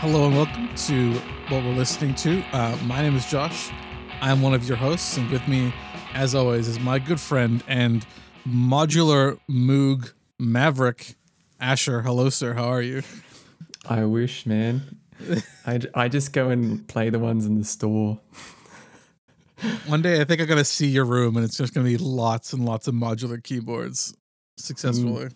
Hello 0.00 0.26
and 0.26 0.36
welcome 0.36 0.72
to 0.76 1.12
what 1.48 1.64
we're 1.64 1.74
listening 1.74 2.14
to. 2.14 2.40
Uh, 2.52 2.78
my 2.84 3.02
name 3.02 3.16
is 3.16 3.28
Josh. 3.28 3.70
I'm 4.20 4.40
one 4.42 4.54
of 4.54 4.68
your 4.68 4.76
hosts, 4.76 5.16
and 5.16 5.28
with 5.28 5.48
me, 5.48 5.74
as 6.14 6.36
always, 6.36 6.68
is 6.68 6.78
my 6.78 7.00
good 7.00 7.18
friend 7.18 7.64
and 7.66 8.06
modular 8.46 9.40
Moog 9.50 10.12
Maverick 10.38 11.16
Asher. 11.58 12.02
Hello, 12.02 12.30
sir. 12.30 12.52
How 12.52 12.66
are 12.66 12.80
you? 12.80 13.02
I 13.88 14.04
wish, 14.04 14.46
man. 14.46 15.00
I, 15.66 15.80
I 15.92 16.06
just 16.06 16.32
go 16.32 16.50
and 16.50 16.86
play 16.86 17.10
the 17.10 17.18
ones 17.18 17.44
in 17.44 17.58
the 17.58 17.64
store. 17.64 18.20
One 19.88 20.00
day, 20.00 20.20
I 20.20 20.24
think 20.24 20.40
I'm 20.40 20.46
gonna 20.46 20.64
see 20.64 20.86
your 20.86 21.06
room, 21.06 21.36
and 21.36 21.44
it's 21.44 21.56
just 21.56 21.74
gonna 21.74 21.88
be 21.88 21.96
lots 21.96 22.52
and 22.52 22.64
lots 22.64 22.86
of 22.86 22.94
modular 22.94 23.42
keyboards 23.42 24.14
successfully. 24.58 25.24
Mm. 25.24 25.34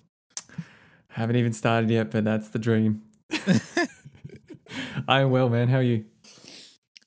Haven't 1.08 1.34
even 1.34 1.52
started 1.52 1.90
yet, 1.90 2.12
but 2.12 2.22
that's 2.22 2.50
the 2.50 2.60
dream. 2.60 3.02
I'm 5.08 5.30
well, 5.30 5.48
man. 5.48 5.68
How 5.68 5.78
are 5.78 5.82
you? 5.82 6.04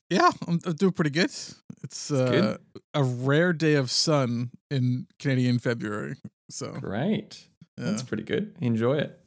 Yeah, 0.09 0.29
I'm, 0.47 0.59
I'm 0.65 0.73
doing 0.73 0.91
pretty 0.91 1.09
good. 1.09 1.31
It's 1.83 2.11
uh, 2.11 2.29
good. 2.29 2.57
a 2.93 3.03
rare 3.03 3.53
day 3.53 3.75
of 3.75 3.91
sun 3.91 4.51
in 4.69 5.07
Canadian 5.19 5.59
February. 5.59 6.15
So 6.49 6.71
Great. 6.73 7.47
yeah. 7.77 7.85
That's 7.85 8.03
pretty 8.03 8.23
good. 8.23 8.55
Enjoy 8.61 8.97
it. 8.97 9.19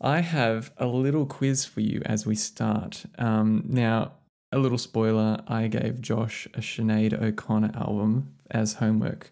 I 0.00 0.20
have 0.20 0.72
a 0.76 0.86
little 0.86 1.26
quiz 1.26 1.64
for 1.64 1.80
you 1.80 2.02
as 2.04 2.26
we 2.26 2.36
start. 2.36 3.04
Um, 3.18 3.64
now, 3.66 4.12
a 4.52 4.58
little 4.58 4.78
spoiler 4.78 5.40
I 5.48 5.68
gave 5.68 6.00
Josh 6.00 6.46
a 6.54 6.60
Sinead 6.60 7.20
O'Connor 7.20 7.72
album 7.74 8.34
as 8.50 8.74
homework 8.74 9.30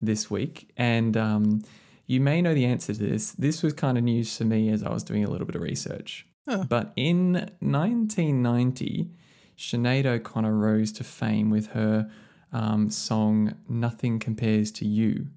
this 0.00 0.30
week. 0.30 0.70
And 0.76 1.16
um, 1.16 1.62
you 2.06 2.20
may 2.20 2.42
know 2.42 2.54
the 2.54 2.64
answer 2.64 2.94
to 2.94 2.98
this. 2.98 3.32
This 3.32 3.62
was 3.62 3.72
kind 3.72 3.98
of 3.98 4.04
news 4.04 4.36
to 4.38 4.44
me 4.44 4.70
as 4.70 4.82
I 4.82 4.92
was 4.92 5.02
doing 5.02 5.24
a 5.24 5.30
little 5.30 5.46
bit 5.46 5.56
of 5.56 5.62
research. 5.62 6.26
Huh. 6.48 6.64
But 6.68 6.92
in 6.96 7.32
1990, 7.60 9.10
Sinead 9.56 10.04
O'Connor 10.06 10.54
rose 10.54 10.92
to 10.92 11.04
fame 11.04 11.48
with 11.50 11.68
her 11.68 12.10
um, 12.52 12.90
song 12.90 13.54
Nothing 13.68 14.18
Compares 14.18 14.70
to 14.72 14.84
You. 14.86 15.28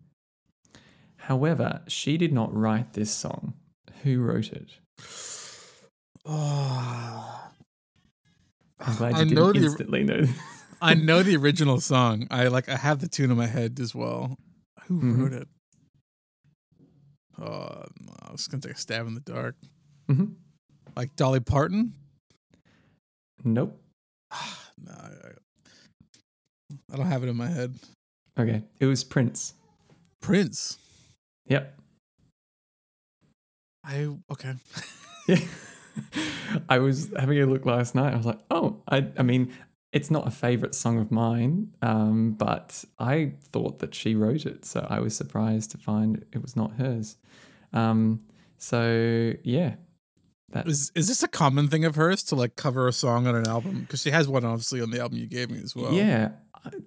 However, 1.17 1.81
she 1.87 2.17
did 2.17 2.33
not 2.33 2.53
write 2.53 2.93
this 2.93 3.11
song. 3.11 3.53
Who 4.03 4.21
wrote 4.21 4.51
it? 4.51 4.79
Oh. 6.25 7.43
I'm 8.79 8.95
glad 8.95 9.09
you 9.13 9.15
I 9.15 9.23
didn't 9.23 9.33
know 9.35 9.53
the 9.53 9.59
instantly 9.59 10.03
know. 10.03 10.25
I 10.81 10.93
know 10.93 11.23
the 11.23 11.35
original 11.41 11.79
song. 11.81 12.27
I 12.29 12.47
like 12.49 12.69
I 12.69 12.75
have 12.77 12.99
the 12.99 13.07
tune 13.07 13.31
in 13.31 13.37
my 13.37 13.47
head 13.47 13.79
as 13.79 13.95
well. 13.95 14.37
Who 14.87 14.99
Mhm. 15.01 15.17
wrote 15.19 15.33
it? 15.33 15.47
Oh, 17.39 17.83
I 18.21 18.31
was 18.31 18.47
gonna 18.47 18.61
take 18.61 18.73
a 18.73 18.77
stab 18.77 19.07
in 19.07 19.13
the 19.15 19.19
dark. 19.19 19.55
Mhm. 20.09 20.35
Like 20.97 21.15
Dolly 21.15 21.39
Parton? 21.39 21.93
Nope. 23.43 23.79
no, 24.83 24.91
I, 26.91 26.95
don't 26.95 27.05
have 27.05 27.21
it 27.23 27.29
in 27.29 27.37
my 27.37 27.45
head. 27.45 27.75
Okay, 28.39 28.63
it 28.79 28.87
was 28.87 29.03
Prince. 29.03 29.53
Prince. 30.21 30.79
Yep. 31.45 31.79
I 33.85 34.07
okay. 34.31 34.55
Yeah. 35.27 35.37
I 36.69 36.79
was 36.79 37.11
having 37.19 37.39
a 37.43 37.45
look 37.45 37.67
last 37.67 37.93
night. 37.93 38.13
I 38.13 38.17
was 38.17 38.25
like, 38.25 38.39
oh, 38.49 38.81
I, 38.89 39.05
I 39.19 39.21
mean, 39.21 39.53
it's 39.93 40.09
not 40.09 40.27
a 40.27 40.31
favorite 40.31 40.73
song 40.73 40.97
of 40.97 41.11
mine, 41.11 41.75
um, 41.83 42.31
but 42.31 42.83
I 42.97 43.33
thought 43.51 43.77
that 43.79 43.93
she 43.93 44.15
wrote 44.15 44.47
it. 44.47 44.65
So 44.65 44.87
I 44.89 44.99
was 44.99 45.15
surprised 45.15 45.69
to 45.71 45.77
find 45.77 46.25
it 46.31 46.41
was 46.41 46.55
not 46.55 46.71
hers. 46.73 47.17
Um, 47.71 48.21
so 48.57 49.33
yeah, 49.43 49.75
that 50.51 50.67
Is 50.67 50.91
is 50.95 51.07
this 51.07 51.23
a 51.23 51.27
common 51.27 51.67
thing 51.67 51.83
of 51.85 51.95
hers 51.95 52.23
to 52.23 52.35
like 52.35 52.55
cover 52.55 52.87
a 52.87 52.93
song 52.93 53.27
on 53.27 53.35
an 53.35 53.45
album? 53.47 53.81
Because 53.81 54.01
she 54.01 54.11
has 54.11 54.27
one 54.27 54.45
obviously 54.45 54.81
on 54.81 54.91
the 54.91 54.99
album 55.01 55.17
you 55.17 55.27
gave 55.27 55.49
me 55.51 55.59
as 55.63 55.75
well. 55.75 55.91
Yeah. 55.93 56.29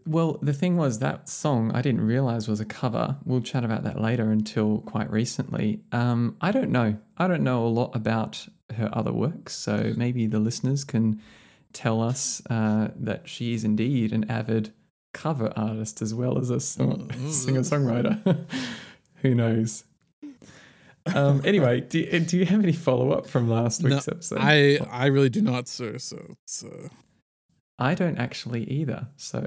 Well, 0.06 0.38
the 0.42 0.52
thing 0.52 0.76
was 0.76 0.98
that 0.98 1.28
song 1.28 1.70
I 1.72 1.80
didn't 1.80 2.02
realize 2.02 2.48
was 2.48 2.60
a 2.60 2.66
cover. 2.66 3.16
We'll 3.24 3.40
chat 3.40 3.64
about 3.64 3.84
that 3.84 3.98
later 4.00 4.30
until 4.30 4.78
quite 4.80 5.10
recently. 5.10 5.80
Um, 5.92 6.36
I 6.40 6.52
don't 6.52 6.70
know. 6.70 6.98
I 7.16 7.28
don't 7.28 7.42
know 7.42 7.64
a 7.64 7.68
lot 7.68 7.94
about 7.96 8.46
her 8.76 8.90
other 8.92 9.12
works, 9.12 9.54
so 9.54 9.94
maybe 9.96 10.26
the 10.26 10.38
listeners 10.38 10.84
can 10.84 11.20
tell 11.72 12.02
us 12.02 12.42
uh, 12.50 12.88
that 12.96 13.26
she 13.28 13.54
is 13.54 13.64
indeed 13.64 14.12
an 14.12 14.30
avid 14.30 14.72
cover 15.14 15.50
artist 15.56 16.02
as 16.02 16.12
well 16.12 16.38
as 16.38 16.50
a 16.50 16.60
song- 16.60 17.08
Mm. 17.08 17.30
singer 17.44 17.60
songwriter. 17.60 18.44
Who 19.22 19.34
knows? 19.34 19.84
Um, 21.14 21.40
anyway, 21.44 21.80
do, 21.80 21.98
you- 21.98 22.20
do 22.20 22.36
you 22.38 22.46
have 22.46 22.62
any 22.62 22.72
follow 22.72 23.10
up 23.12 23.26
from 23.26 23.48
last 23.48 23.82
No, 23.82 23.90
week's 23.94 24.08
episode? 24.08 24.38
I 24.40 24.78
I 24.90 25.06
really 25.06 25.28
do 25.30 25.40
not, 25.42 25.68
sir. 25.68 25.98
So 25.98 26.34
so 26.46 26.88
I 27.78 27.94
don't 27.94 28.18
actually 28.18 28.64
either. 28.64 29.08
So 29.16 29.40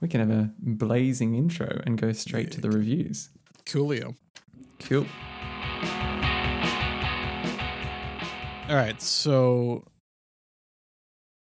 we 0.00 0.08
can 0.08 0.20
have 0.20 0.30
a 0.30 0.50
blazing 0.58 1.34
intro 1.34 1.80
and 1.86 1.96
go 1.98 2.12
straight 2.12 2.50
to 2.52 2.60
the 2.60 2.70
reviews. 2.70 3.30
coolio. 3.66 4.14
Cool. 4.80 5.06
All 8.68 8.76
right, 8.76 9.00
so 9.00 9.84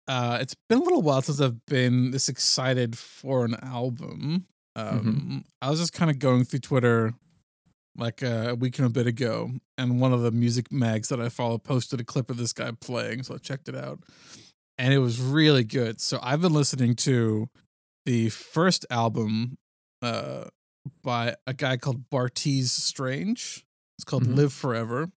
uh 0.08 0.38
it's 0.40 0.54
been 0.70 0.78
a 0.78 0.82
little 0.82 1.02
while 1.02 1.20
since 1.20 1.38
I've 1.40 1.64
been 1.66 2.10
this 2.12 2.28
excited 2.30 2.96
for 2.96 3.44
an 3.44 3.56
album. 3.62 4.46
Um 4.74 5.44
I 5.60 5.68
was 5.68 5.78
just 5.80 5.92
kind 5.92 6.10
of 6.10 6.18
going 6.18 6.44
through 6.44 6.60
Twitter 6.60 7.12
like 8.00 8.22
uh, 8.22 8.46
a 8.48 8.54
week 8.54 8.78
and 8.78 8.86
a 8.86 8.90
bit 8.90 9.06
ago, 9.06 9.50
and 9.78 10.00
one 10.00 10.12
of 10.12 10.22
the 10.22 10.30
music 10.32 10.72
mags 10.72 11.08
that 11.10 11.20
I 11.20 11.28
follow 11.28 11.58
posted 11.58 12.00
a 12.00 12.04
clip 12.04 12.30
of 12.30 12.38
this 12.38 12.52
guy 12.52 12.72
playing, 12.80 13.22
so 13.22 13.34
I 13.34 13.38
checked 13.38 13.68
it 13.68 13.76
out. 13.76 14.00
And 14.78 14.94
it 14.94 14.98
was 14.98 15.20
really 15.20 15.62
good. 15.64 16.00
So 16.00 16.18
I've 16.22 16.40
been 16.40 16.54
listening 16.54 16.94
to 16.96 17.48
the 18.06 18.30
first 18.30 18.86
album 18.90 19.58
uh 20.02 20.44
by 21.02 21.36
a 21.46 21.52
guy 21.52 21.76
called 21.76 22.08
Bartees 22.10 22.70
Strange. 22.70 23.66
It's 23.98 24.04
called 24.04 24.24
Mhm. 24.24 24.36
Live 24.36 24.52
Forever. 24.54 25.10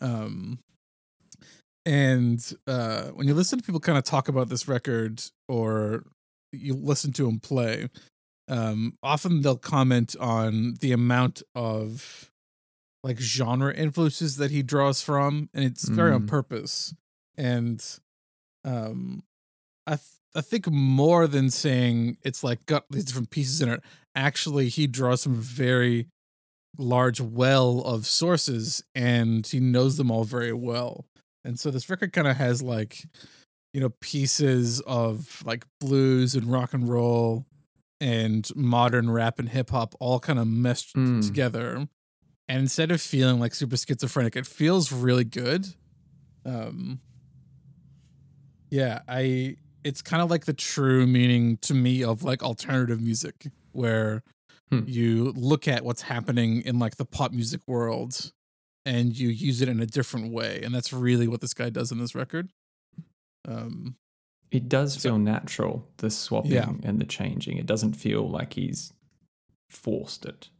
Um 0.00 0.58
and 1.84 2.54
uh, 2.66 3.06
when 3.08 3.26
you 3.26 3.34
listen 3.34 3.58
to 3.58 3.64
people 3.64 3.80
kind 3.80 3.98
of 3.98 4.04
talk 4.04 4.28
about 4.28 4.48
this 4.48 4.68
record 4.68 5.22
or 5.48 6.04
you 6.52 6.74
listen 6.74 7.12
to 7.14 7.28
him 7.28 7.40
play, 7.40 7.88
um, 8.52 8.98
often 9.02 9.40
they'll 9.40 9.56
comment 9.56 10.14
on 10.20 10.74
the 10.80 10.92
amount 10.92 11.42
of 11.54 12.30
like 13.02 13.18
genre 13.18 13.74
influences 13.74 14.36
that 14.36 14.50
he 14.50 14.62
draws 14.62 15.00
from, 15.02 15.48
and 15.54 15.64
it's 15.64 15.88
very 15.88 16.12
on 16.12 16.22
Mm. 16.24 16.28
purpose. 16.28 16.94
And 17.36 17.82
um, 18.64 19.22
I 19.86 19.92
th- 19.96 20.20
I 20.34 20.40
think 20.40 20.70
more 20.70 21.26
than 21.26 21.50
saying 21.50 22.16
it's 22.22 22.44
like 22.44 22.64
got 22.66 22.84
these 22.90 23.04
different 23.06 23.30
pieces 23.30 23.60
in 23.60 23.68
it, 23.70 23.80
actually 24.14 24.68
he 24.68 24.86
draws 24.86 25.22
some 25.22 25.34
very 25.36 26.06
large 26.78 27.20
well 27.20 27.80
of 27.80 28.06
sources, 28.06 28.82
and 28.94 29.46
he 29.46 29.60
knows 29.60 29.96
them 29.96 30.10
all 30.10 30.24
very 30.24 30.52
well. 30.52 31.06
And 31.44 31.58
so 31.58 31.70
this 31.70 31.90
record 31.90 32.12
kind 32.12 32.28
of 32.28 32.36
has 32.36 32.62
like, 32.62 33.04
you 33.74 33.80
know, 33.80 33.92
pieces 34.00 34.80
of 34.82 35.42
like 35.44 35.66
blues 35.80 36.34
and 36.34 36.46
rock 36.52 36.72
and 36.74 36.88
roll 36.88 37.44
and 38.02 38.48
modern 38.56 39.08
rap 39.10 39.38
and 39.38 39.48
hip 39.48 39.70
hop 39.70 39.94
all 40.00 40.18
kind 40.18 40.38
of 40.38 40.46
meshed 40.48 40.94
Mm. 40.96 41.24
together. 41.24 41.88
And 42.48 42.58
instead 42.60 42.90
of 42.90 43.00
feeling 43.00 43.38
like 43.40 43.54
super 43.54 43.76
schizophrenic, 43.76 44.34
it 44.36 44.46
feels 44.46 44.90
really 44.92 45.24
good. 45.24 45.66
Um 46.44 47.00
yeah, 48.70 49.00
I 49.08 49.56
it's 49.84 50.02
kind 50.02 50.22
of 50.22 50.30
like 50.30 50.44
the 50.44 50.52
true 50.52 51.06
meaning 51.06 51.56
to 51.58 51.74
me 51.74 52.04
of 52.04 52.22
like 52.22 52.42
alternative 52.42 53.00
music 53.00 53.46
where 53.72 54.22
Hmm. 54.70 54.84
you 54.86 55.32
look 55.36 55.68
at 55.68 55.84
what's 55.84 56.02
happening 56.02 56.62
in 56.62 56.78
like 56.78 56.96
the 56.96 57.04
pop 57.04 57.30
music 57.32 57.60
world 57.66 58.32
and 58.86 59.16
you 59.16 59.28
use 59.28 59.60
it 59.60 59.68
in 59.68 59.80
a 59.80 59.86
different 59.86 60.32
way 60.32 60.60
and 60.62 60.74
that's 60.74 60.92
really 60.92 61.28
what 61.28 61.40
this 61.42 61.52
guy 61.52 61.68
does 61.68 61.92
in 61.92 61.98
this 61.98 62.14
record 62.14 62.50
um 63.46 63.96
It 64.52 64.68
does 64.68 64.94
So- 64.94 65.00
feel 65.00 65.18
natural, 65.18 65.88
the 65.96 66.10
swapping 66.10 66.52
Yeah. 66.52 66.72
and 66.84 67.00
the 67.00 67.04
changing. 67.06 67.56
It 67.58 67.66
doesn't 67.66 67.94
feel 67.94 68.28
like 68.28 68.52
he's 68.52 68.92
forced 69.70 70.24
it. 70.26 70.50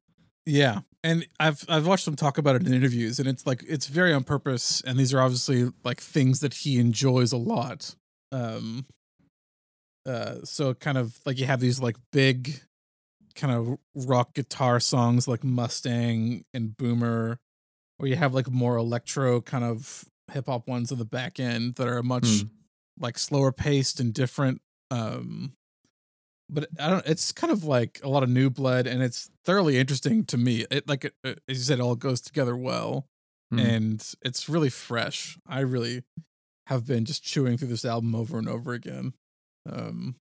yeah 0.47 0.81
and 1.05 1.25
i've 1.39 1.65
i've 1.69 1.87
watched 1.87 2.09
him 2.09 2.17
talk 2.17 2.37
about 2.39 2.57
it 2.57 2.67
in 2.67 2.73
interviews 2.75 3.21
and 3.21 3.29
it's 3.29 3.47
like 3.47 3.63
it's 3.69 3.87
very 3.87 4.13
on 4.13 4.25
purpose 4.25 4.81
and 4.87 4.99
these 4.99 5.13
are 5.15 5.21
obviously 5.21 5.71
like 5.85 6.01
things 6.01 6.41
that 6.41 6.53
he 6.55 6.79
enjoys 6.81 7.31
a 7.31 7.37
lot 7.37 7.95
um 8.33 8.85
uh 10.07 10.37
so 10.43 10.75
kind 10.75 10.99
of 10.99 11.21
like 11.27 11.39
you 11.39 11.47
have 11.47 11.61
these 11.61 11.79
like 11.79 11.97
big 12.11 12.61
kind 13.37 13.53
of 13.55 13.79
rock 14.09 14.35
guitar 14.35 14.81
songs 14.81 15.29
like 15.29 15.45
mustang 15.45 16.45
and 16.53 16.77
boomer 16.77 17.39
or 18.01 18.09
you 18.09 18.17
have 18.17 18.35
like 18.35 18.51
more 18.51 18.77
electro 18.77 19.41
kind 19.41 19.63
of 19.65 20.05
hip 20.33 20.47
hop 20.47 20.67
ones 20.67 20.91
on 20.91 20.99
the 20.99 21.05
back 21.05 21.39
end 21.39 21.75
that 21.77 21.87
are 21.87 22.03
much 22.03 22.41
Hmm. 22.41 22.47
Like 22.99 23.19
slower 23.19 23.53
paced 23.53 24.01
and 24.01 24.13
different. 24.15 24.61
Um, 24.91 25.53
but 26.51 26.69
I 26.79 26.91
don't. 26.91 27.07
It's 27.07 27.33
kind 27.33 27.53
of 27.53 27.65
like 27.65 28.01
a 28.03 28.09
lot 28.09 28.23
of 28.23 28.29
new 28.29 28.51
blood, 28.51 28.87
and 28.87 29.03
it's 29.03 29.31
thoroughly 29.45 29.79
interesting 29.79 30.25
to 30.27 30.37
me. 30.37 30.67
It 30.71 30.87
like 30.89 31.05
it, 31.07 31.15
it- 31.25 31.41
as 31.49 31.59
you 31.59 31.65
said, 31.65 31.79
it 31.79 31.83
all 31.83 31.97
goes 31.97 32.21
together 32.21 32.57
well, 32.57 33.07
Hmm. 33.51 33.59
and 33.59 34.15
it's 34.23 34.49
really 34.49 34.71
fresh. 34.71 35.39
I 35.47 35.61
really, 35.61 36.03
have 36.67 36.87
been 36.87 37.05
just 37.05 37.23
chewing 37.25 37.57
through 37.59 37.69
this 37.69 37.85
album 37.85 38.15
over 38.15 38.39
and 38.39 38.49
over 38.49 38.73
again. 38.73 39.15
Um, 39.71 40.17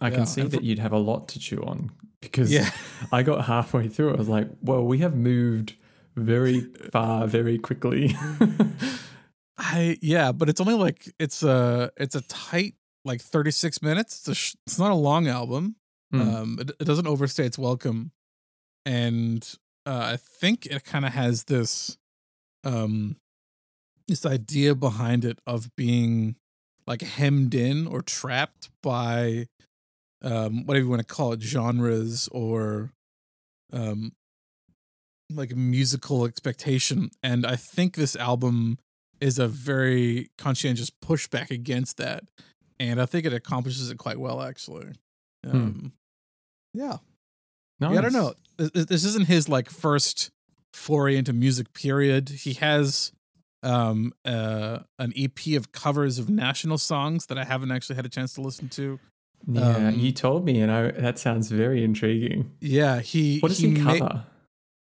I 0.00 0.08
Yeah, 0.08 0.16
can 0.16 0.26
see 0.26 0.40
and 0.40 0.50
that 0.50 0.64
you'd 0.64 0.78
have 0.80 0.92
a 0.92 0.98
lot 0.98 1.28
to 1.28 1.38
chew 1.38 1.62
on 1.62 1.90
because 2.20 2.50
yeah, 2.50 2.70
I 3.12 3.22
got 3.22 3.44
halfway 3.44 3.88
through. 3.88 4.14
I 4.14 4.16
was 4.16 4.28
like, 4.28 4.48
well, 4.62 4.82
we 4.84 4.98
have 4.98 5.14
moved 5.14 5.74
very 6.16 6.60
far 6.90 7.26
very 7.26 7.58
quickly. 7.58 8.14
I 9.58 9.98
yeah, 10.00 10.32
but 10.32 10.48
it's 10.48 10.60
only 10.60 10.74
like 10.74 11.12
it's 11.18 11.42
a 11.42 11.90
it's 11.96 12.14
a 12.14 12.22
tight 12.22 12.74
like 13.04 13.20
36 13.20 13.82
minutes. 13.82 14.20
It's 14.20 14.28
a 14.28 14.34
sh- 14.34 14.54
it's 14.66 14.78
not 14.78 14.90
a 14.90 14.96
long 14.96 15.28
album. 15.28 15.76
Mm. 16.12 16.34
Um, 16.34 16.58
it, 16.60 16.70
it 16.80 16.84
doesn't 16.84 17.06
overstay 17.06 17.44
its 17.44 17.58
welcome, 17.58 18.12
and 18.84 19.46
uh, 19.86 20.12
I 20.12 20.16
think 20.16 20.66
it 20.66 20.84
kind 20.84 21.04
of 21.04 21.12
has 21.12 21.44
this 21.44 21.96
um 22.64 23.16
this 24.08 24.26
idea 24.26 24.74
behind 24.74 25.24
it 25.24 25.38
of 25.46 25.74
being 25.76 26.36
like 26.86 27.02
hemmed 27.02 27.54
in 27.54 27.86
or 27.86 28.02
trapped 28.02 28.70
by 28.82 29.46
um 30.22 30.66
whatever 30.66 30.84
you 30.84 30.90
want 30.90 31.06
to 31.06 31.14
call 31.14 31.32
it 31.32 31.42
genres 31.42 32.28
or 32.32 32.92
um 33.72 34.12
like 35.30 35.56
musical 35.56 36.26
expectation 36.26 37.10
and 37.22 37.46
i 37.46 37.56
think 37.56 37.94
this 37.94 38.14
album 38.16 38.78
is 39.22 39.38
a 39.38 39.46
very 39.48 40.28
conscientious 40.36 40.90
pushback 40.90 41.50
against 41.50 41.96
that 41.96 42.24
and 42.80 43.00
i 43.00 43.06
think 43.06 43.24
it 43.26 43.32
accomplishes 43.32 43.90
it 43.90 43.96
quite 43.98 44.18
well 44.18 44.42
actually 44.42 44.88
um 45.48 45.92
yeah 46.74 46.96
yeah, 47.80 47.98
I 47.98 48.00
don't 48.00 48.12
know. 48.12 48.34
This, 48.58 49.02
isn't 49.04 49.26
his 49.26 49.48
like 49.48 49.68
first 49.68 50.30
foray 50.72 51.16
into 51.16 51.32
music. 51.32 51.72
Period. 51.74 52.28
He 52.28 52.52
has 52.54 53.10
um 53.64 54.12
uh 54.24 54.80
an 55.00 55.12
EP 55.16 55.56
of 55.56 55.72
covers 55.72 56.20
of 56.20 56.30
national 56.30 56.78
songs 56.78 57.26
that 57.26 57.38
I 57.38 57.44
haven't 57.44 57.72
actually 57.72 57.96
had 57.96 58.06
a 58.06 58.08
chance 58.08 58.34
to 58.34 58.40
listen 58.40 58.68
to. 58.68 59.00
Yeah, 59.48 59.88
Um, 59.88 59.98
you 59.98 60.12
told 60.12 60.44
me, 60.44 60.60
and 60.60 60.70
I, 60.70 60.92
that 60.92 61.18
sounds 61.18 61.50
very 61.50 61.82
intriguing. 61.82 62.52
Yeah, 62.60 63.00
he 63.00 63.40
What 63.40 63.48
does 63.48 63.58
he, 63.58 63.72
ma- 63.72 63.98
cover? 63.98 64.24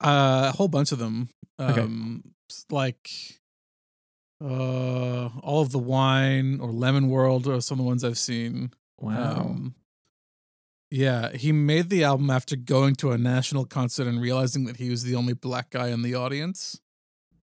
uh, 0.01 0.49
a 0.51 0.57
whole 0.57 0.67
bunch 0.67 0.91
of 0.91 0.97
them. 0.97 1.29
Um, 1.59 2.23
s- 2.49 2.65
like 2.71 3.11
uh, 4.43 5.29
all 5.41 5.61
of 5.61 5.71
the 5.71 5.79
wine 5.79 6.59
or 6.59 6.69
Lemonworld 6.69 7.47
are 7.47 7.61
some 7.61 7.79
of 7.79 7.83
the 7.85 7.87
ones 7.87 8.03
I've 8.03 8.17
seen. 8.17 8.71
wow. 8.99 9.39
Um, 9.41 9.75
yeah, 10.89 11.33
he 11.33 11.51
made 11.51 11.89
the 11.89 12.03
album 12.05 12.29
after 12.29 12.55
going 12.55 12.95
to 12.95 13.11
a 13.11 13.17
national 13.17 13.65
concert 13.65 14.07
and 14.07 14.21
realizing 14.21 14.65
that 14.65 14.77
he 14.77 14.89
was 14.89 15.03
the 15.03 15.15
only 15.15 15.33
black 15.33 15.69
guy 15.71 15.87
in 15.89 16.01
the 16.01 16.15
audience. 16.15 16.79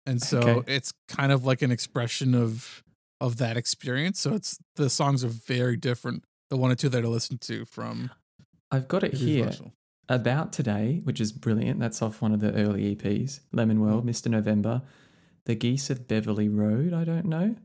And 0.07 0.23
so 0.23 0.39
Okay. 0.41 0.75
it's 0.75 0.93
kind 1.09 1.31
of 1.31 1.45
like 1.45 1.63
an 1.63 1.71
expression 1.71 2.35
of 2.35 2.83
of 3.21 3.37
that 3.39 3.57
experience. 3.57 4.19
So 4.21 4.35
it's 4.35 4.59
the 4.77 4.89
songs 4.91 5.25
are 5.25 5.29
very 5.29 5.77
different. 5.77 6.25
The 6.51 6.57
one 6.57 6.71
or 6.71 6.75
two 6.75 6.89
that 6.91 7.05
I 7.05 7.09
listened 7.09 7.41
to 7.43 7.65
from 7.65 8.11
I've 8.71 8.89
got 8.89 9.03
it 9.05 9.15
here. 9.15 9.45
Marshall. 9.45 9.73
About 10.09 10.53
Today, 10.53 11.01
which 11.05 11.21
is 11.21 11.33
brilliant. 11.33 11.81
That's 11.81 12.03
off 12.03 12.21
one 12.21 12.33
of 12.33 12.41
the 12.41 12.53
early 12.55 12.95
EPs. 12.95 13.41
Lemon. 13.53 13.81
World, 13.81 14.07
Mr. 14.07 14.29
November. 14.29 14.83
The 15.47 15.55
Geese 15.55 15.91
of 15.91 16.09
Beverly 16.09 16.49
Road, 16.49 16.93
I 16.93 17.05
don't 17.05 17.27
know. 17.27 17.57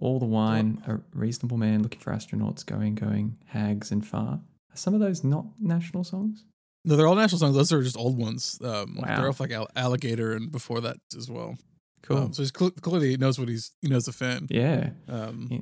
All 0.00 0.18
the 0.18 0.26
Wine, 0.26 0.82
A 0.88 0.98
Reasonable 1.16 1.56
Man, 1.56 1.82
Looking 1.82 2.00
for 2.00 2.12
Astronauts, 2.12 2.66
Going, 2.66 2.96
Going, 2.96 3.36
Hags, 3.46 3.92
and 3.92 4.04
Far. 4.04 4.40
Are 4.72 4.76
some 4.76 4.92
of 4.94 5.00
those 5.00 5.22
not 5.22 5.46
national 5.60 6.02
songs? 6.02 6.44
No, 6.84 6.96
they're 6.96 7.06
all 7.06 7.14
national 7.14 7.38
songs. 7.38 7.54
Those 7.54 7.72
are 7.72 7.82
just 7.82 7.96
old 7.96 8.18
ones. 8.18 8.58
Um, 8.62 8.96
Wow. 9.00 9.16
They're 9.16 9.28
off 9.28 9.38
like 9.40 9.52
Alligator 9.76 10.32
and 10.32 10.50
before 10.50 10.80
that 10.80 10.96
as 11.16 11.30
well. 11.30 11.56
Cool. 12.02 12.16
Um, 12.18 12.32
so 12.32 12.42
he's 12.42 12.52
cl- 12.54 12.72
clearly 12.72 13.10
he 13.10 13.16
knows 13.16 13.38
what 13.38 13.48
he's 13.48 13.70
he 13.80 13.88
knows 13.88 14.04
the 14.06 14.12
fan. 14.12 14.46
yeah, 14.50 14.90
Um, 15.08 15.46
yeah, 15.50 15.60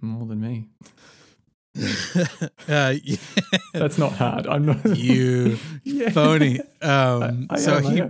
more 0.00 0.26
than 0.26 0.40
me. 0.40 0.68
uh, 2.68 2.94
yeah, 3.04 3.16
That's 3.74 3.98
not 3.98 4.12
hard. 4.12 4.46
I'm 4.46 4.64
not. 4.66 4.96
you 4.96 5.58
Yeah. 5.84 6.10
phony. 6.10 6.60
Um, 6.82 7.46
I- 7.50 7.54
I 7.54 7.58
so 7.58 7.76
am, 7.76 7.84
he 7.84 8.00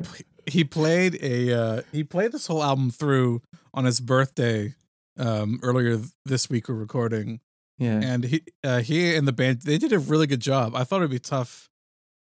he 0.47 0.65
played 0.65 1.19
a 1.23 1.53
uh, 1.53 1.83
he 1.93 2.05
played 2.05 2.33
this 2.33 2.47
whole 2.47 2.63
album 2.63 2.91
through 2.91 3.43
on 3.75 3.85
his 3.85 4.01
birthday 4.01 4.75
um, 5.19 5.59
earlier 5.63 6.01
this 6.25 6.49
week. 6.51 6.69
We're 6.69 6.75
recording, 6.77 7.41
Yeah. 7.79 8.01
and 8.03 8.25
he 8.25 8.43
uh, 8.65 8.81
he 8.81 9.15
and 9.15 9.27
the 9.27 9.33
band 9.33 9.63
they 9.63 9.79
did 9.79 9.93
a 9.93 9.99
really 9.99 10.27
good 10.27 10.41
job. 10.41 10.75
I 10.75 10.85
thought 10.85 10.99
it'd 10.99 11.11
be 11.11 11.19
tough 11.19 11.69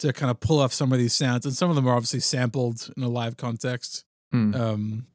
to 0.00 0.12
kind 0.12 0.30
of 0.30 0.40
pull 0.40 0.58
off 0.60 0.72
some 0.72 0.92
of 0.92 0.98
these 0.98 1.14
sounds, 1.14 1.44
and 1.46 1.54
some 1.54 1.70
of 1.70 1.76
them 1.76 1.86
are 1.88 1.94
obviously 1.94 2.20
sampled 2.20 2.90
in 2.96 3.02
a 3.02 3.08
live 3.08 3.36
context. 3.36 4.04
Hmm. 4.32 4.54
Um, 4.54 5.06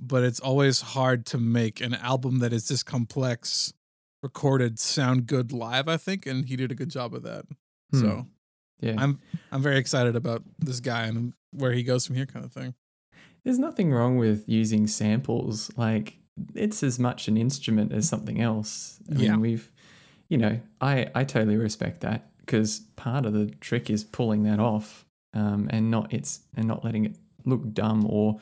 but 0.00 0.24
it's 0.24 0.40
always 0.40 0.80
hard 0.80 1.24
to 1.26 1.38
make 1.38 1.80
an 1.80 1.94
album 1.94 2.40
that 2.40 2.52
is 2.52 2.68
this 2.68 2.82
complex 2.82 3.72
recorded 4.22 4.78
sound 4.78 5.26
good 5.26 5.52
live. 5.52 5.88
I 5.88 5.96
think, 5.96 6.26
and 6.26 6.44
he 6.46 6.56
did 6.56 6.72
a 6.72 6.74
good 6.74 6.90
job 6.90 7.14
of 7.14 7.22
that. 7.22 7.44
Hmm. 7.92 8.00
So 8.00 8.26
yeah. 8.80 8.94
I'm 8.98 9.20
I'm 9.52 9.62
very 9.62 9.78
excited 9.78 10.16
about 10.16 10.42
this 10.58 10.80
guy 10.80 11.04
and 11.04 11.32
where 11.52 11.72
he 11.72 11.82
goes 11.82 12.06
from 12.06 12.16
here, 12.16 12.26
kind 12.26 12.44
of 12.44 12.52
thing. 12.52 12.74
There's 13.44 13.58
nothing 13.58 13.92
wrong 13.92 14.16
with 14.16 14.44
using 14.48 14.86
samples. 14.86 15.70
Like 15.76 16.18
it's 16.54 16.82
as 16.82 16.98
much 16.98 17.28
an 17.28 17.36
instrument 17.36 17.92
as 17.92 18.08
something 18.08 18.40
else. 18.40 18.98
I 19.10 19.20
Yeah. 19.20 19.32
mean, 19.32 19.40
we've, 19.40 19.70
you 20.28 20.38
know, 20.38 20.60
I 20.80 21.10
I 21.14 21.24
totally 21.24 21.56
respect 21.56 22.00
that 22.00 22.30
because 22.40 22.80
part 22.96 23.26
of 23.26 23.32
the 23.32 23.46
trick 23.60 23.90
is 23.90 24.02
pulling 24.04 24.42
that 24.44 24.60
off, 24.60 25.04
um, 25.32 25.68
and 25.70 25.90
not 25.90 26.12
it's 26.12 26.40
and 26.56 26.66
not 26.66 26.84
letting 26.84 27.04
it 27.04 27.16
look 27.44 27.72
dumb 27.72 28.06
or 28.08 28.38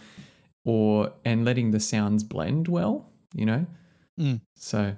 or 0.64 1.12
and 1.24 1.44
letting 1.44 1.72
the 1.72 1.80
sounds 1.80 2.22
blend 2.24 2.68
well. 2.68 3.10
You 3.34 3.46
know. 3.46 3.66
Mm. 4.20 4.40
So. 4.56 4.96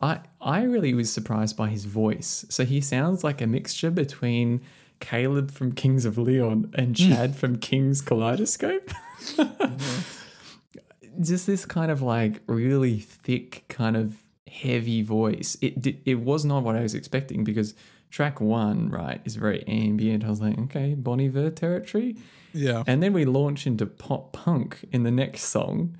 I 0.00 0.20
I 0.40 0.62
really 0.62 0.94
was 0.94 1.12
surprised 1.12 1.56
by 1.56 1.68
his 1.68 1.84
voice. 1.84 2.44
So 2.48 2.64
he 2.64 2.80
sounds 2.80 3.24
like 3.24 3.40
a 3.40 3.46
mixture 3.46 3.90
between 3.90 4.60
Caleb 5.00 5.50
from 5.50 5.72
Kings 5.72 6.04
of 6.04 6.18
Leon 6.18 6.72
and 6.74 6.98
hmm. 6.98 7.10
Chad 7.10 7.36
from 7.36 7.56
King's 7.56 8.00
Kaleidoscope. 8.00 8.90
Mm-hmm. 9.36 11.22
Just 11.22 11.46
this 11.46 11.64
kind 11.64 11.90
of 11.90 12.02
like 12.02 12.40
really 12.46 12.98
thick, 12.98 13.64
kind 13.68 13.96
of 13.96 14.16
heavy 14.50 15.02
voice. 15.02 15.56
It 15.60 15.98
it 16.04 16.20
was 16.20 16.44
not 16.44 16.62
what 16.62 16.76
I 16.76 16.80
was 16.80 16.94
expecting 16.94 17.44
because 17.44 17.74
track 18.14 18.40
one, 18.40 18.90
right, 18.90 19.20
is 19.24 19.34
very 19.34 19.66
ambient. 19.66 20.24
I 20.24 20.30
was 20.30 20.40
like, 20.40 20.56
okay, 20.56 20.94
Bon 20.94 21.20
Iver 21.20 21.50
territory. 21.50 22.16
Yeah, 22.52 22.84
And 22.86 23.02
then 23.02 23.12
we 23.12 23.24
launch 23.24 23.66
into 23.66 23.86
pop 23.86 24.32
punk 24.32 24.78
in 24.92 25.02
the 25.02 25.10
next 25.10 25.46
song. 25.46 25.96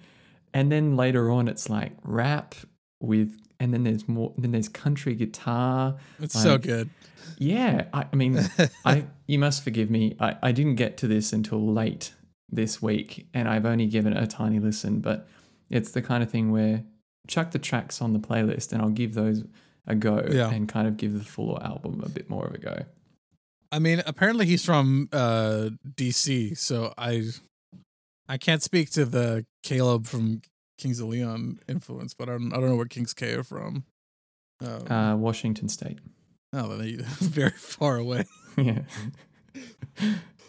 And 0.53 0.71
then 0.71 0.97
later 0.97 1.29
on, 1.33 1.49
it's 1.49 1.69
like 1.69 1.91
rap 2.05 2.55
with, 3.01 3.37
and 3.65 3.73
then 3.75 3.83
there's 3.85 4.07
more, 4.07 4.33
then 4.39 4.53
there's 4.53 4.69
country 4.69 5.15
guitar. 5.15 5.97
it's 6.21 6.41
so 6.41 6.59
good. 6.59 6.91
Yeah. 7.39 7.87
I, 7.93 8.05
I 8.13 8.17
mean, 8.17 8.39
I, 8.85 9.07
you 9.27 9.39
must 9.39 9.65
forgive 9.65 9.91
me. 9.91 10.15
I, 10.21 10.37
I 10.43 10.53
didn't 10.53 10.77
get 10.77 10.97
to 10.99 11.09
this 11.09 11.33
until 11.33 11.67
late 11.73 12.13
this 12.51 12.81
week 12.83 13.27
and 13.35 13.49
I've 13.49 13.65
only 13.67 13.87
given 13.87 14.13
it 14.17 14.23
a 14.23 14.27
tiny 14.27 14.59
listen, 14.61 15.01
but 15.01 15.27
it's 15.71 15.91
the 15.93 16.03
kind 16.03 16.23
of 16.23 16.31
thing 16.31 16.53
where 16.53 16.85
chuck 17.27 17.51
the 17.53 17.59
tracks 17.59 18.03
on 18.03 18.13
the 18.13 18.19
playlist 18.21 18.73
and 18.73 18.83
I'll 18.83 18.91
give 18.91 19.15
those 19.15 19.43
a 19.87 19.95
go 19.95 20.25
Yeah. 20.31 20.51
and 20.51 20.69
kind 20.69 20.87
of 20.87 20.97
give 20.99 21.15
the 21.15 21.25
full 21.25 21.59
album 21.63 22.03
a 22.05 22.09
bit 22.09 22.29
more 22.31 22.47
of 22.47 22.55
a 22.55 22.59
go. 22.59 22.85
I 23.73 23.79
mean, 23.81 24.03
apparently 24.07 24.47
he's 24.47 24.65
from 24.65 25.09
uh, 25.13 25.71
DC, 25.97 26.57
so 26.57 26.95
I 26.97 27.25
I 28.29 28.39
can't 28.39 28.63
speak 28.63 28.91
to 28.93 29.05
the 29.05 29.45
Caleb 29.65 30.07
from 30.07 30.43
Kings 30.79 31.01
of 31.01 31.09
Leon 31.09 31.61
influence, 31.69 32.15
but 32.15 32.29
I 32.29 32.33
don't 32.33 32.53
I 32.53 32.57
don't 32.57 32.69
know 32.71 32.77
where 32.77 32.87
Kings 32.87 33.15
K 33.15 33.35
are 33.35 33.45
from. 33.45 33.85
Um, 34.61 34.91
Uh, 34.93 35.17
Washington 35.17 35.69
State. 35.69 35.99
oh, 36.53 36.77
they 36.77 36.93
very 37.21 37.51
far 37.51 37.97
away. 37.97 38.25
yeah. 38.57 38.83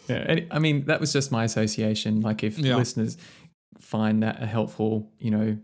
yeah. 0.08 0.16
and 0.28 0.46
I 0.50 0.58
mean, 0.58 0.84
that 0.86 1.00
was 1.00 1.12
just 1.12 1.30
my 1.32 1.44
association. 1.44 2.20
Like, 2.20 2.42
if 2.44 2.58
Yeah. 2.58 2.76
listeners 2.76 3.16
find 3.80 4.22
that 4.22 4.42
a 4.42 4.46
helpful, 4.46 5.10
you 5.18 5.30
know, 5.30 5.58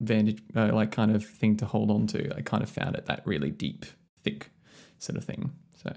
vantage, 0.00 0.42
uh, 0.56 0.70
like 0.72 0.90
kind 0.92 1.14
of 1.14 1.24
thing 1.24 1.56
to 1.58 1.66
hold 1.66 1.90
on 1.90 2.06
to, 2.08 2.34
I 2.36 2.42
kind 2.42 2.62
of 2.62 2.68
found 2.70 2.96
it 2.96 3.06
that 3.06 3.22
really 3.26 3.50
deep, 3.50 3.84
thick 4.22 4.50
sort 4.98 5.16
of 5.16 5.24
thing. 5.24 5.52
So, 5.82 5.92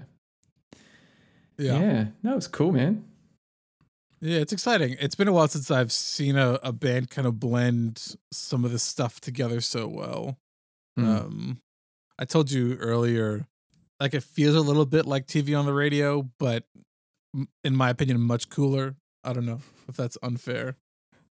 Yeah. 1.58 1.80
yeah, 1.80 2.06
no, 2.22 2.36
it's 2.36 2.46
cool, 2.46 2.72
man. 2.72 3.04
Yeah, 4.20 4.38
it's 4.38 4.52
exciting. 4.52 4.96
It's 5.00 5.14
been 5.14 5.28
a 5.28 5.32
while 5.32 5.48
since 5.48 5.70
I've 5.70 5.92
seen 5.92 6.36
a, 6.36 6.58
a 6.62 6.72
band 6.72 7.10
kind 7.10 7.26
of 7.26 7.38
blend 7.38 8.16
some 8.32 8.64
of 8.64 8.72
this 8.72 8.82
stuff 8.82 9.20
together 9.20 9.60
so 9.60 9.86
well. 9.86 10.38
Mm. 10.98 11.04
Um, 11.06 11.60
I 12.18 12.24
told 12.24 12.50
you 12.50 12.76
earlier, 12.76 13.46
like 14.00 14.14
it 14.14 14.24
feels 14.24 14.56
a 14.56 14.60
little 14.60 14.86
bit 14.86 15.06
like 15.06 15.26
TV 15.26 15.56
on 15.58 15.66
the 15.66 15.72
radio, 15.72 16.28
but 16.38 16.64
m- 17.34 17.48
in 17.62 17.76
my 17.76 17.90
opinion, 17.90 18.20
much 18.20 18.48
cooler. 18.48 18.96
I 19.22 19.32
don't 19.32 19.46
know 19.46 19.60
if 19.88 19.96
that's 19.96 20.18
unfair. 20.22 20.76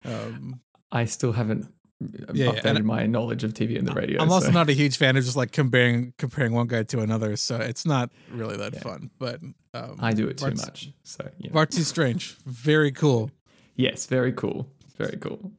Um, 0.05 0.61
I 0.93 1.07
still 1.07 1.33
haven't 1.33 1.73
Yeah, 2.13 2.25
yeah, 2.33 2.53
updated 2.53 2.77
and- 2.77 2.85
my 2.85 3.07
knowledge 3.07 3.45
of 3.45 3.55
TV 3.55 3.77
and 3.79 3.87
the 3.87 3.93
radio. 3.95 4.21
I'm 4.23 4.31
also 4.31 4.47
so- 4.47 4.53
not 4.53 4.69
a 4.69 4.73
huge 4.73 4.97
fan 4.97 5.17
of 5.17 5.25
just 5.25 5.37
like 5.37 5.53
comparing 5.53 6.13
comparing 6.19 6.53
one 6.53 6.67
guy 6.67 6.83
to 6.85 7.01
another, 7.01 7.37
so 7.37 7.57
it's 7.57 7.85
not 7.87 8.11
really 8.31 8.57
that 8.57 8.75
Yeah. 8.75 8.81
fun. 8.81 9.11
But 9.19 9.41
um, 9.75 9.97
I 10.01 10.13
do 10.13 10.29
it 10.29 10.39
too 10.39 10.47
Bart's- 10.47 10.65
much. 10.67 10.91
So, 11.03 11.29
you 11.39 11.51
know. 11.51 11.55
Bartees 11.55 11.87
Strange, 11.87 12.37
very 12.47 12.93
cool. 12.93 13.31
yes, 13.77 14.07
very 14.07 14.33
cool. 14.33 14.69
Very 14.97 15.17
cool. 15.17 15.53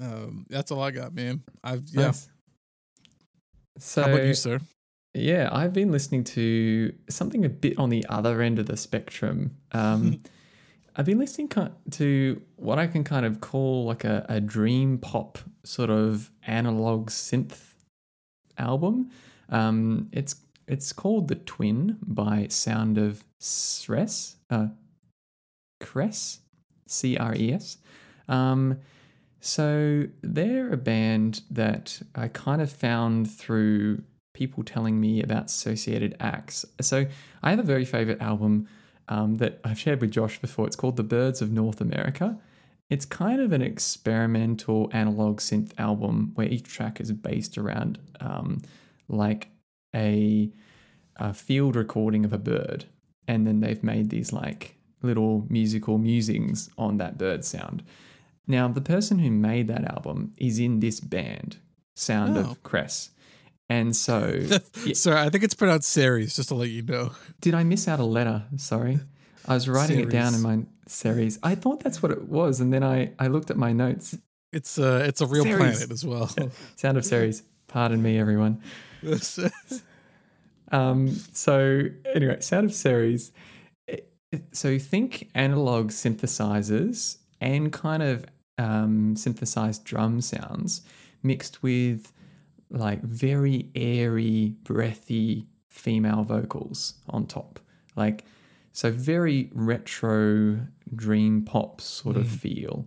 Um, 0.00 0.46
that's 0.50 0.70
all 0.70 0.82
I 0.82 0.90
got, 0.90 1.14
man. 1.14 1.42
I've 1.64 1.84
yeah. 1.90 2.06
Nice. 2.06 2.28
So 3.78 4.02
How 4.02 4.12
about 4.12 4.24
you, 4.26 4.34
sir? 4.34 4.60
Yeah, 5.14 5.48
I've 5.50 5.72
been 5.72 5.90
listening 5.90 6.24
to 6.24 6.92
something 7.08 7.44
a 7.44 7.48
bit 7.48 7.78
on 7.78 7.88
the 7.88 8.04
other 8.08 8.42
end 8.42 8.58
of 8.58 8.66
the 8.66 8.76
spectrum. 8.76 9.56
Um, 9.72 10.20
I've 10.98 11.04
been 11.04 11.18
listening 11.18 11.50
to 11.90 12.42
what 12.56 12.78
I 12.78 12.86
can 12.86 13.04
kind 13.04 13.26
of 13.26 13.42
call 13.42 13.84
like 13.84 14.04
a, 14.04 14.24
a 14.30 14.40
dream 14.40 14.96
pop 14.96 15.38
sort 15.62 15.90
of 15.90 16.30
analog 16.46 17.10
synth 17.10 17.74
album. 18.56 19.10
Um, 19.50 20.08
it's 20.12 20.36
it's 20.66 20.94
called 20.94 21.28
The 21.28 21.34
Twin 21.34 21.98
by 22.02 22.46
Sound 22.48 22.96
of 22.96 23.24
Stress, 23.38 24.36
uh, 24.48 24.68
Cres, 25.80 26.40
C 26.86 27.18
R 27.18 27.34
E 27.34 27.52
S. 27.52 27.76
Um, 28.26 28.78
so 29.40 30.06
they're 30.22 30.72
a 30.72 30.78
band 30.78 31.42
that 31.50 32.00
I 32.14 32.28
kind 32.28 32.62
of 32.62 32.72
found 32.72 33.30
through 33.30 34.02
people 34.32 34.64
telling 34.64 34.98
me 34.98 35.22
about 35.22 35.46
associated 35.46 36.16
acts. 36.20 36.64
So 36.80 37.04
I 37.42 37.50
have 37.50 37.58
a 37.58 37.62
very 37.64 37.84
favorite 37.84 38.20
album 38.22 38.66
um, 39.08 39.36
that 39.36 39.60
I've 39.64 39.78
shared 39.78 40.00
with 40.00 40.10
Josh 40.10 40.38
before. 40.40 40.66
It's 40.66 40.76
called 40.76 40.96
The 40.96 41.02
Birds 41.02 41.40
of 41.42 41.50
North 41.52 41.80
America. 41.80 42.38
It's 42.90 43.04
kind 43.04 43.40
of 43.40 43.52
an 43.52 43.62
experimental 43.62 44.88
analog 44.92 45.40
synth 45.40 45.72
album 45.78 46.32
where 46.34 46.46
each 46.46 46.64
track 46.64 47.00
is 47.00 47.10
based 47.12 47.58
around 47.58 47.98
um, 48.20 48.62
like 49.08 49.48
a, 49.94 50.50
a 51.16 51.34
field 51.34 51.74
recording 51.76 52.24
of 52.24 52.32
a 52.32 52.38
bird. 52.38 52.84
And 53.26 53.46
then 53.46 53.60
they've 53.60 53.82
made 53.82 54.10
these 54.10 54.32
like 54.32 54.76
little 55.02 55.46
musical 55.48 55.98
musings 55.98 56.70
on 56.78 56.98
that 56.98 57.18
bird 57.18 57.44
sound. 57.44 57.82
Now, 58.46 58.68
the 58.68 58.80
person 58.80 59.18
who 59.18 59.30
made 59.32 59.66
that 59.66 59.84
album 59.84 60.32
is 60.36 60.58
in 60.60 60.78
this 60.80 61.00
band, 61.00 61.56
Sound 61.96 62.36
Oh. 62.36 62.40
of 62.50 62.62
Cress. 62.62 63.10
And 63.68 63.96
so, 63.96 64.28
Yeah. 64.84 64.94
Sorry, 64.94 65.20
I 65.20 65.28
think 65.28 65.42
it's 65.44 65.54
pronounced 65.54 65.88
series, 65.88 66.36
just 66.36 66.48
to 66.50 66.54
let 66.54 66.68
you 66.70 66.82
know. 66.82 67.12
did 67.40 67.54
I 67.54 67.64
miss 67.64 67.88
out 67.88 67.98
a 68.00 68.04
letter? 68.04 68.44
Sorry. 68.56 69.00
I 69.48 69.54
was 69.54 69.68
writing 69.68 70.00
it 70.00 70.10
down 70.10 70.34
in 70.34 70.42
my 70.42 70.60
series. 70.86 71.38
I 71.42 71.54
thought 71.54 71.80
that's 71.80 72.02
what 72.02 72.12
it 72.12 72.28
was. 72.28 72.60
And 72.60 72.72
then 72.72 72.82
I, 72.84 73.12
I 73.18 73.26
looked 73.28 73.50
at 73.50 73.56
my 73.56 73.72
notes. 73.72 74.16
It's 74.52 74.78
a 74.78 75.04
it's 75.04 75.20
a 75.20 75.26
real 75.26 75.44
Ceres. 75.44 75.58
planet 75.58 75.90
as 75.90 76.04
well. 76.06 76.30
Sound 76.76 76.96
of 76.96 77.04
Ceres. 77.04 77.42
Pardon 77.66 78.02
me, 78.02 78.18
everyone. 78.18 78.60
Um, 80.72 81.08
so 81.32 81.82
anyway, 82.12 82.40
Sound 82.40 82.70
of 82.70 82.86
it- 83.86 84.08
So 84.52 84.78
think 84.78 85.30
analog 85.34 85.90
synthesizers 85.90 87.18
and 87.40 87.72
kind 87.72 88.02
of 88.02 88.24
um, 88.58 89.14
synthesized 89.16 89.84
drum 89.84 90.20
sounds 90.20 90.82
mixed 91.22 91.62
with 91.62 92.12
like 92.70 93.02
very 93.02 93.70
airy, 93.74 94.54
breathy 94.64 95.46
female 95.68 96.24
vocals 96.24 96.94
on 97.08 97.26
top. 97.26 97.60
Like 97.96 98.24
so 98.72 98.90
very 98.90 99.50
retro 99.54 100.58
dream 100.94 101.42
pop 101.44 101.80
sort 101.80 102.16
of 102.16 102.28
feel. 102.28 102.86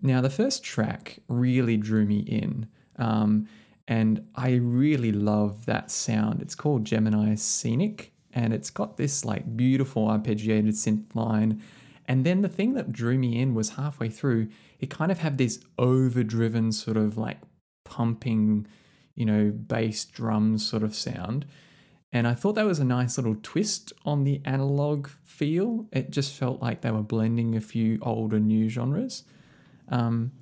Now, 0.00 0.20
the 0.20 0.30
first 0.30 0.62
track 0.62 1.18
really 1.28 1.76
drew 1.76 2.04
me 2.04 2.18
in. 2.20 2.68
Um, 2.96 3.48
and 3.88 4.26
I 4.34 4.54
really 4.54 5.12
love 5.12 5.66
that 5.66 5.90
sound. 5.90 6.42
It's 6.42 6.54
called 6.54 6.84
Gemini 6.84 7.34
Scenic, 7.34 8.12
and 8.32 8.52
it's 8.52 8.70
got 8.70 8.96
this 8.96 9.24
like 9.24 9.56
beautiful 9.56 10.06
arpeggiated 10.08 10.74
synth 10.74 11.14
line. 11.14 11.62
And 12.06 12.24
then 12.24 12.42
the 12.42 12.48
thing 12.48 12.74
that 12.74 12.92
drew 12.92 13.18
me 13.18 13.40
in 13.40 13.54
was 13.54 13.70
halfway 13.70 14.08
through, 14.08 14.48
it 14.80 14.90
kind 14.90 15.10
of 15.10 15.18
had 15.18 15.38
this 15.38 15.60
overdriven 15.78 16.72
sort 16.72 16.96
of 16.96 17.16
like 17.16 17.38
pumping, 17.84 18.66
you 19.16 19.24
know, 19.24 19.50
bass 19.50 20.04
drum 20.04 20.58
sort 20.58 20.82
of 20.82 20.94
sound. 20.94 21.46
And 22.12 22.26
I 22.26 22.34
thought 22.34 22.54
that 22.54 22.64
was 22.64 22.78
a 22.78 22.84
nice 22.84 23.18
little 23.18 23.36
twist 23.42 23.92
on 24.04 24.24
the 24.24 24.40
analog 24.44 25.08
feel. 25.24 25.86
It 25.92 26.10
just 26.10 26.32
felt 26.32 26.62
like 26.62 26.82
they 26.82 26.90
were 26.90 27.02
blending 27.02 27.56
a 27.56 27.60
few 27.60 27.98
old 28.00 28.32
and 28.32 28.46
new 28.46 28.68
genres. 28.68 29.24
Um, 29.88 30.32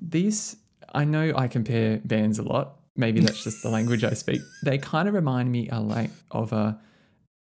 these, 0.00 0.56
I 0.92 1.04
know 1.04 1.32
I 1.36 1.46
compare 1.46 2.00
bands 2.04 2.38
a 2.38 2.42
lot. 2.42 2.76
Maybe 2.96 3.20
that's 3.20 3.44
just 3.44 3.62
the 3.62 3.70
language 3.70 4.02
I 4.02 4.14
speak. 4.14 4.40
They 4.64 4.78
kind 4.78 5.08
of 5.08 5.14
remind 5.14 5.50
me 5.50 5.68
a 5.70 5.80
like 5.80 6.10
of 6.30 6.52
a 6.52 6.78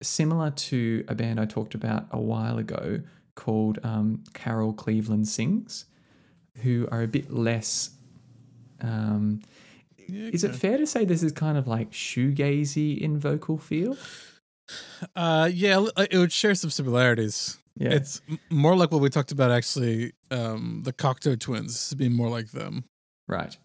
similar 0.02 0.50
to 0.50 1.04
a 1.08 1.14
band 1.14 1.38
I 1.38 1.44
talked 1.44 1.74
about 1.74 2.06
a 2.10 2.20
while 2.20 2.58
ago 2.58 3.00
called 3.34 3.78
um, 3.82 4.24
Carol 4.32 4.72
Cleveland 4.72 5.28
Sings, 5.28 5.86
who 6.62 6.88
are 6.90 7.02
a 7.02 7.08
bit 7.08 7.32
less. 7.32 7.90
Um, 8.80 9.42
is 10.08 10.44
it 10.44 10.54
fair 10.54 10.78
to 10.78 10.86
say 10.86 11.04
this 11.04 11.22
is 11.22 11.32
kind 11.32 11.56
of 11.58 11.66
like 11.66 11.90
shoegazy 11.92 12.98
in 12.98 13.18
vocal 13.18 13.58
feel? 13.58 13.96
Uh, 15.14 15.48
yeah, 15.52 15.84
it 15.98 16.16
would 16.16 16.32
share 16.32 16.54
some 16.54 16.70
similarities. 16.70 17.58
Yeah, 17.76 17.90
It's 17.90 18.22
more 18.50 18.76
like 18.76 18.92
what 18.92 19.00
we 19.00 19.10
talked 19.10 19.32
about 19.32 19.50
actually. 19.50 20.12
Um, 20.30 20.82
the 20.84 20.92
Cocteau 20.92 21.38
Twins 21.38 21.92
being 21.94 22.12
more 22.12 22.28
like 22.30 22.50
them. 22.52 22.84
right. 23.28 23.56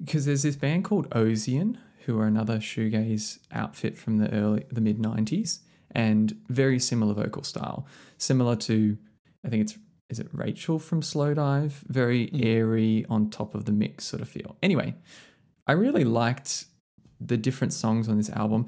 Because 0.00 0.24
there's 0.26 0.42
this 0.42 0.56
band 0.56 0.84
called 0.84 1.08
Ozian, 1.10 1.76
who 2.04 2.18
are 2.18 2.26
another 2.26 2.58
shoegaze 2.58 3.38
outfit 3.52 3.96
from 3.96 4.18
the 4.18 4.28
early 4.34 4.64
the 4.70 4.80
mid 4.80 4.98
'90s, 4.98 5.60
and 5.92 6.36
very 6.48 6.78
similar 6.80 7.14
vocal 7.14 7.44
style, 7.44 7.86
similar 8.18 8.56
to 8.56 8.98
I 9.46 9.50
think 9.50 9.62
it's 9.62 9.78
is 10.10 10.18
it 10.18 10.28
Rachel 10.32 10.78
from 10.80 11.00
Slowdive, 11.00 11.72
very 11.86 12.26
Mm. 12.28 12.44
airy 12.44 13.06
on 13.08 13.30
top 13.30 13.54
of 13.54 13.66
the 13.66 13.72
mix 13.72 14.04
sort 14.04 14.20
of 14.20 14.28
feel. 14.28 14.56
Anyway, 14.62 14.96
I 15.66 15.72
really 15.72 16.04
liked 16.04 16.66
the 17.20 17.36
different 17.36 17.72
songs 17.72 18.08
on 18.08 18.16
this 18.16 18.30
album. 18.30 18.66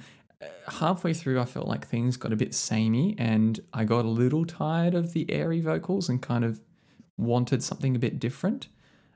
Halfway 0.69 1.13
through, 1.15 1.41
I 1.41 1.45
felt 1.45 1.67
like 1.67 1.87
things 1.87 2.17
got 2.17 2.33
a 2.33 2.37
bit 2.37 2.55
samey, 2.55 3.15
and 3.19 3.61
I 3.73 3.85
got 3.85 4.05
a 4.05 4.09
little 4.09 4.45
tired 4.45 4.95
of 4.95 5.13
the 5.13 5.31
airy 5.31 5.61
vocals 5.61 6.09
and 6.09 6.21
kind 6.21 6.45
of 6.45 6.61
wanted 7.17 7.63
something 7.63 7.97
a 7.97 7.99
bit 7.99 8.19
different. 8.19 8.69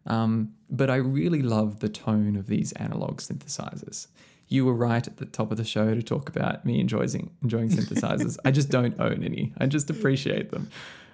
Um, 0.06 0.54
but 0.70 0.88
I 0.90 0.96
really 0.96 1.42
love 1.42 1.80
the 1.80 1.88
tone 1.88 2.36
of 2.36 2.46
these 2.46 2.72
analog 2.72 3.18
synthesizers. 3.20 4.06
You 4.48 4.64
were 4.64 4.74
right 4.74 5.06
at 5.06 5.18
the 5.18 5.26
top 5.26 5.50
of 5.52 5.58
the 5.58 5.64
show 5.64 5.94
to 5.94 6.02
talk 6.02 6.28
about 6.28 6.64
me 6.64 6.80
enjoying 6.80 7.30
enjoying 7.42 7.68
synthesizers. 7.68 8.38
I 8.44 8.50
just 8.50 8.68
don't 8.70 8.98
own 8.98 9.22
any. 9.22 9.52
I 9.58 9.66
just 9.66 9.90
appreciate 9.90 10.50
them. 10.50 10.70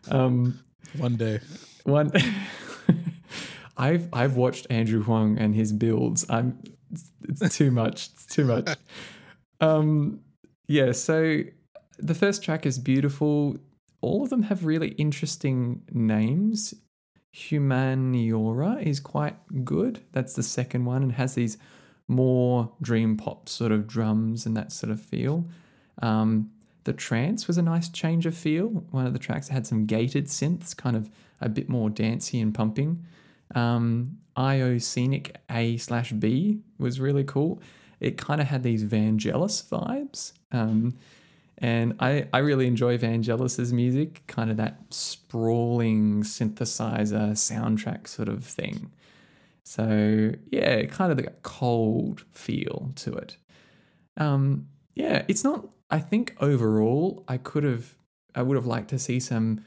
Um, 0.09 0.61
One 0.97 1.17
day. 1.17 1.41
one, 1.85 2.13
I've 3.76 4.09
I've 4.12 4.37
watched 4.37 4.66
Andrew 4.71 5.02
Huang 5.02 5.38
and 5.38 5.54
his 5.54 5.73
builds. 5.73 6.25
I'm 6.28 6.59
it's, 6.90 7.11
it's 7.28 7.56
too 7.56 7.71
much. 7.71 8.11
It's 8.14 8.26
too 8.26 8.45
much. 8.45 8.76
Um, 9.61 10.21
yeah. 10.68 10.92
So 10.92 11.42
the 11.99 12.14
first 12.14 12.42
track 12.42 12.66
is 12.66 12.78
beautiful. 12.78 13.56
All 14.00 14.23
of 14.23 14.30
them 14.30 14.42
have 14.45 14.64
really 14.64 14.88
interesting 14.90 15.83
names. 15.92 16.75
Humaniora 17.35 18.83
is 18.83 19.00
quite 19.00 19.37
good. 19.64 20.00
That's 20.12 20.35
the 20.35 20.42
second 20.42 20.85
one 20.85 21.02
and 21.02 21.12
has 21.12 21.35
these 21.35 21.59
more 22.09 22.73
dream 22.80 23.16
pop 23.16 23.49
sort 23.49 23.73
of 23.73 23.87
drums 23.87 24.47
and 24.47 24.56
that 24.56 24.73
sort 24.73 24.90
of 24.90 25.00
feel. 25.00 25.47
Um, 26.00 26.50
the 26.85 26.92
trance 26.92 27.47
was 27.47 27.59
a 27.59 27.62
nice 27.62 27.88
change 27.88 28.26
of 28.26 28.37
feel. 28.37 28.68
One 28.90 29.06
of 29.06 29.12
the 29.12 29.18
tracks 29.18 29.49
had 29.49 29.66
some 29.66 29.87
gated 29.87 30.26
synths, 30.26 30.75
kind 30.76 30.97
of 30.97 31.11
a 31.40 31.49
bit 31.49 31.68
more 31.68 31.90
dancey 31.90 32.40
and 32.40 32.54
pumping. 32.54 33.04
Um, 33.55 34.19
IO 34.37 34.79
Scenic 34.79 35.37
A 35.50 35.76
slash 35.79 36.12
B 36.12 36.61
was 36.79 37.00
really 37.00 37.25
cool. 37.25 37.62
It 38.00 38.19
kind 38.19 38.41
of 38.41 38.47
had 38.47 38.62
these 38.62 38.85
Vangelis 38.85 39.67
vibes. 39.69 40.33
Um, 40.53 40.97
and 41.59 41.95
I, 42.00 42.29
I 42.33 42.38
really 42.38 42.67
enjoy 42.67 42.99
Vangelis's 42.99 43.73
music, 43.73 44.23
kind 44.26 44.50
of 44.50 44.59
that 44.59 44.79
sprawling 44.91 46.23
synthesizer 46.23 47.33
soundtrack 47.33 48.07
sort 48.07 48.29
of 48.29 48.45
thing. 48.45 48.93
So 49.62 50.33
yeah, 50.50 50.85
kind 50.85 51.11
of 51.11 51.17
the 51.17 51.31
cold 51.43 52.25
feel 52.33 52.93
to 52.97 53.15
it. 53.15 53.37
Um, 54.19 54.69
yeah, 54.95 55.25
it's 55.29 55.45
not. 55.45 55.69
I 55.91 55.99
think 55.99 56.37
overall, 56.41 57.25
I 57.26 57.38
could 57.38 57.65
have, 57.65 57.95
I 58.35 58.43
would 58.43 58.57
have 58.57 58.67
liked 58.67 58.91
to 58.91 58.99
see 58.99 59.19
some 59.19 59.65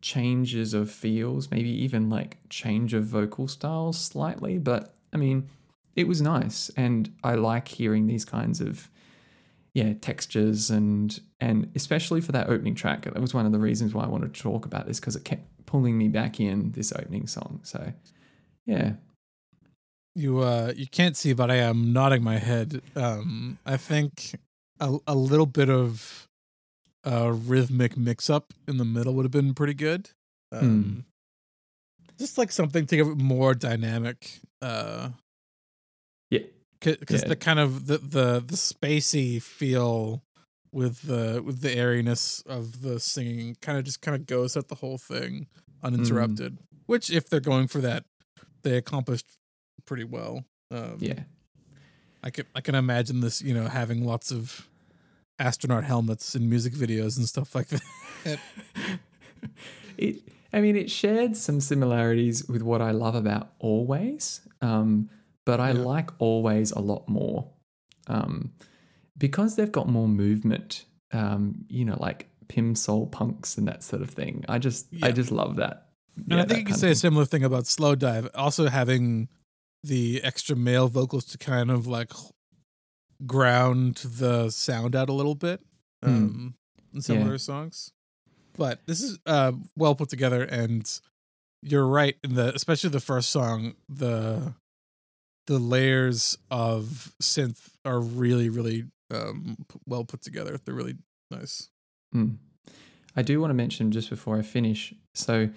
changes 0.00 0.74
of 0.74 0.90
feels, 0.90 1.50
maybe 1.50 1.70
even 1.70 2.08
like 2.10 2.38
change 2.48 2.94
of 2.94 3.04
vocal 3.04 3.48
styles 3.48 3.98
slightly. 3.98 4.58
But 4.58 4.94
I 5.12 5.16
mean, 5.16 5.48
it 5.96 6.08
was 6.08 6.22
nice, 6.22 6.70
and 6.76 7.12
I 7.24 7.34
like 7.34 7.68
hearing 7.68 8.06
these 8.06 8.24
kinds 8.24 8.60
of 8.60 8.88
yeah 9.74 9.92
textures 10.00 10.70
and 10.70 11.20
and 11.40 11.70
especially 11.74 12.20
for 12.20 12.32
that 12.32 12.48
opening 12.48 12.74
track. 12.74 13.02
That 13.04 13.20
was 13.20 13.34
one 13.34 13.46
of 13.46 13.52
the 13.52 13.58
reasons 13.58 13.94
why 13.94 14.04
I 14.04 14.08
wanted 14.08 14.34
to 14.34 14.40
talk 14.42 14.66
about 14.66 14.86
this 14.86 15.00
because 15.00 15.16
it 15.16 15.24
kept 15.24 15.44
pulling 15.66 15.96
me 15.98 16.08
back 16.08 16.40
in 16.40 16.72
this 16.72 16.92
opening 16.92 17.26
song. 17.26 17.60
So 17.62 17.92
yeah, 18.66 18.94
You 20.14 20.40
uh 20.40 20.72
you 20.76 20.86
can't 20.88 21.16
see, 21.16 21.32
but 21.32 21.50
I 21.50 21.56
am 21.56 21.92
nodding 21.92 22.22
my 22.22 22.38
head. 22.38 22.82
Um, 22.96 23.58
I 23.64 23.76
think 23.76 24.34
a 24.80 24.98
a 25.06 25.14
little 25.14 25.46
bit 25.46 25.70
of 25.70 26.28
a 27.04 27.32
rhythmic 27.32 27.96
mix 27.96 28.28
up 28.30 28.52
in 28.68 28.76
the 28.76 28.84
middle 28.84 29.14
would 29.14 29.24
have 29.24 29.32
been 29.32 29.54
pretty 29.54 29.74
good. 29.74 30.10
Um, 30.52 31.04
just 32.18 32.36
like 32.38 32.52
something 32.52 32.86
to 32.86 32.96
give 32.96 33.06
it 33.08 33.16
more 33.16 33.54
dynamic. 33.54 34.40
Uh, 34.60 35.10
Yeah. 36.30 36.40
because 36.80 37.22
Yeah. 37.22 37.28
the 37.28 37.36
kind 37.36 37.58
of 37.58 37.86
the 37.86 37.98
the 37.98 38.40
the 38.40 38.56
spacey 38.56 39.40
feel 39.42 40.22
with 40.72 41.02
the 41.02 41.42
with 41.44 41.60
the 41.60 41.72
airiness 41.74 42.42
of 42.42 42.82
the 42.82 43.00
singing 43.00 43.56
kind 43.60 43.78
of 43.78 43.84
just 43.84 44.00
kind 44.02 44.14
of 44.14 44.26
goes 44.26 44.56
at 44.56 44.68
the 44.68 44.76
whole 44.76 44.98
thing 44.98 45.46
uninterrupted. 45.82 46.58
Which, 46.86 47.10
if 47.10 47.28
they're 47.28 47.40
going 47.40 47.68
for 47.68 47.80
that, 47.80 48.04
they 48.62 48.76
accomplished 48.76 49.26
pretty 49.86 50.04
well. 50.04 50.44
Um, 50.70 50.96
Yeah. 51.00 51.24
I 52.22 52.30
can 52.30 52.44
I 52.54 52.60
can 52.60 52.74
imagine 52.74 53.20
this, 53.20 53.40
you 53.40 53.54
know, 53.54 53.68
having 53.68 54.04
lots 54.04 54.30
of 54.30 54.68
astronaut 55.40 55.82
helmets 55.84 56.34
in 56.36 56.48
music 56.48 56.74
videos 56.74 57.16
and 57.16 57.26
stuff 57.26 57.54
like 57.54 57.68
that. 57.68 58.38
it 59.96 60.22
I 60.52 60.60
mean 60.60 60.76
it 60.76 60.90
shared 60.90 61.36
some 61.36 61.60
similarities 61.60 62.48
with 62.48 62.62
what 62.62 62.80
I 62.82 62.90
love 62.90 63.14
about 63.14 63.58
Alvvays. 63.60 64.40
Um, 64.60 65.08
but 65.46 65.60
I 65.60 65.72
Yeah. 65.72 65.80
like 65.80 66.16
Alvvays 66.18 66.74
a 66.74 66.80
lot 66.80 67.08
more. 67.08 67.48
Um, 68.06 68.52
because 69.16 69.56
they've 69.56 69.70
got 69.70 69.88
more 69.88 70.08
movement, 70.08 70.84
um, 71.12 71.64
you 71.68 71.84
know, 71.84 71.96
like 72.00 72.28
Pim 72.48 72.74
Soul 72.74 73.06
punks 73.06 73.56
and 73.58 73.68
that 73.68 73.82
sort 73.82 74.02
of 74.02 74.10
thing. 74.10 74.44
I 74.48 74.58
just 74.58 74.86
I 75.02 75.12
just 75.12 75.30
love 75.30 75.56
that. 75.56 75.88
And 76.30 76.40
I 76.40 76.44
think 76.44 76.60
you 76.60 76.64
can 76.66 76.74
say 76.76 76.90
a 76.90 76.94
similar 76.94 77.24
thing 77.24 77.44
about 77.44 77.64
Slowdive, 77.64 78.28
also 78.34 78.68
having 78.68 79.28
the 79.82 80.20
extra 80.22 80.54
male 80.56 80.88
vocals 80.88 81.24
to 81.26 81.38
kind 81.38 81.70
of 81.70 81.86
like 81.86 82.10
ground 83.26 83.96
the 83.96 84.50
sound 84.50 84.94
out 84.96 85.08
a 85.08 85.12
little 85.12 85.34
bit 85.34 85.60
Hmm. 86.02 86.08
um, 86.10 86.54
in 86.94 87.00
some 87.02 87.16
of 87.18 87.22
Yeah. 87.24 87.28
her 87.28 87.38
songs. 87.38 87.92
But 88.56 88.80
this 88.86 89.00
is 89.02 89.18
uh, 89.26 89.52
well 89.76 89.94
put 89.94 90.08
together, 90.08 90.42
and 90.42 90.88
you're 91.62 91.86
right 91.86 92.16
in 92.24 92.34
the 92.34 92.54
especially 92.54 92.90
the 92.90 93.00
first 93.00 93.30
song 93.30 93.74
the 93.88 94.54
the 95.46 95.58
layers 95.58 96.38
of 96.50 97.14
synth 97.22 97.70
are 97.84 98.00
really 98.00 98.48
really 98.48 98.84
um, 99.10 99.56
well 99.86 100.04
put 100.04 100.22
together. 100.22 100.58
They're 100.64 100.74
really 100.74 100.96
nice. 101.30 101.68
Mm. 102.14 102.36
I 103.16 103.22
do 103.22 103.40
want 103.40 103.50
to 103.50 103.54
mention 103.54 103.90
just 103.90 104.08
before 104.08 104.38
I 104.38 104.42
finish. 104.42 104.94
So, 105.14 105.50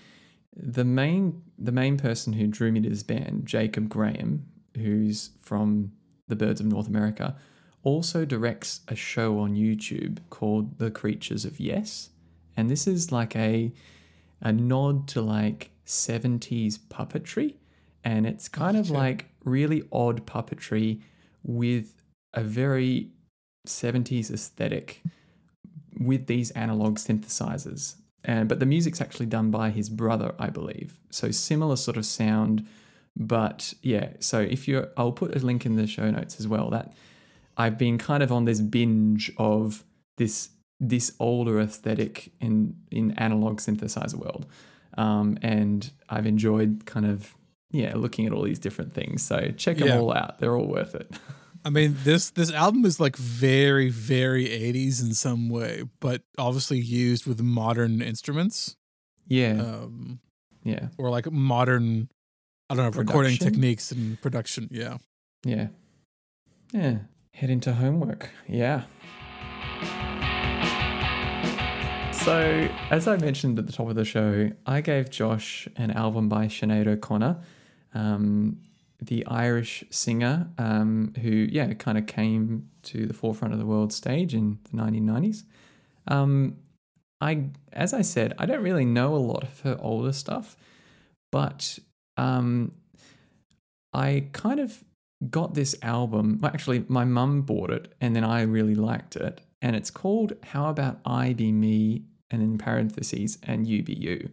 the 0.56 0.84
main 0.86 1.44
the 1.58 1.72
main 1.72 1.98
person 1.98 2.34
who 2.34 2.48
drew 2.48 2.72
me 2.72 2.82
to 2.82 2.90
this 2.90 3.04
band, 3.04 3.46
Jacob 3.46 3.90
Graham, 3.90 4.46
who's 4.76 5.32
from 5.40 5.92
the 6.28 6.36
Birds 6.36 6.60
of 6.62 6.66
North 6.68 6.88
America, 6.88 7.36
also 7.84 8.26
directs 8.26 8.82
a 8.88 8.96
show 8.96 9.40
on 9.40 9.56
YouTube 9.56 10.20
called 10.30 10.80
The 10.80 10.92
Creatures 10.92 11.46
of 11.46 11.60
Yes, 11.60 12.10
and 12.58 12.70
this 12.70 12.88
is 12.88 13.12
like 13.12 13.36
a 13.36 13.72
a 14.42 14.52
nod 14.52 15.08
to 15.08 15.22
like 15.22 15.72
70s 15.86 16.78
puppetry 16.78 17.56
and 18.04 18.26
it's 18.26 18.50
kind 18.50 18.78
of 18.78 18.90
like 18.90 19.30
really 19.46 19.84
odd 19.92 20.26
puppetry 20.26 21.02
with 21.44 22.04
a 22.34 22.42
very 22.42 23.10
70s 23.68 24.32
aesthetic 24.32 25.02
with 26.00 26.28
these 26.28 26.52
analog 26.52 26.98
synthesizers. 26.98 27.96
And 28.26 28.50
but 28.50 28.60
the 28.60 28.66
music's 28.66 29.02
actually 29.02 29.26
done 29.28 29.52
by 29.52 29.70
his 29.70 29.90
brother, 29.90 30.34
I 30.40 30.50
believe. 30.50 30.98
So 31.10 31.32
similar 31.32 31.76
sort 31.76 31.98
of 31.98 32.06
sound, 32.06 32.66
but 33.16 33.74
yeah. 33.82 34.14
So 34.20 34.40
if 34.40 34.68
you're, 34.68 34.90
I'll 34.98 35.12
put 35.12 35.36
a 35.36 35.40
link 35.40 35.66
in 35.66 35.76
the 35.76 35.88
show 35.88 36.10
notes 36.10 36.40
as 36.40 36.48
well. 36.48 36.70
That 36.70 36.94
I've 37.58 37.78
been 37.78 37.98
kind 37.98 38.24
of 38.24 38.32
on 38.32 38.46
this 38.46 38.62
binge 38.62 39.32
of 39.38 39.84
this 40.18 40.50
this 40.80 41.14
older 41.20 41.60
aesthetic 41.60 42.32
in 42.42 42.76
in 42.92 43.12
analog 43.12 43.60
synthesizer 43.60 44.16
world, 44.16 44.46
um, 44.98 45.38
and 45.42 45.90
I've 46.10 46.26
enjoyed 46.26 46.86
kind 46.86 47.06
of 47.06 47.36
yeah 47.72 47.94
looking 47.96 48.26
at 48.26 48.34
all 48.34 48.44
these 48.44 48.60
different 48.60 48.94
things. 48.94 49.24
So 49.24 49.52
check 49.58 49.78
them 49.78 49.88
Yeah. 49.88 50.00
all 50.00 50.14
out; 50.14 50.40
they're 50.40 50.56
all 50.58 50.68
worth 50.68 50.96
it. 50.96 51.12
I 51.66 51.70
mean, 51.70 51.96
this 52.04 52.32
this 52.32 52.52
album 52.52 52.84
is 52.84 53.00
like 53.00 53.16
very, 53.16 53.90
very 53.90 54.46
80s 54.48 55.02
in 55.02 55.14
some 55.14 55.48
way, 55.48 55.84
but 56.02 56.22
obviously 56.38 56.78
used 56.80 57.26
with 57.26 57.42
modern 57.42 58.02
instruments, 58.02 58.76
yeah, 59.30 59.62
um, 59.62 60.20
yeah, 60.66 60.90
or 60.98 61.10
like 61.10 61.32
modern, 61.32 62.10
I 62.70 62.76
don't 62.76 62.94
know, 62.94 63.00
recording 63.00 63.38
techniques 63.38 63.94
and 63.94 64.22
production. 64.22 64.68
Yeah, 64.72 64.98
yeah, 65.46 65.68
yeah. 66.74 66.98
Head 67.34 67.50
into 67.50 67.74
homework. 67.74 68.30
Yeah. 68.48 68.84
So, 72.12 72.70
as 72.92 73.08
I 73.08 73.18
mentioned 73.18 73.58
at 73.58 73.66
the 73.66 73.74
top 73.74 73.90
of 73.90 73.96
the 73.96 74.06
show, 74.06 74.52
I 74.68 74.82
gave 74.82 75.10
Josh 75.10 75.68
an 75.76 75.92
album 75.92 76.30
by 76.30 76.46
Sinead 76.46 76.88
O'Connor, 76.88 77.38
um, 77.96 78.60
the 79.02 79.26
Irish 79.26 79.84
singer 79.90 80.48
um, 80.58 81.14
who, 81.22 81.30
yeah, 81.30 81.74
kind 81.74 81.98
of 81.98 82.06
came 82.06 82.70
to 82.84 83.08
the 83.08 83.14
forefront 83.14 83.54
of 83.54 83.60
the 83.60 83.66
world 83.66 83.92
stage 83.92 84.34
in 84.34 84.60
the 84.72 84.78
1990s. 84.78 85.44
Um, 86.08 86.58
I, 87.20 87.46
as 87.74 87.94
I 87.94 88.04
said, 88.04 88.34
I 88.38 88.46
don't 88.46 88.62
really 88.62 88.86
know 88.86 89.16
a 89.16 89.18
lot 89.18 89.44
of 89.44 89.60
her 89.62 89.78
older 89.82 90.14
stuff, 90.14 90.56
but 91.32 91.80
um, 92.16 92.74
I 93.92 94.28
kind 94.34 94.60
of 94.60 94.84
got 95.30 95.54
this 95.54 95.76
album. 95.82 96.40
Well, 96.42 96.52
actually, 96.54 96.86
my 96.88 97.06
mum 97.06 97.42
bought 97.42 97.72
it, 97.72 97.94
and 98.02 98.16
then 98.16 98.24
I 98.24 98.42
really 98.42 98.76
liked 98.76 99.16
it. 99.16 99.42
And 99.62 99.76
it's 99.76 99.92
called 99.92 100.34
"How 100.44 100.70
About 100.70 101.00
I 101.06 101.34
Be 101.34 101.52
Me," 101.52 102.04
and 102.30 102.42
in 102.42 102.58
parentheses, 102.58 103.38
"and 103.44 103.68
You 103.68 103.84
Be 103.84 103.94
You." 103.94 104.30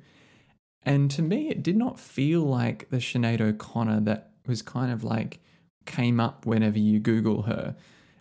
And 0.82 1.10
to 1.12 1.22
me, 1.22 1.50
it 1.50 1.62
did 1.62 1.76
not 1.76 2.00
feel 2.00 2.40
like 2.40 2.88
the 2.90 2.96
Sinead 2.96 3.40
O'Connor 3.40 4.00
that 4.02 4.30
was 4.46 4.62
kind 4.62 4.90
of 4.90 5.04
like 5.04 5.40
came 5.86 6.20
up 6.20 6.46
whenever 6.46 6.78
you 6.78 6.98
Google 6.98 7.42
her. 7.42 7.76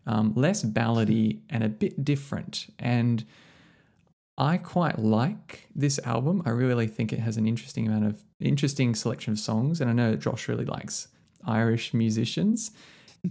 Um, 0.05 0.33
less 0.35 0.63
ballady 0.63 1.41
and 1.49 1.63
a 1.63 1.69
bit 1.69 2.03
different. 2.03 2.67
And 2.79 3.25
I 4.37 4.57
quite 4.57 4.97
like 4.97 5.67
this 5.75 5.99
album. 5.99 6.41
I 6.45 6.49
really 6.49 6.87
think 6.87 7.13
it 7.13 7.19
has 7.19 7.37
an 7.37 7.45
interesting 7.45 7.87
amount 7.87 8.05
of 8.05 8.23
interesting 8.39 8.95
selection 8.95 9.33
of 9.33 9.39
songs, 9.39 9.81
and 9.81 9.89
I 9.89 9.93
know 9.93 10.15
Josh 10.15 10.47
really 10.47 10.65
likes 10.65 11.09
Irish 11.49 11.93
musicians. 11.93 12.71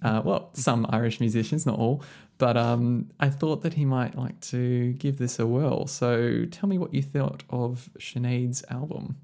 Uh, 0.02 0.20
well, 0.24 0.50
some 0.54 0.86
Irish 0.90 1.20
musicians, 1.20 1.64
not 1.64 1.78
all, 1.78 2.02
but 2.36 2.56
um, 2.56 3.10
I 3.18 3.30
thought 3.30 3.62
that 3.62 3.74
he 3.74 3.84
might 3.84 4.16
like 4.16 4.38
to 4.52 4.92
give 4.94 5.18
this 5.18 5.38
a 5.38 5.46
whirl. 5.46 5.86
So 5.86 6.44
tell 6.50 6.68
me 6.68 6.76
what 6.78 6.92
you 6.92 7.02
thought 7.02 7.42
of 7.50 7.88
Sinead's 7.98 8.62
album. 8.70 9.16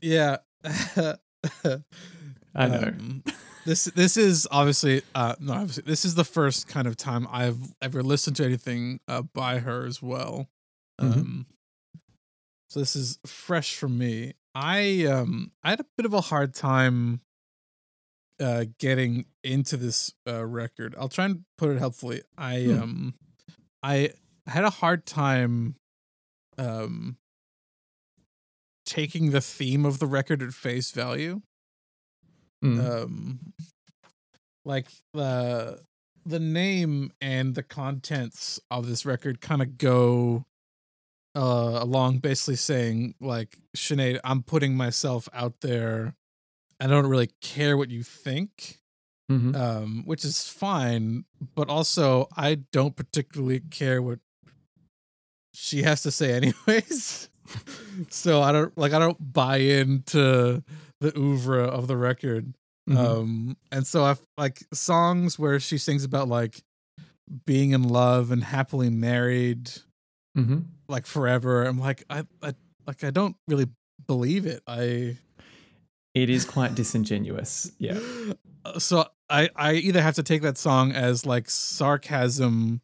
yeah. 0.00 0.38
I 2.54 2.68
know. 2.68 2.88
Um, 2.88 3.22
this 3.66 3.84
this 3.84 4.16
is 4.16 4.46
obviously 4.50 5.02
uh 5.14 5.34
no 5.40 5.52
obviously 5.52 5.82
this 5.86 6.04
is 6.04 6.14
the 6.14 6.24
first 6.24 6.68
kind 6.68 6.86
of 6.86 6.96
time 6.96 7.26
I've 7.30 7.74
ever 7.82 8.02
listened 8.02 8.36
to 8.36 8.44
anything 8.44 9.00
uh, 9.08 9.22
by 9.22 9.58
her 9.58 9.84
as 9.86 10.00
well. 10.00 10.48
Mhm. 11.00 11.12
Um 11.12 11.46
so 12.68 12.80
this 12.80 12.96
is 12.96 13.18
fresh 13.26 13.74
for 13.74 13.88
me. 13.88 14.34
I 14.54 15.04
um 15.06 15.52
I 15.62 15.70
had 15.70 15.80
a 15.80 15.86
bit 15.96 16.06
of 16.06 16.14
a 16.14 16.20
hard 16.22 16.54
time 16.54 17.20
uh 18.40 18.64
getting 18.78 19.26
into 19.44 19.76
this 19.76 20.12
uh 20.28 20.44
record. 20.44 20.94
I'll 20.98 21.08
try 21.08 21.24
and 21.26 21.44
put 21.58 21.70
it 21.70 21.78
helpfully. 21.78 22.22
I 22.36 22.62
Hmm. 22.62 22.82
um 22.82 23.14
I 23.82 24.10
had 24.46 24.64
a 24.64 24.70
hard 24.70 25.06
time 25.06 25.76
um 26.58 27.16
taking 28.84 29.30
the 29.30 29.40
theme 29.40 29.84
of 29.84 29.98
the 29.98 30.06
record 30.06 30.42
at 30.42 30.52
face 30.52 30.90
value 30.92 31.40
Mm. 32.64 33.02
um 33.02 33.52
like 34.64 34.86
the 35.12 35.80
the 36.24 36.40
name 36.40 37.12
and 37.20 37.54
the 37.54 37.62
contents 37.62 38.58
of 38.70 38.86
this 38.88 39.04
record 39.04 39.42
kind 39.42 39.60
of 39.60 39.76
go 39.76 40.46
uh 41.36 41.78
along 41.82 42.18
basically 42.18 42.56
saying 42.56 43.14
like 43.20 43.58
Sinead 43.76 44.18
I'm 44.24 44.42
putting 44.42 44.74
myself 44.74 45.28
out 45.34 45.60
there 45.60 46.14
I 46.80 46.86
don't 46.86 47.06
really 47.06 47.30
care 47.40 47.76
what 47.76 47.90
you 47.90 48.02
think 48.02 48.80
Mhm. 49.30 49.56
um 49.56 50.02
which 50.04 50.24
is 50.24 50.48
fine 50.48 51.24
but 51.54 51.68
also 51.68 52.28
I 52.36 52.56
don't 52.72 52.94
particularly 52.94 53.60
care 53.60 54.00
what 54.00 54.20
she 55.52 55.82
has 55.82 56.02
to 56.02 56.10
say 56.10 56.32
anyways 56.40 57.28
so 58.10 58.42
I 58.42 58.52
don't 58.52 58.76
like 58.78 58.92
I 58.92 58.98
don't 58.98 59.32
buy 59.32 59.58
into 59.58 60.62
the 61.00 61.16
oeuvre 61.18 61.64
of 61.64 61.86
the 61.88 61.96
record 61.96 62.54
Mhm. 62.88 62.96
um 62.96 63.56
and 63.72 63.84
so 63.84 64.04
i 64.04 64.14
like 64.38 64.62
songs 64.72 65.40
where 65.40 65.58
she 65.58 65.76
sings 65.76 66.04
about 66.04 66.28
like 66.28 66.62
being 67.44 67.72
in 67.72 67.82
love 67.82 68.30
and 68.30 68.44
happily 68.44 68.90
married 68.90 69.72
Mhm. 70.38 70.66
like 70.88 71.04
forever 71.04 71.64
i'm 71.64 71.80
like 71.80 72.04
i, 72.08 72.22
I 72.40 72.54
like 72.86 73.02
i 73.02 73.10
don't 73.10 73.34
really 73.48 73.66
believe 74.06 74.46
it 74.46 74.62
i 74.68 75.16
It 76.16 76.30
is 76.30 76.44
quite 76.46 76.74
disingenuous. 76.74 77.70
Yeah. 77.78 77.98
so 78.78 79.06
i 79.28 79.48
i 79.54 79.74
either 79.74 80.00
have 80.02 80.14
to 80.14 80.22
take 80.22 80.42
that 80.42 80.56
song 80.58 80.90
as 80.92 81.24
like 81.26 81.48
sarcasm 81.48 82.80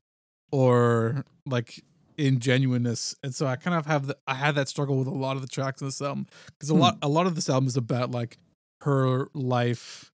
or 0.53 1.25
like 1.47 1.83
in 2.19 2.39
genuineness, 2.41 3.17
and 3.23 3.35
so 3.35 3.47
I 3.47 3.57
kind 3.57 3.75
of 3.75 3.87
have 3.87 4.07
the, 4.07 4.17
I 4.27 4.35
had 4.35 4.55
that 4.57 4.69
struggle 4.69 4.99
with 4.99 5.09
a 5.09 5.11
lot 5.15 5.37
of 5.37 5.43
the 5.43 5.49
tracks 5.49 5.81
in 5.81 5.89
this 5.89 6.01
album 6.03 6.27
because 6.47 6.69
a 6.69 6.75
Hmm. 6.75 6.81
lot 6.81 6.99
a 7.03 7.09
lot 7.09 7.27
of 7.27 7.35
this 7.35 7.49
album 7.49 7.67
is 7.69 7.77
about 7.77 8.11
like 8.11 8.37
her 8.83 9.29
life, 9.33 10.13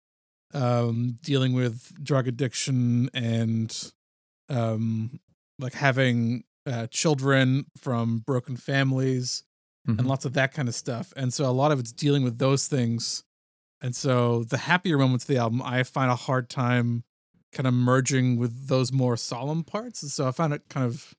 um, 0.53 1.17
dealing 1.23 1.53
with 1.53 1.93
drug 2.03 2.27
addiction 2.27 3.09
and 3.13 3.93
um, 4.49 5.19
like 5.57 5.73
having 5.73 6.43
uh, 6.67 6.87
children 6.87 7.65
from 7.77 8.19
broken 8.19 8.57
families 8.57 9.43
Mhm. 9.87 9.99
and 9.99 10.07
lots 10.07 10.25
of 10.25 10.33
that 10.33 10.53
kind 10.53 10.67
of 10.67 10.75
stuff. 10.75 11.13
And 11.15 11.33
so 11.33 11.45
a 11.49 11.51
lot 11.51 11.71
of 11.71 11.79
it's 11.79 11.91
dealing 11.91 12.23
with 12.23 12.37
those 12.39 12.67
things. 12.67 13.23
And 13.81 13.95
so 13.95 14.43
the 14.43 14.57
happier 14.57 14.97
moments 14.97 15.25
of 15.25 15.27
the 15.27 15.37
album, 15.37 15.61
I 15.61 15.83
find 15.83 16.09
a 16.11 16.15
hard 16.15 16.49
time 16.49 17.03
kind 17.51 17.67
of 17.67 17.73
merging 17.73 18.37
with 18.37 18.67
those 18.67 18.91
more 18.91 19.15
solemn 19.15 19.63
parts. 19.63 20.01
And 20.01 20.11
so 20.11 20.27
I 20.27 20.31
found 20.31 20.53
it 20.53 20.63
kind 20.69 20.85
of 20.85 21.13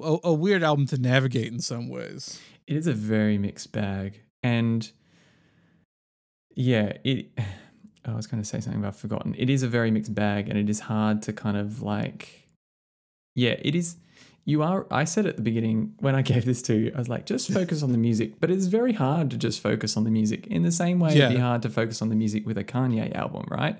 a, 0.00 0.18
a 0.24 0.32
weird 0.32 0.62
album 0.62 0.86
to 0.86 0.98
navigate 0.98 1.52
in 1.52 1.60
some 1.60 1.88
ways. 1.88 2.40
It 2.66 2.76
is 2.76 2.86
a 2.86 2.92
very 2.94 3.36
mixed 3.38 3.72
bag. 3.72 4.20
And 4.42 4.90
yeah, 6.54 6.92
it 7.04 7.30
I 8.04 8.14
was 8.14 8.26
going 8.26 8.42
to 8.42 8.48
say 8.48 8.60
something 8.60 8.80
but 8.80 8.88
I've 8.88 8.96
forgotten. 8.96 9.34
It 9.36 9.50
is 9.50 9.62
a 9.62 9.68
very 9.68 9.90
mixed 9.90 10.14
bag 10.14 10.48
and 10.48 10.58
it 10.58 10.70
is 10.70 10.80
hard 10.80 11.20
to 11.22 11.32
kind 11.32 11.56
of 11.56 11.82
like 11.82 12.48
yeah, 13.34 13.56
it 13.60 13.74
is 13.74 13.96
you 14.48 14.62
are 14.62 14.86
I 14.90 15.04
said 15.04 15.26
at 15.26 15.36
the 15.36 15.42
beginning 15.42 15.78
when 16.00 16.14
I 16.14 16.22
gave 16.22 16.44
this 16.44 16.60
to 16.62 16.74
you, 16.74 16.92
I 16.94 16.98
was 16.98 17.08
like, 17.08 17.24
just 17.26 17.50
focus 17.52 17.82
on 17.82 17.92
the 17.92 17.98
music. 18.08 18.28
But 18.40 18.50
it's 18.50 18.66
very 18.66 18.94
hard 18.94 19.30
to 19.32 19.36
just 19.36 19.60
focus 19.60 19.96
on 19.96 20.04
the 20.04 20.10
music. 20.10 20.46
In 20.46 20.62
the 20.62 20.72
same 20.72 20.98
way 21.00 21.10
it'd 21.16 21.34
be 21.34 21.36
hard 21.50 21.62
to 21.62 21.70
focus 21.70 22.00
on 22.02 22.08
the 22.08 22.16
music 22.16 22.46
with 22.46 22.56
a 22.58 22.64
Kanye 22.64 23.14
album, 23.14 23.44
right? 23.50 23.76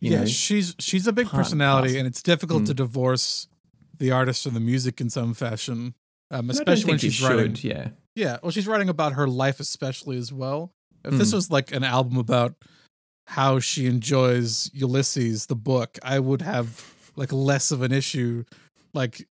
You 0.00 0.12
yeah, 0.12 0.20
know, 0.20 0.26
she's 0.26 0.74
she's 0.78 1.06
a 1.06 1.12
big 1.12 1.28
personality, 1.28 1.98
and 1.98 2.06
it's 2.06 2.22
difficult 2.22 2.62
Mm. 2.62 2.66
to 2.66 2.74
divorce 2.74 3.46
the 3.98 4.10
artist 4.10 4.42
from 4.44 4.54
the 4.54 4.60
music 4.72 5.00
in 5.00 5.10
some 5.10 5.34
fashion. 5.34 5.94
Um, 6.30 6.50
and 6.50 6.58
I 6.58 6.64
don't 6.64 6.68
especially 6.74 6.90
when 6.92 6.98
she's 6.98 7.22
writing. 7.22 7.56
yeah. 7.62 7.88
Yeah, 8.14 8.38
well, 8.42 8.50
she's 8.52 8.66
writing 8.66 8.88
about 8.88 9.12
her 9.14 9.26
life, 9.28 9.58
especially 9.60 10.16
as 10.18 10.32
well. 10.32 10.70
If 11.04 11.12
this 11.18 11.30
Mm. 11.30 11.34
was 11.34 11.50
like 11.50 11.72
an 11.72 11.84
album 11.84 12.16
about 12.16 12.54
how 13.28 13.58
she 13.60 13.86
enjoys 13.86 14.70
Ulysses, 14.74 15.46
the 15.46 15.56
book, 15.56 15.98
I 16.02 16.18
would 16.20 16.42
have 16.42 16.66
like 17.16 17.32
less 17.32 17.70
of 17.70 17.82
an 17.82 17.92
issue, 17.92 18.44
like 18.94 19.26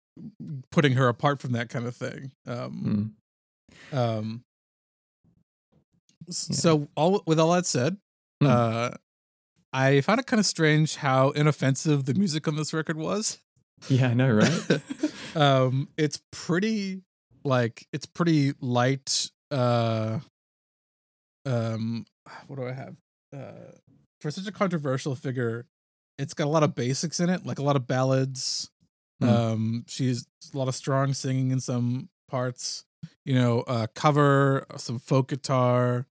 putting 0.70 0.92
her 0.92 1.08
apart 1.08 1.40
from 1.40 1.52
that 1.52 1.68
kind 1.68 1.86
of 1.86 1.96
thing. 1.96 2.32
Um, 2.46 3.14
Mm. 3.92 3.96
um, 3.98 4.44
Yeah. 6.26 6.32
so 6.54 6.88
all 6.96 7.22
with 7.26 7.40
all 7.40 7.52
that 7.52 7.66
said, 7.66 7.96
Mm. 8.42 8.48
uh, 8.48 8.96
I 9.72 10.00
found 10.02 10.20
it 10.20 10.26
kind 10.26 10.38
of 10.40 10.46
strange 10.46 10.96
how 10.96 11.30
inoffensive 11.30 12.04
the 12.04 12.14
music 12.14 12.46
on 12.46 12.56
this 12.56 12.72
record 12.72 12.96
was. 12.96 13.38
Yeah, 13.88 14.08
I 14.08 14.14
know, 14.14 14.30
right? 14.30 14.82
um 15.36 15.88
it's 15.96 16.20
pretty 16.30 17.02
like 17.44 17.86
it's 17.92 18.06
pretty 18.06 18.52
light 18.60 19.30
uh 19.50 20.20
um 21.46 22.04
what 22.46 22.56
do 22.56 22.66
i 22.68 22.72
have 22.72 22.96
uh 23.34 23.72
for 24.20 24.30
such 24.30 24.46
a 24.46 24.52
controversial 24.52 25.14
figure 25.16 25.66
it's 26.18 26.34
got 26.34 26.44
a 26.46 26.50
lot 26.50 26.62
of 26.62 26.74
basics 26.74 27.18
in 27.18 27.28
it 27.30 27.44
like 27.46 27.58
a 27.58 27.62
lot 27.62 27.74
of 27.76 27.86
ballads 27.86 28.70
Mm. 29.22 29.28
um 29.28 29.84
she's 29.88 30.26
a 30.52 30.58
lot 30.58 30.68
of 30.68 30.74
strong 30.74 31.14
singing 31.14 31.50
in 31.50 31.60
some 31.60 32.08
parts 32.28 32.84
you 33.24 33.34
know 33.34 33.60
uh 33.66 33.86
cover 33.94 34.66
some 34.76 34.98
folk 34.98 35.28
guitar 35.28 36.06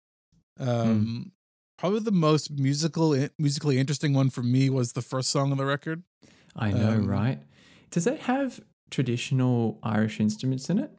um 0.59 1.31
probably 1.77 1.99
the 1.99 2.11
most 2.11 2.51
musical 2.51 3.15
musically 3.39 3.79
interesting 3.79 4.13
one 4.13 4.29
for 4.29 4.43
me 4.43 4.69
was 4.69 4.93
the 4.93 5.01
first 5.01 5.29
song 5.29 5.51
on 5.51 5.57
the 5.57 5.65
record 5.65 6.03
I 6.55 6.71
know, 6.71 6.91
Um, 6.91 7.07
right? 7.07 7.39
Does 7.91 8.05
it 8.05 8.19
have 8.21 8.59
traditional 8.89 9.79
Irish 9.83 10.19
instruments 10.19 10.69
in 10.69 10.79
it? 10.79 10.91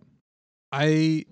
I 0.72 1.26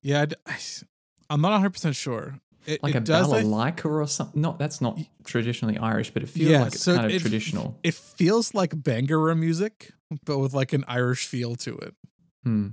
yeah, 0.00 0.26
I, 0.46 0.56
I'm 1.30 1.40
not 1.40 1.50
100 1.52 1.70
percent 1.70 1.96
sure. 1.96 2.38
It, 2.66 2.82
Like 2.82 2.94
it 2.94 2.98
a 2.98 3.00
does. 3.00 3.32
I 3.32 3.42
th- 3.70 3.84
or 3.84 4.06
something? 4.06 4.40
Not 4.40 4.58
that's 4.58 4.80
not 4.80 4.98
traditionally 5.24 5.76
Irish, 5.78 6.10
but 6.10 6.22
it 6.22 6.28
feels 6.28 6.50
Yeah, 6.50 6.60
like 6.62 6.74
it's 6.74 6.82
so 6.82 6.96
kind 6.96 7.12
of 7.12 7.20
traditional. 7.20 7.78
it 7.82 7.94
feels 7.94 8.54
like 8.54 8.70
Bhangra 8.70 9.38
music, 9.38 9.92
but 10.24 10.38
with 10.38 10.54
like 10.54 10.72
an 10.72 10.84
Irish 10.88 11.26
feel 11.26 11.56
to 11.56 11.76
it, 11.76 11.94
Hmm. 12.44 12.68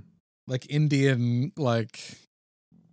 like 0.46 0.66
Indian, 0.70 1.52
like 1.56 2.18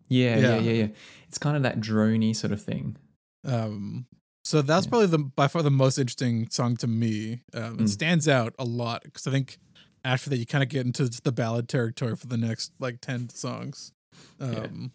Yeah, 0.09 0.37
yeah, 0.37 0.55
Yeah. 0.55 0.59
yeah, 0.59 0.71
yeah. 0.71 0.87
It's 1.27 1.37
kind 1.37 1.55
of 1.55 1.63
that 1.63 1.79
drony 1.79 2.35
sort 2.35 2.51
of 2.53 2.61
thing. 2.61 2.97
um. 3.45 4.05
So 4.45 4.61
that's 4.63 4.85
Yeah. 4.85 4.89
probably 4.89 5.07
the 5.07 5.19
by 5.19 5.47
far 5.47 5.61
the 5.61 5.69
most 5.71 5.97
interesting 5.99 6.49
song 6.49 6.75
to 6.77 6.87
me. 6.87 7.41
Um, 7.53 7.75
it 7.75 7.83
Mm. 7.83 7.89
stands 7.89 8.27
out 8.27 8.55
a 8.57 8.63
lot 8.65 9.03
because 9.03 9.27
I 9.27 9.31
think 9.31 9.57
after 10.03 10.29
that 10.31 10.37
you 10.37 10.45
kind 10.45 10.63
of 10.63 10.69
get 10.69 10.85
into 10.85 11.07
the 11.23 11.31
ballad 11.31 11.69
territory 11.69 12.15
for 12.15 12.25
the 12.27 12.37
next 12.37 12.71
like 12.79 12.99
10 13.01 13.29
songs. 13.29 13.91
Yeah. 14.39 14.47
Um, 14.63 14.91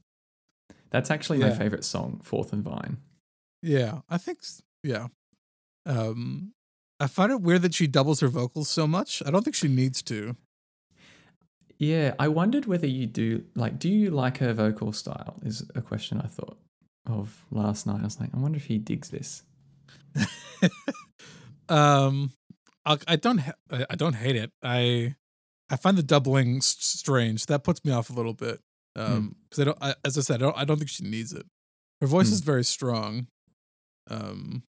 That's 0.95 1.11
actually 1.11 1.39
my 1.39 1.51
favorite 1.51 1.83
song, 1.83 2.21
Fourth 2.23 2.53
and 2.53 2.63
Vine. 2.63 2.99
Yeah, 3.63 4.03
I 4.09 4.17
think 4.17 4.39
yeah. 4.85 5.09
Um 5.87 6.53
I 7.01 7.09
find 7.09 7.33
it 7.33 7.41
weird 7.41 7.63
that 7.63 7.75
she 7.75 7.89
doubles 7.89 8.21
her 8.21 8.29
vocals 8.29 8.69
so 8.69 8.87
much. 8.87 9.21
I 9.27 9.33
don't 9.33 9.43
think 9.43 9.57
she 9.57 9.67
needs 9.67 10.03
to. 10.05 10.37
Yeah, 11.79 12.15
I 12.21 12.29
wondered 12.29 12.67
whether 12.67 12.87
you 12.87 13.07
do 13.07 13.43
like 13.57 13.81
do 13.81 13.89
you 13.89 14.11
like 14.13 14.39
her 14.39 14.53
vocal 14.53 14.93
style? 14.93 15.35
Is 15.43 15.69
a 15.75 15.83
question 15.83 16.21
I 16.21 16.29
thought 16.29 16.59
of 17.07 17.45
last 17.51 17.89
night. 17.89 17.99
I 18.01 18.05
was 18.05 18.21
like, 18.21 18.31
I 18.33 18.39
wonder 18.39 18.57
if 18.57 18.67
he 18.67 18.79
digs 18.79 19.11
this. 19.11 19.43
um 21.69 22.31
I, 22.87 22.99
I 23.09 23.17
don't 23.17 23.39
ha- 23.39 23.59
I 23.69 23.87
I 23.91 23.95
don't 23.97 24.15
hate 24.15 24.37
it. 24.37 24.53
I 24.63 25.17
I 25.69 25.77
find 25.77 25.99
the 25.99 26.05
doubling 26.05 26.59
s- 26.59 26.77
strange. 26.79 27.47
That 27.47 27.65
puts 27.65 27.85
me 27.85 27.91
off 27.91 28.11
a 28.11 28.13
little 28.13 28.35
bit. 28.35 28.61
Um 28.97 29.37
cuz 29.51 29.61
I 29.61 29.65
don't 29.65 29.79
I, 29.81 29.95
as 30.05 30.17
I 30.19 30.21
said 30.21 30.37
I 30.37 30.47
don't, 30.47 30.57
I 30.59 30.65
don't 30.65 30.79
think 30.79 30.91
she 30.91 31.05
needs 31.05 31.33
it. 31.33 31.47
Her 32.01 32.07
voice 32.07 32.29
Hmm. 32.29 32.35
is 32.35 32.41
very 32.41 32.65
strong. 32.65 33.27
Um 34.09 34.63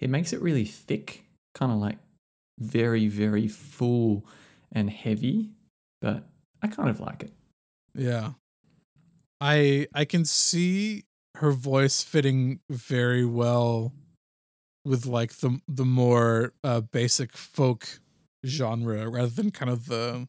It 0.00 0.10
makes 0.10 0.32
it 0.32 0.40
really 0.42 0.64
thick, 0.64 1.24
kind 1.54 1.72
of 1.72 1.78
like 1.78 1.98
very, 2.60 3.08
very 3.08 3.48
full 3.48 4.24
and 4.70 4.88
heavy, 4.90 5.50
but 6.00 6.28
I 6.62 6.68
kind 6.68 6.88
of 6.88 7.00
like 7.00 7.22
it. 7.24 7.32
Yeah. 7.94 8.34
I 9.40 9.88
I 9.94 10.04
can 10.04 10.24
see 10.24 11.04
her 11.36 11.50
voice 11.52 12.02
fitting 12.02 12.60
very 12.70 13.24
well 13.24 13.92
with 14.84 15.06
like 15.06 15.32
the 15.38 15.60
the 15.68 15.84
more 15.84 16.52
uh 16.62 16.80
basic 16.82 17.36
folk 17.36 18.00
genre 18.46 19.08
rather 19.08 19.28
than 19.30 19.50
kind 19.50 19.70
of 19.70 19.86
the 19.86 20.28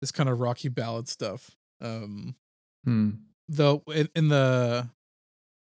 this 0.00 0.12
kind 0.12 0.28
of 0.28 0.38
rocky 0.40 0.68
ballad 0.68 1.08
stuff. 1.08 1.56
Um 1.80 2.36
Hmm. 2.84 3.10
though 3.48 3.82
in, 3.94 4.08
in 4.16 4.28
the 4.28 4.88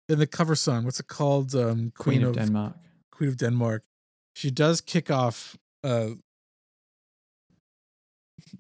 in 0.10 0.20
the 0.20 0.28
cover 0.28 0.56
song, 0.56 0.86
what's 0.86 1.00
it 1.00 1.08
called? 1.08 1.54
Um 1.56 1.92
Queen, 1.98 2.24
of, 2.24 2.36
Denmark. 2.36 2.76
Queen 3.12 3.30
of 3.30 3.38
Denmark. 3.38 3.84
She 4.36 4.50
does 4.52 4.82
kick 4.82 5.10
off 5.12 5.58
uh 5.84 6.12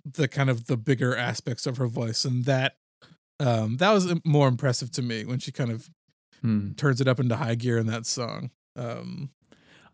the 0.06 0.28
kind 0.28 0.50
of 0.50 0.68
the 0.68 0.78
bigger 0.78 1.16
aspects 1.16 1.66
of 1.66 1.78
her 1.78 1.88
voice 1.88 2.26
and 2.26 2.46
that 2.46 2.76
um 3.40 3.78
that 3.78 3.92
was 3.92 4.14
more 4.24 4.48
impressive 4.48 4.92
to 4.92 5.02
me 5.02 5.26
when 5.26 5.40
she 5.40 5.52
kind 5.52 5.72
of 5.72 5.90
Hmm. 6.42 6.72
turns 6.74 7.00
it 7.00 7.08
up 7.08 7.20
into 7.20 7.36
high 7.36 7.54
gear 7.54 7.78
in 7.78 7.86
that 7.86 8.08
song. 8.08 8.50
Um 8.76 9.30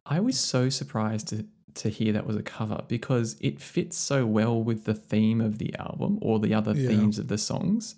I 0.06 0.22
was 0.22 0.39
so 0.39 0.70
surprised 0.70 1.28
to 1.30 1.46
to 1.74 1.89
hear 1.89 2.13
that 2.13 2.26
was 2.26 2.38
a 2.38 2.41
cover 2.43 2.84
because 2.88 3.36
it 3.41 3.60
fits 3.62 3.98
so 3.98 4.26
well 4.26 4.63
with 4.63 4.86
the 4.86 4.93
theme 4.93 5.41
of 5.41 5.58
the 5.58 5.76
album 5.76 6.17
or 6.22 6.39
the 6.39 6.54
other 6.54 6.74
Yeah. 6.74 6.88
themes 6.88 7.20
of 7.20 7.28
the 7.28 7.38
songs. 7.38 7.96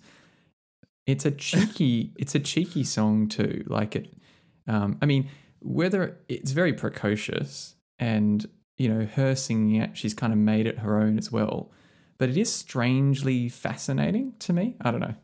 It's 1.06 1.24
a 1.24 1.30
cheeky 1.30 2.12
it's 2.16 2.34
a 2.34 2.40
cheeky 2.40 2.84
song 2.84 3.28
too. 3.28 3.64
Like 3.66 3.96
it 3.96 4.12
um 4.66 4.98
I 5.02 5.06
mean 5.06 5.28
whether 5.60 6.18
it's 6.28 6.52
very 6.52 6.72
precocious 6.72 7.74
and 7.98 8.46
you 8.78 8.88
know 8.88 9.04
her 9.06 9.34
singing 9.34 9.74
it 9.80 9.96
she's 9.96 10.14
kind 10.14 10.32
of 10.32 10.38
made 10.38 10.66
it 10.66 10.78
her 10.78 11.00
own 11.00 11.18
as 11.18 11.30
well. 11.32 11.70
But 12.18 12.28
it 12.28 12.36
is 12.36 12.52
strangely 12.52 13.48
fascinating 13.48 14.34
to 14.40 14.52
me. 14.52 14.76
I 14.80 14.90
don't 14.90 15.00
know. 15.00 15.14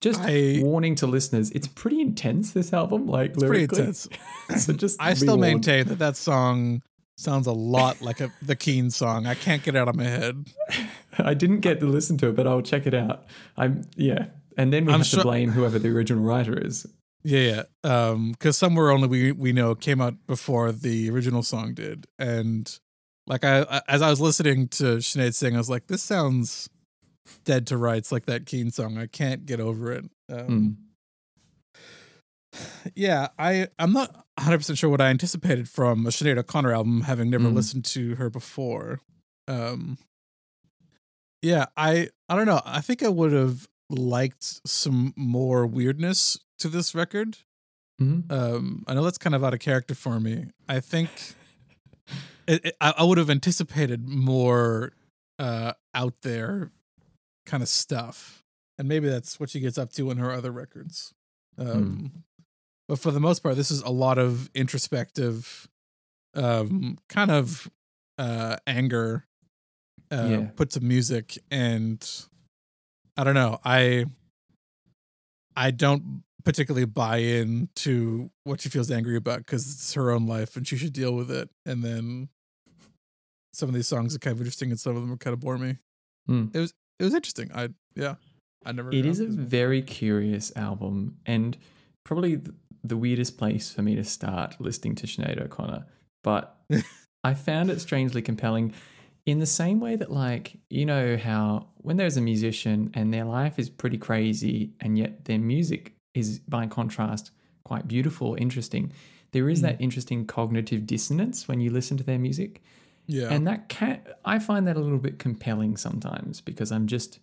Just 0.00 0.20
I- 0.22 0.60
warning 0.62 0.94
to 0.96 1.06
listeners, 1.06 1.50
it's 1.52 1.68
pretty 1.68 2.00
intense 2.00 2.52
this 2.52 2.72
album 2.72 3.06
like 3.06 3.30
it's 3.32 3.42
pretty 3.42 3.66
lyrically. 3.66 3.78
intense. 3.80 4.08
so 4.64 4.72
just 4.72 5.00
I 5.00 5.14
still 5.14 5.36
warned. 5.38 5.40
maintain 5.40 5.86
that 5.88 5.98
that 5.98 6.16
song 6.16 6.82
sounds 7.16 7.46
a 7.46 7.52
lot 7.52 8.02
like 8.02 8.20
a 8.20 8.30
the 8.42 8.56
Keane 8.56 8.90
song. 8.90 9.26
I 9.26 9.34
can't 9.34 9.62
get 9.62 9.76
it 9.76 9.78
out 9.78 9.88
of 9.88 9.94
my 9.96 10.04
head. 10.04 10.46
I 11.18 11.32
didn't 11.32 11.60
get 11.60 11.80
to 11.80 11.86
listen 11.86 12.18
to 12.18 12.28
it, 12.28 12.36
but 12.36 12.46
I'll 12.46 12.60
check 12.60 12.86
it 12.86 12.92
out. 12.94 13.24
I'm 13.56 13.84
yeah, 13.96 14.26
and 14.56 14.72
then 14.72 14.84
we 14.86 14.92
I'm 14.92 15.00
have 15.00 15.06
sure- 15.06 15.20
to 15.20 15.24
blame 15.24 15.50
whoever 15.52 15.78
the 15.78 15.88
original 15.90 16.22
writer 16.24 16.56
is. 16.58 16.86
Yeah, 17.22 17.62
yeah. 17.84 17.90
Um, 18.10 18.32
because 18.32 18.58
somewhere 18.58 18.90
only 18.90 19.08
we 19.08 19.32
we 19.32 19.52
know 19.52 19.74
came 19.74 20.00
out 20.00 20.14
before 20.26 20.72
the 20.72 21.08
original 21.10 21.42
song 21.42 21.72
did, 21.74 22.06
and 22.18 22.70
like 23.26 23.44
I, 23.44 23.62
I 23.62 23.80
as 23.88 24.02
I 24.02 24.10
was 24.10 24.20
listening 24.20 24.68
to 24.68 24.98
Sinead 24.98 25.34
sing, 25.34 25.54
I 25.54 25.58
was 25.58 25.70
like, 25.70 25.86
this 25.86 26.02
sounds 26.02 26.68
dead 27.44 27.66
to 27.68 27.78
rights, 27.78 28.12
like 28.12 28.26
that 28.26 28.44
Keane 28.44 28.70
song. 28.70 28.98
I 28.98 29.06
can't 29.06 29.46
get 29.46 29.58
over 29.60 29.90
it. 29.92 30.04
Um, 30.30 30.46
Mm. 30.48 30.76
Yeah, 32.94 33.28
I 33.38 33.68
I'm 33.78 33.92
not 33.92 34.12
100 34.36 34.58
percent 34.58 34.78
sure 34.78 34.90
what 34.90 35.00
I 35.00 35.08
anticipated 35.08 35.68
from 35.68 36.06
a 36.06 36.10
Sinead 36.10 36.38
O'Connor 36.38 36.72
album, 36.74 37.02
having 37.02 37.30
never 37.30 37.48
Mm. 37.48 37.54
listened 37.54 37.84
to 37.86 38.16
her 38.16 38.28
before. 38.30 39.00
Um, 39.48 39.98
Yeah, 41.42 41.66
I 41.76 42.08
I 42.28 42.36
don't 42.36 42.46
know. 42.46 42.60
I 42.64 42.80
think 42.80 43.02
I 43.02 43.08
would 43.08 43.32
have 43.32 43.68
liked 43.90 44.60
some 44.66 45.12
more 45.16 45.66
weirdness 45.66 46.38
to 46.58 46.68
this 46.68 46.94
record. 46.94 47.38
Mhm. 48.00 48.30
Um, 48.30 48.84
I 48.86 48.94
know 48.94 49.04
that's 49.04 49.18
kind 49.18 49.34
of 49.34 49.44
out 49.44 49.54
of 49.54 49.60
character 49.60 49.94
for 49.94 50.18
me. 50.18 50.46
I 50.68 50.80
think 50.80 51.08
it, 52.46 52.64
it, 52.64 52.76
I, 52.80 52.94
I 52.98 53.04
would 53.04 53.18
have 53.18 53.30
anticipated 53.30 54.08
more 54.08 54.92
uh, 55.38 55.72
out 55.94 56.14
there 56.22 56.70
kind 57.46 57.62
of 57.62 57.68
stuff, 57.68 58.42
and 58.78 58.88
maybe 58.88 59.08
that's 59.08 59.38
what 59.38 59.50
she 59.50 59.60
gets 59.60 59.78
up 59.78 59.92
to 59.92 60.10
in 60.10 60.18
her 60.18 60.30
other 60.32 60.50
records. 60.50 61.12
Um, 61.58 62.24
But 62.88 62.98
for 62.98 63.10
the 63.12 63.20
most 63.20 63.42
part, 63.42 63.56
this 63.56 63.70
is 63.70 63.80
a 63.80 63.90
lot 63.90 64.18
of 64.18 64.50
introspective, 64.54 65.68
um, 66.34 66.98
kind 67.08 67.30
of 67.30 67.70
uh, 68.18 68.56
anger 68.66 69.24
uh, 70.10 70.26
Yeah. 70.30 70.50
put 70.56 70.70
to 70.70 70.80
music, 70.80 71.38
and 71.50 72.06
I 73.16 73.24
don't 73.24 73.34
know. 73.34 73.58
I 73.64 74.06
I 75.56 75.70
don't 75.70 76.24
particularly 76.44 76.84
buy 76.84 77.18
into 77.18 78.30
what 78.44 78.60
she 78.60 78.68
feels 78.68 78.90
angry 78.90 79.16
about 79.16 79.38
because 79.38 79.70
it's 79.72 79.94
her 79.94 80.10
own 80.10 80.26
life 80.26 80.56
and 80.56 80.66
she 80.66 80.76
should 80.76 80.92
deal 80.92 81.14
with 81.14 81.30
it. 81.30 81.48
And 81.64 81.82
then 81.82 82.28
some 83.52 83.68
of 83.68 83.74
these 83.74 83.88
songs 83.88 84.14
are 84.14 84.18
kind 84.18 84.34
of 84.34 84.40
interesting 84.40 84.70
and 84.70 84.78
some 84.78 84.96
of 84.96 85.02
them 85.02 85.12
are 85.12 85.16
kind 85.16 85.32
of 85.32 85.40
bore 85.40 85.58
me. 85.58 85.78
Hmm. 86.26 86.46
It 86.52 86.58
was 86.58 86.74
it 86.98 87.04
was 87.04 87.14
interesting. 87.14 87.50
I 87.54 87.70
yeah. 87.94 88.16
I 88.64 88.72
never. 88.72 88.90
It 88.90 89.06
is 89.06 89.20
a 89.20 89.26
very 89.26 89.82
curious 89.82 90.52
album 90.56 91.18
and 91.26 91.56
probably 92.04 92.40
the 92.82 92.96
weirdest 92.96 93.38
place 93.38 93.72
for 93.72 93.82
me 93.82 93.94
to 93.96 94.04
start 94.04 94.56
listening 94.58 94.94
to 94.96 95.06
Sinead 95.06 95.40
O'Connor. 95.40 95.86
But 96.22 96.56
I 97.24 97.34
found 97.34 97.70
it 97.70 97.80
strangely 97.80 98.22
compelling 98.22 98.74
in 99.26 99.38
the 99.38 99.46
same 99.46 99.80
way 99.80 99.96
that, 99.96 100.10
like, 100.10 100.58
you 100.68 100.84
know, 100.84 101.16
how 101.16 101.68
when 101.78 101.96
there's 101.96 102.16
a 102.16 102.20
musician 102.20 102.90
and 102.94 103.12
their 103.12 103.24
life 103.24 103.58
is 103.58 103.70
pretty 103.70 103.96
crazy 103.98 104.72
and 104.80 104.98
yet 104.98 105.24
their 105.24 105.38
music 105.38 105.94
is, 106.14 106.38
by 106.40 106.66
contrast, 106.66 107.30
quite 107.64 107.88
beautiful, 107.88 108.34
interesting, 108.38 108.92
there 109.32 109.48
is 109.48 109.60
Mm. 109.60 109.62
that 109.62 109.80
interesting 109.80 110.26
cognitive 110.26 110.86
dissonance 110.86 111.48
when 111.48 111.60
you 111.60 111.70
listen 111.70 111.96
to 111.96 112.04
their 112.04 112.18
music. 112.18 112.62
yeah. 113.06 113.28
And 113.32 113.46
that 113.46 113.68
can 113.68 114.00
I 114.24 114.38
find 114.38 114.66
that 114.66 114.76
a 114.76 114.80
little 114.80 114.98
bit 114.98 115.18
compelling 115.18 115.76
sometimes 115.76 116.40
because 116.40 116.70
I'm 116.72 116.86
just 116.86 117.18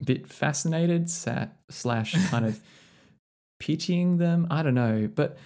a 0.00 0.04
bit 0.04 0.26
fascinated, 0.26 1.10
sat, 1.10 1.56
slash 1.70 2.14
kind 2.30 2.44
of 2.46 2.60
pitying 3.60 4.18
them. 4.18 4.46
I 4.50 4.62
don't 4.62 4.74
know, 4.74 5.08
but 5.14 5.36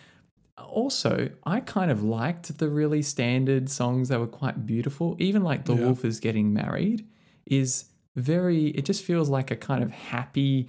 also 0.64 1.30
I 1.44 1.60
kind 1.60 1.90
of 1.90 2.02
liked 2.02 2.58
the 2.58 2.68
really 2.68 3.02
standard 3.02 3.70
songs 3.70 4.08
that 4.08 4.18
were 4.20 4.26
quite 4.26 4.66
beautiful. 4.66 5.16
Even 5.18 5.42
like 5.42 5.64
the 5.64 5.74
Yeah. 5.74 5.84
Wolf 5.86 6.04
is 6.04 6.20
getting 6.20 6.52
married 6.52 7.06
is 7.46 7.86
very. 8.16 8.68
It 8.68 8.84
just 8.84 9.04
feels 9.04 9.28
like 9.28 9.50
a 9.50 9.56
kind 9.56 9.82
of 9.82 9.90
happy 9.90 10.68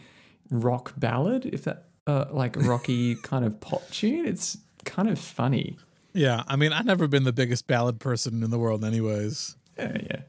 rock 0.51 0.93
ballad, 0.97 1.45
if 1.47 1.63
that 1.63 1.87
uh, 2.07 2.25
like 2.31 2.55
rocky 2.65 3.15
kind 3.15 3.45
of 3.45 3.59
pop 3.59 3.89
tune. 3.91 4.25
It's 4.25 4.57
kind 4.85 5.09
of 5.09 5.19
funny. 5.19 5.77
yeah. 6.13 6.43
I 6.47 6.55
mean, 6.55 6.73
I've 6.73 6.85
never 6.85 7.07
been 7.07 7.23
the 7.23 7.33
biggest 7.33 7.67
ballad 7.67 7.99
person 7.99 8.43
in 8.43 8.49
the 8.49 8.59
world, 8.59 8.83
anyways. 8.83 9.55
Yeah, 9.77 9.97
yeah. 10.03 10.21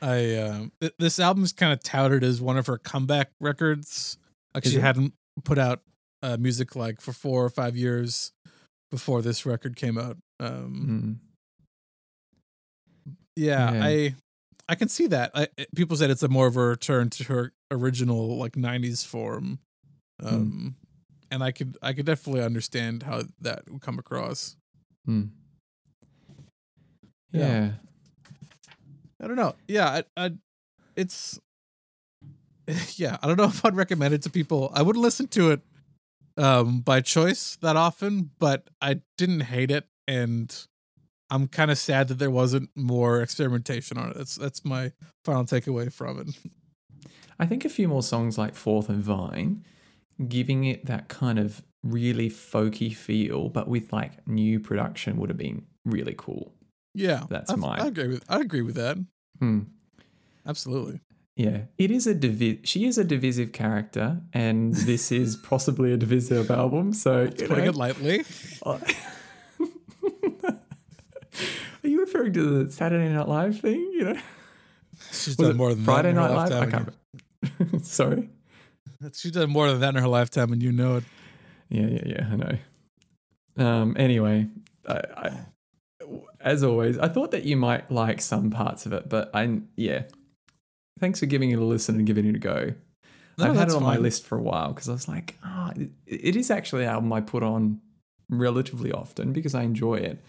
I 0.00 0.36
um 0.36 0.72
th- 0.80 0.94
this 0.98 1.20
album's 1.20 1.52
kind 1.52 1.72
of 1.72 1.82
touted 1.82 2.24
as 2.24 2.40
one 2.40 2.58
of 2.58 2.66
her 2.66 2.76
comeback 2.78 3.30
records. 3.40 4.18
Like 4.54 4.66
Is 4.66 4.72
she 4.72 4.78
it? 4.78 4.82
hadn't 4.82 5.14
put 5.44 5.58
out 5.58 5.80
uh, 6.22 6.36
music 6.38 6.74
like 6.76 7.00
for 7.00 7.12
four 7.12 7.44
or 7.44 7.50
five 7.50 7.76
years 7.76 8.32
before 8.92 9.22
this 9.22 9.44
record 9.44 9.74
came 9.74 9.98
out. 9.98 10.18
Um, 10.38 11.18
Mm. 13.08 13.12
yeah, 13.34 13.72
Yeah. 13.72 13.84
I 13.84 14.14
I 14.68 14.74
can 14.76 14.88
see 14.88 15.08
that. 15.08 15.32
I, 15.34 15.48
people 15.74 15.96
said 15.96 16.10
it's 16.10 16.22
a 16.22 16.28
more 16.28 16.46
of 16.46 16.56
a 16.56 16.60
return 16.64 17.10
to 17.10 17.24
her 17.24 17.52
original 17.70 18.36
like 18.38 18.52
'90s 18.52 19.04
form, 19.04 19.58
Hmm. 20.20 20.26
um, 20.28 20.76
and 21.30 21.42
I 21.42 21.50
could 21.50 21.76
I 21.82 21.92
could 21.94 22.06
definitely 22.06 22.42
understand 22.42 23.02
how 23.02 23.22
that 23.40 23.68
would 23.70 23.82
come 23.82 23.98
across. 23.98 24.56
Mm. 25.08 25.30
Yeah. 27.32 27.40
yeah. 27.48 27.70
I 29.20 29.26
don't 29.26 29.36
know. 29.36 29.54
Yeah, 29.66 29.88
I, 30.16 30.24
I 30.26 30.30
it's 30.96 31.40
yeah, 32.96 33.16
I 33.22 33.26
don't 33.26 33.36
know 33.36 33.44
if 33.54 33.64
I'd 33.64 33.74
recommend 33.74 34.14
it 34.14 34.22
to 34.22 34.30
people. 34.30 34.70
I 34.74 34.82
wouldn't 34.82 35.02
listen 35.02 35.26
to 35.28 35.50
it 35.50 35.60
um 36.36 36.80
by 36.80 37.00
choice 37.00 37.56
that 37.62 37.76
often, 37.76 38.30
but 38.38 38.68
I 38.80 39.00
didn't 39.18 39.40
hate 39.40 39.70
it 39.70 39.86
and 40.08 40.66
I'm 41.30 41.48
kind 41.48 41.70
of 41.70 41.78
sad 41.78 42.08
that 42.08 42.18
there 42.18 42.30
wasn't 42.30 42.68
more 42.76 43.22
experimentation 43.22 43.96
on 43.98 44.10
it. 44.10 44.16
That's 44.16 44.36
that's 44.36 44.64
my 44.64 44.92
final 45.24 45.44
takeaway 45.44 45.92
from 45.92 46.20
it. 46.20 46.28
I 47.38 47.46
think 47.46 47.64
a 47.64 47.68
few 47.70 47.88
more 47.88 48.02
songs 48.02 48.36
like 48.38 48.54
Fourth 48.54 48.88
and 48.88 49.02
Vine, 49.02 49.64
giving 50.28 50.64
it 50.64 50.86
that 50.86 51.08
kind 51.08 51.38
of 51.38 51.62
really 51.82 52.28
folky 52.28 52.94
feel, 52.94 53.48
but 53.48 53.66
with 53.66 53.92
like 53.92 54.26
new 54.28 54.60
production 54.60 55.16
would 55.16 55.30
have 55.30 55.38
been 55.38 55.64
really 55.84 56.14
cool. 56.16 56.52
Yeah. 56.94 57.24
That's 57.28 57.50
I, 57.50 57.56
my- 57.56 57.78
I 57.78 57.86
agree 57.86 58.08
with 58.08 58.24
I 58.28 58.40
agree 58.40 58.62
with 58.62 58.74
that. 58.76 58.98
Hmm. 59.38 59.60
Absolutely. 60.46 61.00
Yeah, 61.36 61.62
it 61.78 61.90
is 61.90 62.06
a 62.06 62.14
divi- 62.14 62.60
she 62.64 62.84
is 62.84 62.98
a 62.98 63.04
divisive 63.04 63.52
character, 63.52 64.20
and 64.34 64.74
this 64.74 65.10
is 65.10 65.36
possibly 65.42 65.92
a 65.92 65.96
divisive 65.96 66.50
album. 66.50 66.92
So 66.92 67.22
you 67.22 67.28
Putting 67.30 67.64
know, 67.64 67.70
it 67.70 67.74
lightly. 67.76 68.24
Are 71.84 71.88
you 71.88 72.00
referring 72.00 72.32
to 72.34 72.64
the 72.64 72.70
Saturday 72.72 73.08
Night 73.12 73.28
Live 73.28 73.60
thing? 73.60 73.80
You 73.94 74.04
know, 74.04 74.20
She's 75.10 75.36
Was 75.38 75.48
done 75.48 75.56
more 75.56 75.74
than 75.74 75.84
Friday 75.84 76.12
that. 76.12 76.20
Night 76.20 76.50
Live. 76.50 76.52
I 76.52 76.66
can't. 76.70 77.84
Sorry. 77.86 78.28
She's 79.14 79.32
done 79.32 79.50
more 79.50 79.68
than 79.70 79.80
that 79.80 79.96
in 79.96 80.02
her 80.02 80.08
lifetime, 80.08 80.52
and 80.52 80.62
you 80.62 80.70
know 80.70 80.96
it. 80.98 81.04
Yeah, 81.68 81.86
yeah, 81.86 82.02
yeah. 82.06 82.28
I 82.30 82.36
know. 82.36 82.58
Um. 83.66 83.96
Anyway, 83.98 84.48
I, 84.86 85.00
I, 85.16 85.40
as 86.40 86.62
always, 86.62 86.98
I 86.98 87.08
thought 87.08 87.30
that 87.32 87.44
you 87.44 87.56
might 87.56 87.90
like 87.90 88.20
some 88.20 88.50
parts 88.50 88.86
of 88.86 88.92
it, 88.92 89.08
but 89.08 89.30
I, 89.34 89.60
yeah. 89.76 90.02
Thanks 90.98 91.20
for 91.20 91.26
giving 91.26 91.50
it 91.50 91.58
a 91.58 91.64
listen 91.64 91.96
and 91.96 92.06
giving 92.06 92.26
it 92.26 92.36
a 92.36 92.38
go. 92.38 92.74
No, 93.38 93.46
I've 93.46 93.56
had 93.56 93.68
it 93.68 93.74
on 93.74 93.82
my 93.82 93.96
list 93.96 94.26
for 94.26 94.38
a 94.38 94.42
while 94.42 94.72
because 94.72 94.88
I 94.88 94.92
was 94.92 95.08
like, 95.08 95.38
ah, 95.42 95.72
it, 95.74 95.90
it 96.06 96.36
is 96.36 96.50
actually 96.50 96.84
an 96.84 96.90
album 96.90 97.12
I 97.12 97.20
put 97.22 97.42
on 97.42 97.80
relatively 98.28 98.92
often 98.92 99.32
because 99.32 99.54
I 99.54 99.62
enjoy 99.62 99.96
it. 99.96 100.22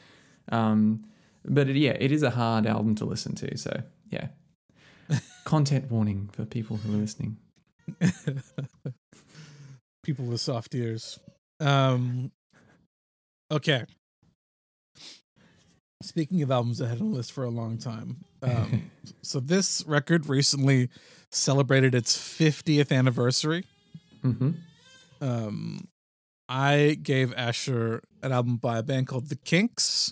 Um, 0.49 1.05
but 1.45 1.67
it, 1.69 1.75
yeah, 1.75 1.97
it 1.99 2.11
is 2.11 2.23
a 2.23 2.29
hard 2.29 2.65
album 2.65 2.95
to 2.95 3.05
listen 3.05 3.35
to. 3.35 3.57
So 3.57 3.83
yeah, 4.09 4.27
content 5.43 5.91
warning 5.91 6.29
for 6.31 6.45
people 6.45 6.77
who 6.77 6.93
are 6.93 6.97
listening. 6.97 7.37
people 10.03 10.25
with 10.25 10.41
soft 10.41 10.73
ears. 10.75 11.19
Um 11.59 12.31
okay. 13.51 13.83
Speaking 16.03 16.41
of 16.41 16.51
albums 16.51 16.77
that 16.79 16.87
had 16.87 16.99
on 17.01 17.11
the 17.11 17.17
list 17.17 17.31
for 17.31 17.43
a 17.43 17.49
long 17.49 17.77
time. 17.77 18.17
Um 18.43 18.91
so 19.21 19.39
this 19.39 19.85
record 19.87 20.27
recently 20.27 20.89
celebrated 21.31 21.95
its 21.95 22.17
50th 22.17 22.91
anniversary. 22.91 23.63
hmm 24.21 24.51
Um 25.21 25.87
I 26.49 26.97
gave 27.01 27.33
Asher 27.35 28.01
an 28.21 28.33
album 28.33 28.57
by 28.57 28.77
a 28.79 28.83
band 28.83 29.07
called 29.07 29.29
The 29.29 29.37
Kinks. 29.37 30.11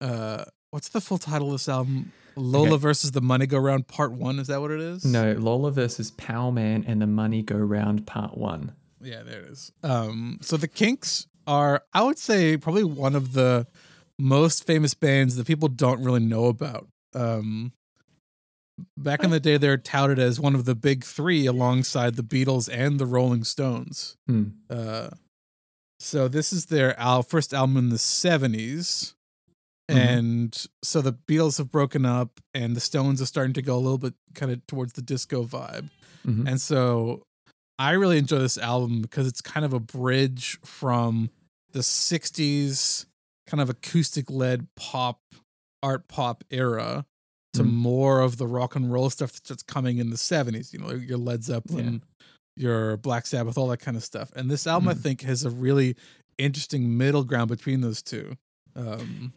Uh 0.00 0.44
what's 0.70 0.88
the 0.90 1.00
full 1.00 1.18
title 1.18 1.48
of 1.48 1.54
this 1.54 1.68
album? 1.68 2.12
Lola 2.36 2.74
Okay. 2.74 2.82
versus 2.82 3.10
the 3.10 3.20
Money 3.20 3.46
Go 3.48 3.58
Round 3.58 3.88
Part 3.88 4.12
1, 4.12 4.38
is 4.38 4.46
that 4.46 4.60
what 4.60 4.70
it 4.70 4.78
is? 4.80 5.04
No, 5.04 5.32
Lola 5.32 5.72
versus 5.72 6.12
Power 6.12 6.52
Man 6.52 6.84
and 6.86 7.02
the 7.02 7.06
Money 7.08 7.42
Go 7.42 7.56
Round 7.56 8.06
Part 8.06 8.38
One. 8.38 8.74
Yeah, 9.02 9.24
there 9.24 9.40
it 9.40 9.48
is. 9.50 9.72
Um, 9.82 10.38
so 10.40 10.56
the 10.56 10.68
Kinks 10.68 11.26
are, 11.48 11.82
I 11.92 12.02
would 12.02 12.18
say, 12.18 12.56
probably 12.56 12.84
one 12.84 13.16
of 13.16 13.32
the 13.32 13.66
most 14.18 14.66
famous 14.66 14.94
bands 14.94 15.36
that 15.36 15.46
people 15.46 15.68
don't 15.68 16.02
really 16.02 16.20
know 16.20 16.46
about. 16.46 16.88
Um, 17.14 17.72
back 18.96 19.22
in 19.24 19.30
the 19.30 19.40
day, 19.40 19.56
they're 19.56 19.76
touted 19.76 20.18
as 20.18 20.40
one 20.40 20.54
of 20.54 20.64
the 20.64 20.74
big 20.74 21.04
three 21.04 21.46
alongside 21.46 22.14
the 22.16 22.22
Beatles 22.22 22.68
and 22.72 22.98
the 22.98 23.06
Rolling 23.06 23.44
Stones. 23.44 24.16
Hmm. 24.26 24.44
Uh, 24.68 25.10
so 26.00 26.28
this 26.28 26.52
is 26.52 26.66
their 26.66 26.98
al- 26.98 27.22
first 27.22 27.52
album 27.52 27.76
in 27.76 27.88
the 27.88 27.96
70s. 27.98 29.14
Mhm. 29.90 29.96
And 29.96 30.66
so 30.82 31.00
the 31.00 31.12
Beatles 31.14 31.58
have 31.58 31.70
broken 31.72 32.04
up, 32.04 32.40
and 32.54 32.76
the 32.76 32.80
Stones 32.80 33.22
are 33.22 33.26
starting 33.26 33.54
to 33.54 33.62
go 33.62 33.74
a 33.76 33.80
little 33.80 33.98
bit 33.98 34.14
kind 34.34 34.52
of 34.52 34.64
towards 34.66 34.92
the 34.92 35.02
disco 35.02 35.44
vibe. 35.44 35.88
Mhm. 36.26 36.46
And 36.46 36.60
so 36.60 37.22
I 37.78 37.92
really 37.92 38.18
enjoy 38.18 38.38
this 38.38 38.58
album 38.58 39.00
because 39.00 39.26
it's 39.26 39.40
kind 39.40 39.64
of 39.64 39.72
a 39.72 39.80
bridge 39.80 40.58
from 40.62 41.30
the 41.72 41.82
60s 41.82 43.06
kind 43.48 43.60
of 43.60 43.68
acoustic 43.70 44.30
led 44.30 44.66
pop, 44.76 45.20
art 45.82 46.06
pop 46.08 46.44
era 46.50 47.04
to 47.54 47.62
Mm. 47.62 47.72
more 47.72 48.20
of 48.20 48.36
the 48.36 48.46
rock 48.46 48.76
and 48.76 48.92
roll 48.92 49.08
stuff 49.10 49.42
that's 49.42 49.62
coming 49.62 49.98
in 49.98 50.10
the 50.10 50.16
70s, 50.16 50.72
you 50.72 50.78
know, 50.78 50.90
your 50.90 51.18
Led 51.18 51.42
Zeppelin, 51.42 52.02
your 52.56 52.96
Black 52.98 53.26
Sabbath, 53.26 53.56
all 53.56 53.68
that 53.68 53.78
kind 53.80 53.96
of 53.96 54.04
stuff. 54.04 54.30
And 54.36 54.50
this 54.50 54.66
album, 54.66 54.88
I 54.88 54.94
Mm. 54.94 55.00
think, 55.00 55.20
has 55.22 55.44
a 55.44 55.50
really 55.50 55.96
interesting 56.36 56.96
middle 56.96 57.24
ground 57.24 57.48
between 57.48 57.80
those 57.80 58.02
two. 58.02 58.36
Um, 58.76 59.32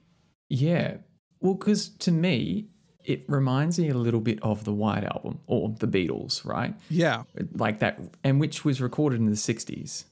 Yeah. 0.50 0.97
Well, 1.39 1.54
because 1.56 1.88
to 2.00 2.12
me, 2.12 2.67
it 3.06 3.24
reminds 3.30 3.80
me 3.80 3.88
a 3.89 3.95
little 3.97 4.19
bit 4.19 4.38
of 4.43 4.65
the 4.65 4.74
White 4.74 5.06
Album 5.06 5.39
or 5.47 5.69
the 5.69 5.88
Beatles, 5.88 6.43
right? 6.45 6.76
Yeah. 6.89 7.24
Like 7.54 7.80
that, 7.80 8.00
and 8.24 8.39
which 8.39 8.63
was 8.65 8.82
recorded 8.82 9.19
in 9.21 9.28
the 9.28 9.38
60s. 9.38 10.06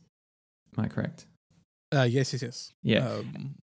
Am 0.78 0.86
I 0.86 0.88
correct? 0.88 1.26
Uh, 1.94 2.04
yes, 2.10 2.32
yes, 2.34 2.42
yes. 2.42 2.74
Yeah. 2.82 3.08
Um, 3.08 3.56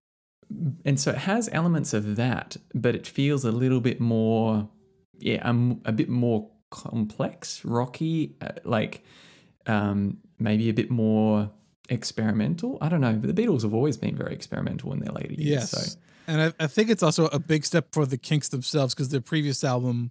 and 0.84 0.98
so 1.00 1.10
it 1.10 1.18
has 1.18 1.48
elements 1.52 1.92
of 1.94 2.16
that, 2.16 2.56
but 2.74 2.94
it 2.94 3.06
feels 3.06 3.44
a 3.44 3.52
little 3.52 3.80
bit 3.80 4.00
more, 4.00 4.68
yeah, 5.18 5.46
um, 5.48 5.80
a 5.84 5.92
bit 5.92 6.08
more 6.08 6.48
complex, 6.70 7.64
rocky, 7.64 8.36
uh, 8.40 8.48
like 8.64 9.04
um, 9.66 10.18
maybe 10.38 10.68
a 10.68 10.74
bit 10.74 10.90
more 10.90 11.50
experimental. 11.88 12.78
I 12.80 12.88
don't 12.88 13.00
know, 13.00 13.14
but 13.14 13.34
the 13.34 13.42
Beatles 13.42 13.62
have 13.62 13.74
always 13.74 13.96
been 13.96 14.16
very 14.16 14.34
experimental 14.34 14.92
in 14.92 15.00
their 15.00 15.12
later 15.12 15.32
years. 15.34 15.48
yes. 15.48 15.70
So 15.92 15.98
And 16.28 16.40
I, 16.42 16.64
I 16.64 16.66
think 16.66 16.90
it's 16.90 17.02
also 17.02 17.26
a 17.26 17.38
big 17.38 17.64
step 17.64 17.88
for 17.92 18.06
the 18.06 18.18
Kinks 18.18 18.48
themselves 18.48 18.94
because 18.94 19.08
their 19.08 19.20
previous 19.20 19.64
album, 19.64 20.10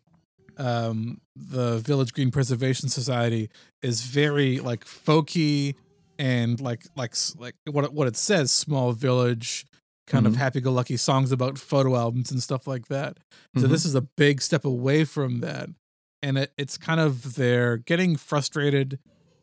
um, 0.57 1.19
the 1.35 1.79
Village 1.79 2.13
Green 2.13 2.31
Preservation 2.31 2.89
Society, 2.89 3.49
is 3.81 4.01
very 4.01 4.59
like 4.59 4.85
folky 4.85 5.75
and 6.17 6.59
like 6.61 6.85
like 6.95 7.13
like 7.37 7.55
what 7.69 7.83
it- 7.85 7.93
what 7.93 8.07
it 8.07 8.15
says, 8.15 8.51
small 8.51 8.93
village, 8.93 9.65
kind 10.07 10.27
of 10.27 10.33
Mhm. 10.33 10.37
happy-go-lucky 10.37 10.97
songs 10.97 11.31
about 11.31 11.57
photo 11.57 11.95
albums 11.95 12.31
and 12.31 12.41
stuff 12.43 12.67
like 12.67 12.87
that. 12.89 13.17
So 13.57 13.63
Mhm. 13.67 13.69
this 13.69 13.85
is 13.85 13.95
a 13.95 14.01
big 14.01 14.41
step 14.41 14.63
away 14.65 15.03
from 15.05 15.39
that, 15.39 15.69
and 16.21 16.37
it, 16.37 16.53
it's 16.57 16.77
kind 16.77 16.99
of 16.99 17.35
they're 17.35 17.77
getting 17.77 18.15
frustrated 18.15 18.99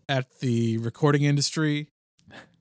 at 0.09 0.39
the 0.41 0.79
recording 0.79 1.23
industry 1.23 1.89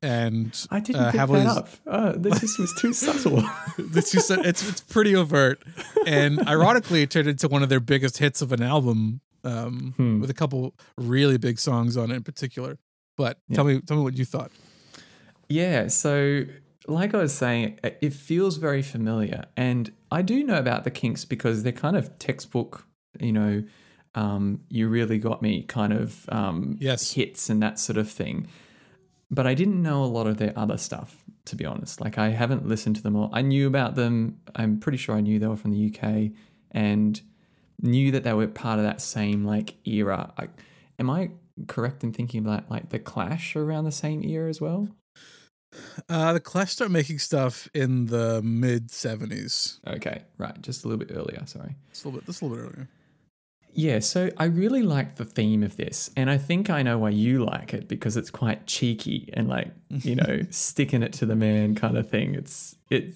and 0.02 0.66
I 0.72 0.80
didn't 0.80 1.02
uh, 1.02 1.12
pick 1.12 1.20
heavily- 1.20 1.42
that 1.42 1.58
up. 1.58 1.70
Uh, 1.86 2.12
that 2.14 2.40
just 2.40 2.58
was 2.60 2.74
too 2.82 2.92
subtle. 2.94 3.44
it's 3.78 4.12
just 4.12 4.32
it's 4.32 4.68
it's 4.68 4.82
pretty 4.82 5.16
overt, 5.16 5.62
and 6.08 6.40
ironically, 6.48 7.04
it 7.04 7.12
turned 7.12 7.28
into 7.28 7.48
one 7.48 7.62
of 7.64 7.70
their 7.70 7.80
biggest 7.80 8.18
hits 8.18 8.42
of 8.42 8.52
an 8.52 8.64
album, 8.64 9.22
um, 9.44 9.94
Hmm. 9.98 10.20
with 10.20 10.30
a 10.30 10.34
couple 10.34 10.74
really 10.98 11.38
big 11.38 11.60
songs 11.60 11.98
on 11.98 12.10
it 12.12 12.16
in 12.16 12.24
particular. 12.24 12.80
But 13.16 13.38
tell 13.54 13.64
me, 13.64 13.80
tell 13.82 13.98
me 13.98 14.04
what 14.04 14.18
you 14.18 14.26
thought. 14.26 14.52
Yeah, 15.50 15.88
so 15.88 16.46
like 16.88 17.14
I 17.14 17.18
was 17.20 17.34
saying, 17.34 17.80
it 17.84 18.14
feels 18.14 18.58
very 18.58 18.82
familiar. 18.82 19.46
And 19.56 19.92
I 20.12 20.22
do 20.22 20.44
know 20.44 20.58
about 20.58 20.84
the 20.84 20.92
Kinks 20.92 21.26
because 21.26 21.64
they're 21.64 21.72
kind 21.72 21.96
of 21.96 22.18
textbook, 22.20 22.86
you 23.20 23.32
know, 23.32 23.64
um, 24.16 24.62
you 24.70 24.88
really 24.90 25.18
got 25.20 25.42
me 25.42 25.64
kind 25.64 25.94
of 25.94 26.26
um, 26.30 26.78
Yes. 26.80 27.14
hits 27.14 27.50
and 27.50 27.62
that 27.64 27.80
sort 27.80 27.98
of 27.98 28.10
thing. 28.10 28.48
But 29.30 29.48
I 29.48 29.54
didn't 29.54 29.82
know 29.82 30.04
a 30.04 30.06
lot 30.06 30.28
of 30.28 30.38
their 30.38 30.52
other 30.58 30.78
stuff, 30.78 31.24
to 31.46 31.56
be 31.56 31.66
honest. 31.66 32.02
Like 32.02 32.18
I 32.18 32.30
haven't 32.30 32.68
listened 32.68 32.98
to 32.98 33.04
them 33.04 33.16
all. 33.16 33.30
I 33.32 33.42
knew 33.42 33.68
about 33.68 33.96
them. 33.96 34.40
I'm 34.56 34.80
pretty 34.80 34.98
sure 34.98 35.16
I 35.16 35.22
knew 35.22 35.40
they 35.40 35.48
were 35.48 35.56
from 35.56 35.72
the 35.72 35.94
UK 35.96 36.32
and 36.72 37.22
knew 37.82 38.12
that 38.12 38.24
they 38.24 38.34
were 38.34 38.48
part 38.48 38.80
of 38.80 38.86
that 38.86 39.02
same 39.02 39.46
like 39.46 39.76
era. 39.88 40.34
I, 40.38 40.48
am 41.00 41.10
I 41.10 41.32
correct 41.68 42.04
in 42.04 42.12
thinking 42.12 42.42
about 42.42 42.70
like 42.70 42.90
the 42.90 43.00
Clash 43.00 43.56
around 43.56 43.86
the 43.86 43.92
same 43.92 44.24
era 44.26 44.50
as 44.50 44.60
well? 44.60 44.90
Uh, 46.10 46.34
the 46.34 46.40
Clash 46.40 46.72
start 46.72 46.92
making 46.92 47.20
stuff 47.20 47.68
in 47.74 48.08
the 48.08 48.42
mid 48.42 48.90
'70s. 48.90 49.80
Okay, 49.88 50.24
right, 50.38 50.62
just 50.62 50.84
a 50.84 50.88
little 50.88 51.04
bit 51.04 51.16
earlier. 51.16 51.42
Sorry. 51.46 51.76
It's 51.90 52.04
a 52.04 52.08
little 52.08 52.20
bit, 52.20 52.26
just 52.26 52.42
a 52.42 52.46
little 52.46 52.58
bit 52.58 52.74
earlier. 52.74 52.88
Yeah, 53.74 54.00
so 54.00 54.30
I 54.38 54.46
really 54.46 54.84
like 54.84 55.16
the 55.16 55.24
theme 55.24 55.64
of 55.64 55.78
this, 55.78 56.10
and 56.18 56.30
I 56.30 56.38
think 56.38 56.70
I 56.70 56.82
know 56.82 56.98
why 56.98 57.10
you 57.10 57.46
like 57.46 57.74
it 57.74 57.88
because 57.88 58.18
it's 58.18 58.30
quite 58.30 58.68
cheeky 58.68 59.30
and 59.34 59.48
like 59.48 59.72
you 59.90 60.16
know 60.16 60.42
sticking 60.50 61.04
it 61.04 61.14
to 61.14 61.26
the 61.26 61.36
man 61.36 61.76
kind 61.76 61.98
of 61.98 62.10
thing. 62.10 62.36
It's 62.36 62.76
it, 62.90 63.16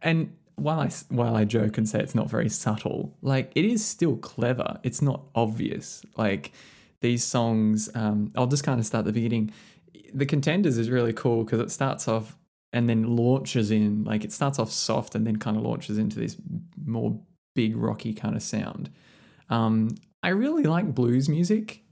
and 0.00 0.36
while 0.54 0.80
I 0.80 0.90
while 1.08 1.34
I 1.34 1.44
joke 1.44 1.76
and 1.76 1.88
say 1.88 1.98
it's 1.98 2.14
not 2.14 2.30
very 2.30 2.48
subtle, 2.48 3.16
like 3.20 3.50
it 3.54 3.64
is 3.64 3.84
still 3.84 4.16
clever. 4.16 4.78
It's 4.84 5.02
not 5.02 5.22
obvious. 5.34 6.02
Like 6.16 6.52
these 7.00 7.24
songs, 7.24 7.88
um, 7.94 8.30
I'll 8.36 8.46
just 8.46 8.62
kind 8.62 8.78
of 8.78 8.86
start 8.86 9.02
at 9.02 9.06
the 9.06 9.12
beginning. 9.12 9.52
The 10.14 10.26
contenders 10.26 10.78
is 10.78 10.90
really 10.90 11.12
cool 11.12 11.44
because 11.44 11.60
it 11.60 11.70
starts 11.70 12.08
off 12.08 12.36
and 12.72 12.88
then 12.88 13.16
launches 13.16 13.70
in 13.70 14.04
like 14.04 14.24
it 14.24 14.32
starts 14.32 14.58
off 14.58 14.70
soft 14.70 15.14
and 15.14 15.26
then 15.26 15.36
kind 15.36 15.56
of 15.56 15.62
launches 15.62 15.98
into 15.98 16.18
this 16.18 16.36
more 16.84 17.18
big 17.54 17.76
rocky 17.76 18.12
kind 18.14 18.36
of 18.36 18.42
sound. 18.42 18.90
Um, 19.48 19.96
I 20.22 20.28
really 20.28 20.64
like 20.64 20.94
blues 20.94 21.28
music. 21.28 21.82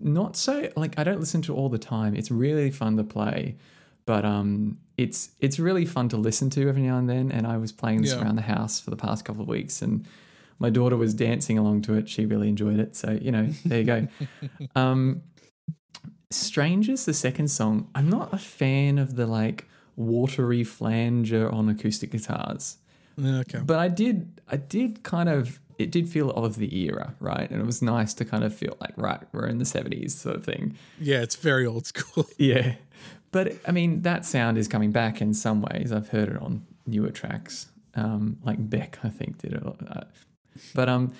Not 0.00 0.36
so 0.36 0.70
like 0.76 0.98
I 0.98 1.04
don't 1.04 1.20
listen 1.20 1.42
to 1.42 1.54
it 1.54 1.56
all 1.56 1.68
the 1.68 1.78
time. 1.78 2.14
It's 2.14 2.30
really 2.30 2.70
fun 2.70 2.96
to 2.98 3.04
play, 3.04 3.56
but 4.04 4.24
um, 4.24 4.78
it's 4.96 5.30
it's 5.40 5.58
really 5.58 5.86
fun 5.86 6.08
to 6.10 6.16
listen 6.16 6.50
to 6.50 6.68
every 6.68 6.82
now 6.82 6.98
and 6.98 7.08
then. 7.08 7.32
And 7.32 7.46
I 7.46 7.56
was 7.56 7.72
playing 7.72 8.02
this 8.02 8.12
Yeah. 8.12 8.22
around 8.22 8.36
the 8.36 8.42
house 8.42 8.78
for 8.80 8.90
the 8.90 8.96
past 8.96 9.24
couple 9.24 9.42
of 9.42 9.48
weeks, 9.48 9.82
and 9.82 10.06
my 10.58 10.70
daughter 10.70 10.96
was 10.96 11.14
dancing 11.14 11.56
along 11.58 11.82
to 11.82 11.94
it. 11.94 12.08
She 12.08 12.26
really 12.26 12.48
enjoyed 12.48 12.78
it. 12.78 12.94
So 12.94 13.18
you 13.20 13.30
know, 13.32 13.46
there 13.64 13.78
you 13.78 13.84
go. 13.84 14.08
um, 14.80 15.22
Strangers, 16.36 17.04
the 17.04 17.14
second 17.14 17.48
song. 17.48 17.88
I'm 17.94 18.08
not 18.10 18.32
a 18.32 18.38
fan 18.38 18.98
of 18.98 19.16
the 19.16 19.26
like 19.26 19.66
watery 19.96 20.62
flanger 20.64 21.50
on 21.50 21.68
acoustic 21.70 22.10
guitars 22.10 22.76
Okay. 23.18 23.60
but 23.64 23.78
I 23.78 23.88
did 23.88 24.40
I 24.46 24.56
did 24.58 25.02
kind 25.02 25.28
of 25.28 25.58
it 25.78 25.90
did 25.90 26.08
feel 26.08 26.30
of 26.30 26.56
the 26.56 26.68
era, 26.84 27.14
right? 27.20 27.50
And 27.50 27.60
it 27.60 27.66
was 27.66 27.80
nice 27.82 28.14
to 28.14 28.24
kind 28.24 28.44
of 28.44 28.54
feel 28.54 28.76
like 28.80 28.92
right, 28.96 29.20
we're 29.32 29.46
in 29.46 29.58
the 29.58 29.64
70s 29.64 30.10
sort 30.12 30.36
of 30.36 30.44
thing. 30.44 30.76
Yeah, 31.00 31.22
it's 31.22 31.36
very 31.36 31.66
old 31.66 31.86
school. 31.86 32.26
Yeah. 32.38 32.74
But 33.32 33.54
I 33.66 33.72
mean 33.72 34.02
that 34.02 34.24
sound 34.26 34.58
is 34.58 34.68
coming 34.68 34.92
back 34.92 35.20
in 35.22 35.34
some 35.34 35.62
ways. 35.62 35.92
I've 35.92 36.08
heard 36.10 36.28
it 36.28 36.40
on 36.42 36.66
newer 36.86 37.10
tracks. 37.10 37.66
Um, 37.94 38.36
like 38.44 38.58
Beck, 38.70 38.98
I 39.02 39.08
think, 39.08 39.38
did 39.38 39.52
it. 39.54 39.62
a 39.62 39.66
lot 39.66 39.80
of 39.80 39.88
that. 39.88 40.10
But 40.74 40.88
um 40.88 41.12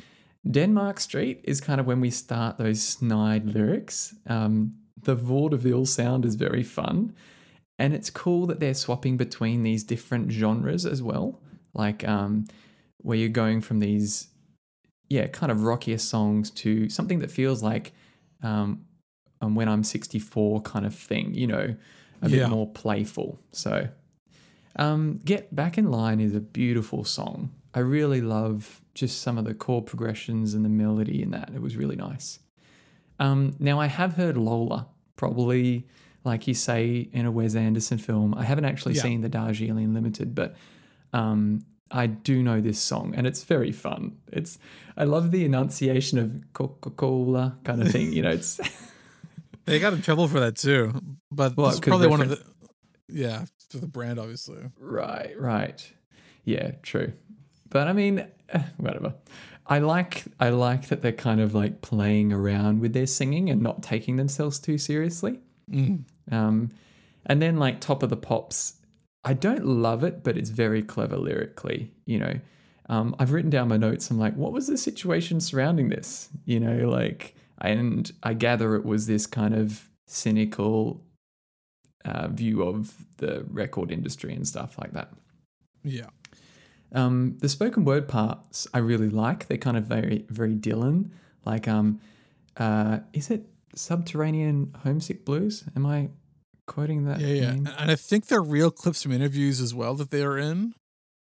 Denmark 0.50 1.00
Street 1.00 1.40
is 1.44 1.60
kind 1.60 1.80
of 1.80 1.86
when 1.86 2.00
we 2.00 2.10
start 2.10 2.56
those 2.58 2.82
snide 2.82 3.46
lyrics. 3.46 4.14
Um, 4.28 4.74
the 5.06 5.14
vaudeville 5.14 5.86
sound 5.86 6.24
is 6.24 6.34
very 6.34 6.62
fun. 6.62 7.14
And 7.78 7.92
it's 7.94 8.08
cool 8.10 8.46
that 8.46 8.60
they're 8.60 8.74
swapping 8.74 9.16
between 9.16 9.62
these 9.62 9.82
different 9.84 10.30
genres 10.30 10.86
as 10.86 11.02
well. 11.02 11.40
Like 11.74 12.06
um, 12.08 12.46
where 12.98 13.18
you're 13.18 13.28
going 13.28 13.60
from 13.60 13.80
these, 13.80 14.28
yeah, 15.08 15.26
kind 15.26 15.50
of 15.52 15.62
rockier 15.62 15.98
songs 15.98 16.50
to 16.62 16.88
something 16.88 17.18
that 17.20 17.30
feels 17.30 17.62
like 17.62 17.92
um, 18.42 18.84
um, 19.42 19.54
when 19.54 19.68
I'm 19.68 19.82
64 19.84 20.62
kind 20.62 20.86
of 20.86 20.94
thing, 20.94 21.34
you 21.34 21.46
know, 21.46 21.74
a 22.22 22.28
Yeah. 22.28 22.44
bit 22.44 22.48
more 22.48 22.66
playful. 22.70 23.38
So, 23.52 23.88
um, 24.76 25.20
Get 25.24 25.54
Back 25.54 25.76
in 25.78 25.90
Line 25.90 26.20
is 26.20 26.34
a 26.34 26.40
beautiful 26.40 27.04
song. 27.04 27.50
I 27.74 27.80
really 27.80 28.22
love 28.22 28.80
just 28.94 29.20
some 29.20 29.36
of 29.36 29.44
the 29.44 29.52
chord 29.54 29.84
progressions 29.84 30.54
and 30.54 30.64
the 30.64 30.70
melody 30.70 31.22
in 31.22 31.30
that. 31.32 31.50
It 31.54 31.60
was 31.60 31.76
really 31.76 31.96
nice. 31.96 32.38
Um, 33.18 33.54
now, 33.58 33.78
I 33.80 33.86
have 33.86 34.14
heard 34.14 34.36
Lola, 34.38 34.86
probably 35.16 35.86
like 36.24 36.46
you 36.48 36.54
say 36.54 37.08
in 37.12 37.24
a 37.26 37.30
Wes 37.30 37.54
Anderson 37.54 37.98
film. 37.98 38.34
I 38.34 38.44
haven't 38.44 38.64
actually 38.64 38.94
Yeah. 38.94 39.02
seen 39.02 39.20
the 39.20 39.28
Darjeeling 39.28 39.94
Limited, 39.94 40.34
but 40.34 40.56
um, 41.12 41.64
I 41.90 42.06
do 42.06 42.42
know 42.42 42.60
this 42.60 42.80
song 42.80 43.14
and 43.16 43.26
it's 43.26 43.44
very 43.44 43.70
fun. 43.72 44.16
It's 44.32 44.58
I 44.96 45.04
love 45.04 45.30
the 45.30 45.44
enunciation 45.44 46.18
of 46.18 46.34
Coca 46.52 46.90
Cola 46.90 47.56
kind 47.64 47.80
of 47.82 47.90
thing. 47.92 48.12
You 48.12 48.22
know, 48.22 48.30
it's 48.30 48.58
They 49.66 49.78
got 49.80 49.92
in 49.94 50.02
trouble 50.02 50.28
for 50.28 50.40
that 50.40 50.56
too. 50.56 50.92
But 51.30 51.56
Well, 51.56 51.70
'cause 51.70 51.80
probably 51.80 52.08
one 52.08 52.22
of 52.22 52.28
the 52.30 52.42
yeah 53.08 53.44
for 53.70 53.78
the 53.78 53.86
brand, 53.88 54.18
obviously. 54.18 54.58
Right, 54.78 55.34
right. 55.38 55.92
Yeah, 56.44 56.72
true. 56.82 57.12
But 57.68 57.88
I 57.88 57.92
mean, 57.92 58.26
eh, 58.48 58.62
whatever. 58.78 59.14
I 59.68 59.78
like 59.78 60.24
I 60.38 60.50
like 60.50 60.88
that 60.88 61.02
they're 61.02 61.12
kind 61.12 61.40
of 61.40 61.54
like 61.54 61.82
playing 61.82 62.32
around 62.32 62.80
with 62.80 62.92
their 62.92 63.06
singing 63.06 63.50
and 63.50 63.60
not 63.60 63.82
taking 63.82 64.16
themselves 64.16 64.58
too 64.58 64.78
seriously. 64.78 65.40
Mm. 65.70 66.04
Um, 66.30 66.70
and 67.26 67.42
then 67.42 67.56
like 67.56 67.80
Top 67.80 68.02
of 68.02 68.10
the 68.10 68.16
Pops, 68.16 68.74
I 69.24 69.34
don't 69.34 69.66
love 69.66 70.04
it, 70.04 70.22
but 70.22 70.36
it's 70.36 70.50
very 70.50 70.82
clever 70.82 71.16
lyrically. 71.16 71.90
You 72.04 72.18
know, 72.20 72.40
um, 72.88 73.16
I've 73.18 73.32
written 73.32 73.50
down 73.50 73.68
my 73.68 73.76
notes. 73.76 74.10
I'm 74.10 74.18
like, 74.18 74.34
what 74.36 74.52
was 74.52 74.68
the 74.68 74.78
situation 74.78 75.40
surrounding 75.40 75.88
this? 75.88 76.28
You 76.44 76.60
know, 76.60 76.88
like, 76.88 77.34
and 77.60 78.10
I 78.22 78.34
gather 78.34 78.76
it 78.76 78.84
was 78.84 79.06
this 79.06 79.26
kind 79.26 79.54
of 79.54 79.88
cynical 80.06 81.02
uh, 82.04 82.28
view 82.28 82.62
of 82.62 82.94
the 83.16 83.44
record 83.50 83.90
industry 83.90 84.32
and 84.32 84.46
stuff 84.46 84.78
like 84.78 84.92
that. 84.92 85.12
Yeah. 85.82 86.06
Um, 86.92 87.36
the 87.40 87.48
spoken 87.48 87.84
word 87.84 88.08
parts 88.08 88.66
I 88.72 88.78
really 88.78 89.10
like. 89.10 89.48
They're 89.48 89.58
kind 89.58 89.76
of 89.76 89.84
very, 89.84 90.24
very 90.28 90.54
Dylan. 90.54 91.10
Like, 91.44 91.68
um, 91.68 92.00
uh, 92.56 93.00
is 93.12 93.30
it 93.30 93.46
Subterranean 93.74 94.74
Homesick 94.82 95.24
Blues? 95.24 95.64
Am 95.74 95.86
I 95.86 96.10
quoting 96.66 97.04
that? 97.04 97.20
Yeah, 97.20 97.28
yeah. 97.28 97.50
name? 97.52 97.68
And 97.78 97.90
I 97.90 97.96
think 97.96 98.26
they're 98.26 98.42
real 98.42 98.70
clips 98.70 99.02
from 99.02 99.12
interviews 99.12 99.60
as 99.60 99.74
well 99.74 99.94
that 99.94 100.10
they 100.10 100.22
are 100.22 100.38
in. 100.38 100.74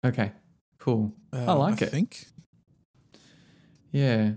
Okay, 0.05 0.31
cool. 0.79 1.13
Um, 1.33 1.59
like 1.59 1.81
I 1.81 1.85
it. 1.85 1.89
think. 1.89 2.27
Yeah. 3.91 4.33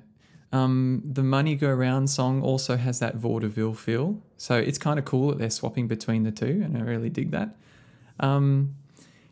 Um, 0.50 1.02
the 1.04 1.22
Money 1.22 1.56
Go 1.56 1.70
Round 1.70 2.08
song 2.08 2.42
also 2.42 2.76
has 2.76 3.00
that 3.00 3.16
vaudeville 3.16 3.74
feel. 3.74 4.22
So 4.38 4.56
it's 4.56 4.78
kind 4.78 4.98
of 4.98 5.04
cool 5.04 5.28
that 5.28 5.38
they're 5.38 5.50
swapping 5.50 5.88
between 5.88 6.22
the 6.22 6.30
two, 6.30 6.62
and 6.64 6.76
I 6.76 6.80
really 6.80 7.10
dig 7.10 7.32
that. 7.32 7.56
Um, 8.20 8.76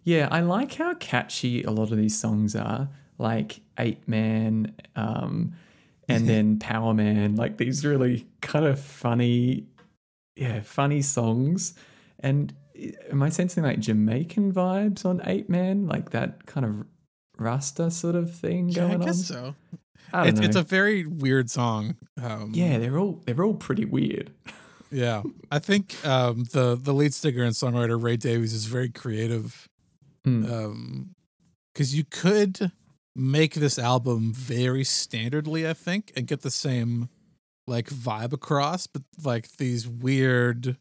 yeah, 0.07 0.29
I 0.31 0.41
like 0.41 0.73
how 0.75 0.95
catchy 0.95 1.63
a 1.65 1.71
lot 1.71 1.91
of 1.91 1.99
these 1.99 2.19
songs 2.19 2.55
are. 2.57 2.89
Like, 3.19 3.61
Apeman, 3.77 4.73
um, 4.95 5.55
and 6.09 6.29
then 6.29 6.59
Power 6.61 6.95
Man, 6.95 7.35
like 7.35 7.57
these 7.59 7.85
really 7.85 8.27
kind 8.41 8.65
of 8.65 8.79
funny, 8.81 9.67
yeah, 10.37 10.61
funny 10.61 11.03
songs. 11.03 11.75
And 12.21 12.55
am 13.11 13.23
I 13.23 13.29
sensing 13.31 13.65
like 13.65 13.81
Jamaican 13.81 14.53
vibes 14.53 15.05
on 15.05 15.19
Apeman, 15.21 15.89
like 15.89 16.11
that 16.11 16.47
kind 16.47 16.65
of 16.65 16.87
Rasta 17.39 17.91
sort 17.91 18.15
of 18.15 18.33
thing 18.35 18.69
Yeah, 18.69 18.85
I 18.85 18.89
going 18.89 19.01
guess 19.01 19.31
on? 19.31 19.37
so. 19.37 19.55
I 20.13 20.19
don't 20.21 20.29
It's, 20.29 20.41
know. 20.41 20.47
it's 20.47 20.57
a 20.57 20.63
very 20.63 21.05
weird 21.05 21.51
song. 21.51 21.97
Um, 22.23 22.53
yeah, 22.55 22.79
they're 22.79 22.99
all 22.99 23.23
they're 23.27 23.45
all 23.45 23.55
pretty 23.55 23.85
weird. 23.85 24.31
yeah. 24.93 25.23
I 25.51 25.59
think 25.59 25.97
um, 26.07 26.45
the 26.53 26.77
the 26.81 26.95
lead 26.95 27.13
singer 27.15 27.43
and 27.43 27.55
songwriter 27.55 28.01
Ray 28.01 28.17
Davies 28.17 28.53
is 28.53 28.67
very 28.67 28.89
creative. 28.91 29.67
Mm. 30.27 30.51
Um, 30.51 31.11
because 31.73 31.95
you 31.95 32.05
could 32.05 32.73
make 33.15 33.55
this 33.55 33.79
album 33.79 34.33
very 34.33 34.83
standardly, 34.83 35.69
I 35.69 35.75
think, 35.75 36.13
and 36.17 36.27
get 36.27 36.41
the 36.43 36.51
same 36.51 37.09
like 37.67 37.89
vibe 37.89 38.33
across, 38.33 38.87
but 38.87 39.03
like 39.23 39.49
these 39.59 39.87
weird, 39.87 40.77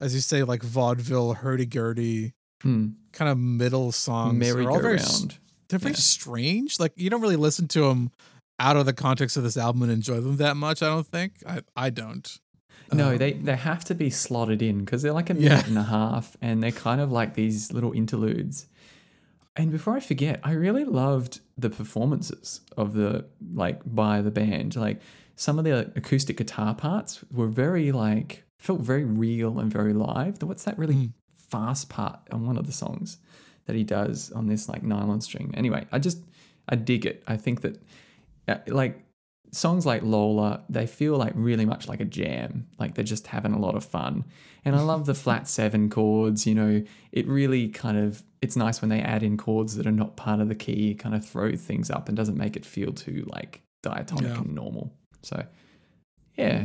as 0.00 0.14
you 0.14 0.20
say, 0.20 0.42
like 0.42 0.62
vaudeville 0.62 1.34
hurdy 1.34 1.66
gurdy 1.66 2.32
Mm. 2.64 2.94
kind 3.12 3.30
of 3.30 3.38
middle 3.38 3.92
songs. 3.92 4.40
They're 4.40 4.50
all 4.68 4.80
very 4.80 4.96
Merry-go-round. 4.96 5.38
they're 5.68 5.78
very 5.78 5.92
Yeah. 5.92 5.98
strange. 5.98 6.80
Like 6.80 6.92
you 6.96 7.08
don't 7.08 7.20
really 7.20 7.36
listen 7.36 7.68
to 7.68 7.82
them 7.82 8.10
out 8.58 8.76
of 8.76 8.84
the 8.84 8.92
context 8.92 9.36
of 9.36 9.44
this 9.44 9.56
album 9.56 9.82
and 9.82 9.92
enjoy 9.92 10.20
them 10.20 10.38
that 10.38 10.56
much. 10.56 10.82
I 10.82 10.86
don't 10.88 11.06
think. 11.06 11.34
I 11.46 11.62
I 11.76 11.90
don't. 11.90 12.28
No, 12.92 13.10
Um, 13.10 13.18
they 13.18 13.32
they 13.34 13.56
have 13.56 13.84
to 13.86 13.94
be 13.94 14.10
slotted 14.10 14.62
in 14.62 14.78
because 14.80 15.02
they're 15.02 15.12
like 15.12 15.30
a 15.30 15.34
Yeah. 15.34 15.50
minute 15.50 15.68
and 15.68 15.78
a 15.78 15.82
half, 15.84 16.36
and 16.40 16.62
they're 16.62 16.72
kind 16.72 17.00
of 17.00 17.10
like 17.12 17.34
these 17.34 17.72
little 17.72 17.92
interludes. 17.92 18.66
And 19.56 19.70
before 19.72 19.96
I 19.96 20.00
forget, 20.00 20.40
I 20.44 20.52
really 20.52 20.84
loved 20.84 21.40
the 21.56 21.68
performances 21.68 22.60
of 22.76 22.94
the 22.94 23.26
like 23.54 23.80
by 23.84 24.22
the 24.22 24.30
band. 24.30 24.76
Like 24.76 25.00
some 25.36 25.58
of 25.58 25.64
the 25.64 25.90
acoustic 25.96 26.36
guitar 26.36 26.74
parts 26.74 27.24
were 27.32 27.48
very 27.48 27.92
like 27.92 28.44
felt 28.58 28.80
very 28.80 29.04
real 29.04 29.58
and 29.58 29.72
very 29.72 29.92
live. 29.92 30.42
What's 30.42 30.64
that 30.64 30.78
really 30.78 30.94
Mm. 30.94 31.12
fast 31.34 31.88
part 31.88 32.20
on 32.30 32.46
one 32.46 32.56
of 32.58 32.66
the 32.66 32.72
songs 32.72 33.18
that 33.66 33.74
he 33.76 33.84
does 33.84 34.30
on 34.32 34.46
this 34.46 34.68
like 34.68 34.82
nylon 34.82 35.20
string? 35.20 35.52
Anyway, 35.54 35.86
I 35.92 35.98
just 35.98 36.18
I 36.68 36.76
dig 36.76 37.04
it. 37.06 37.22
I 37.26 37.36
think 37.36 37.60
that 37.62 37.82
uh, 38.46 38.56
like 38.68 39.02
songs 39.52 39.86
like 39.86 40.02
Lola, 40.02 40.62
they 40.68 40.86
feel 40.86 41.16
like 41.16 41.32
really 41.34 41.64
much 41.64 41.88
like 41.88 42.00
a 42.00 42.04
jam. 42.04 42.66
Like 42.78 42.94
they're 42.94 43.04
just 43.04 43.26
having 43.28 43.52
a 43.52 43.58
lot 43.58 43.74
of 43.74 43.84
fun. 43.84 44.24
And 44.64 44.76
I 44.76 44.80
love 44.80 45.06
the 45.06 45.14
flat 45.24 45.48
seven 45.48 45.88
chords, 45.90 46.46
you 46.46 46.54
know, 46.54 46.82
it 47.12 47.26
really 47.26 47.68
kind 47.68 47.96
of 47.98 48.22
it's 48.40 48.56
nice 48.56 48.80
when 48.80 48.88
they 48.88 49.00
add 49.00 49.22
in 49.22 49.36
chords 49.36 49.74
that 49.76 49.86
are 49.86 49.90
not 49.92 50.16
part 50.16 50.40
of 50.40 50.48
the 50.48 50.54
key, 50.54 50.94
kind 50.94 51.14
of 51.14 51.26
throw 51.26 51.56
things 51.56 51.90
up 51.90 52.08
and 52.08 52.16
doesn't 52.16 52.36
make 52.36 52.56
it 52.56 52.64
feel 52.64 52.92
too 52.92 53.24
like 53.28 53.62
diatonic 53.82 54.24
Yeah. 54.32 54.38
and 54.38 54.54
normal. 54.54 54.92
So 55.22 55.44
yeah. 56.36 56.64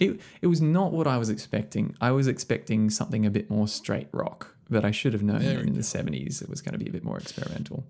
It 0.00 0.20
it 0.42 0.48
was 0.48 0.60
not 0.60 0.92
what 0.92 1.06
I 1.06 1.18
was 1.18 1.30
expecting. 1.30 1.94
I 2.00 2.10
was 2.10 2.26
expecting 2.26 2.90
something 2.90 3.24
a 3.24 3.30
bit 3.30 3.48
more 3.48 3.68
straight 3.68 4.08
rock, 4.12 4.56
but 4.68 4.84
I 4.84 4.90
should 4.90 5.12
have 5.12 5.22
known 5.22 5.38
There 5.40 5.54
that 5.54 5.62
we 5.62 5.68
in 5.68 5.74
the 5.74 5.80
70s 5.82 6.42
it 6.42 6.48
was 6.50 6.60
going 6.60 6.72
to 6.72 6.78
be 6.84 6.88
a 6.88 6.92
bit 6.92 7.04
more 7.04 7.16
experimental. 7.18 7.86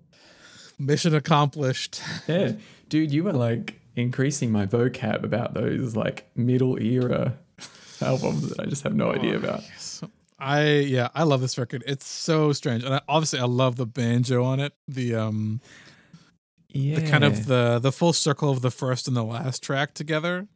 Mission 0.77 1.15
accomplished. 1.15 2.01
Yeah, 2.27 2.53
dude, 2.89 3.11
you 3.11 3.23
were 3.23 3.33
like 3.33 3.79
increasing 3.95 4.51
my 4.51 4.65
vocab 4.65 5.23
about 5.23 5.53
those 5.53 5.95
like 5.95 6.29
middle 6.35 6.77
era 6.81 7.37
albums 8.01 8.49
that 8.49 8.59
I 8.59 8.65
just 8.65 8.83
have 8.83 8.95
no 8.95 9.11
idea 9.11 9.33
Oh, 9.33 9.37
about. 9.37 9.61
yes. 9.61 10.03
I 10.37 10.67
yeah, 10.79 11.07
I 11.15 11.23
love 11.23 11.39
this 11.41 11.57
record. 11.57 11.83
It's 11.87 12.05
so 12.05 12.51
strange, 12.51 12.83
and 12.83 12.93
I, 12.95 13.01
obviously 13.07 13.39
I 13.39 13.45
love 13.45 13.77
the 13.77 13.85
banjo 13.85 14.43
on 14.43 14.59
it. 14.59 14.73
The 14.87 15.15
um, 15.15 15.61
Yeah, 16.69 16.99
the 16.99 17.09
kind 17.09 17.23
of 17.23 17.45
the 17.45 17.79
the 17.79 17.91
full 17.91 18.11
circle 18.11 18.49
of 18.51 18.61
the 18.61 18.71
first 18.71 19.07
and 19.07 19.15
the 19.15 19.23
last 19.23 19.63
track 19.63 19.93
together. 19.93 20.47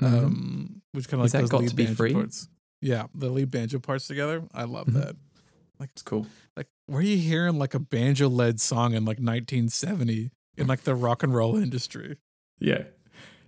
Mhm. 0.00 0.24
Um, 0.24 0.82
which 0.92 1.08
kind 1.08 1.22
of 1.22 1.32
like 1.32 1.40
those 1.40 1.48
Got 1.50 1.60
lead 1.62 1.70
to 1.70 1.74
Be 1.76 1.84
banjo 1.84 1.96
Free? 1.96 2.12
parts. 2.12 2.48
Yeah, 2.82 3.06
the 3.14 3.30
lead 3.30 3.50
banjo 3.50 3.78
parts 3.78 4.06
together. 4.06 4.42
I 4.52 4.64
love 4.64 4.88
Mhm. 4.88 4.94
that. 4.94 5.16
Like 5.80 5.90
it's 5.92 6.02
cool. 6.02 6.26
Like, 6.56 6.66
were 6.86 7.00
you 7.00 7.16
hearing 7.16 7.58
like 7.58 7.72
a 7.74 7.78
banjo 7.80 8.28
led 8.28 8.60
song 8.60 8.92
in 8.92 9.04
like 9.06 9.18
1970 9.20 10.30
in 10.58 10.66
like 10.66 10.82
the 10.82 10.94
rock 10.94 11.22
and 11.22 11.34
roll 11.34 11.56
industry? 11.56 12.18
Yeah, 12.58 12.84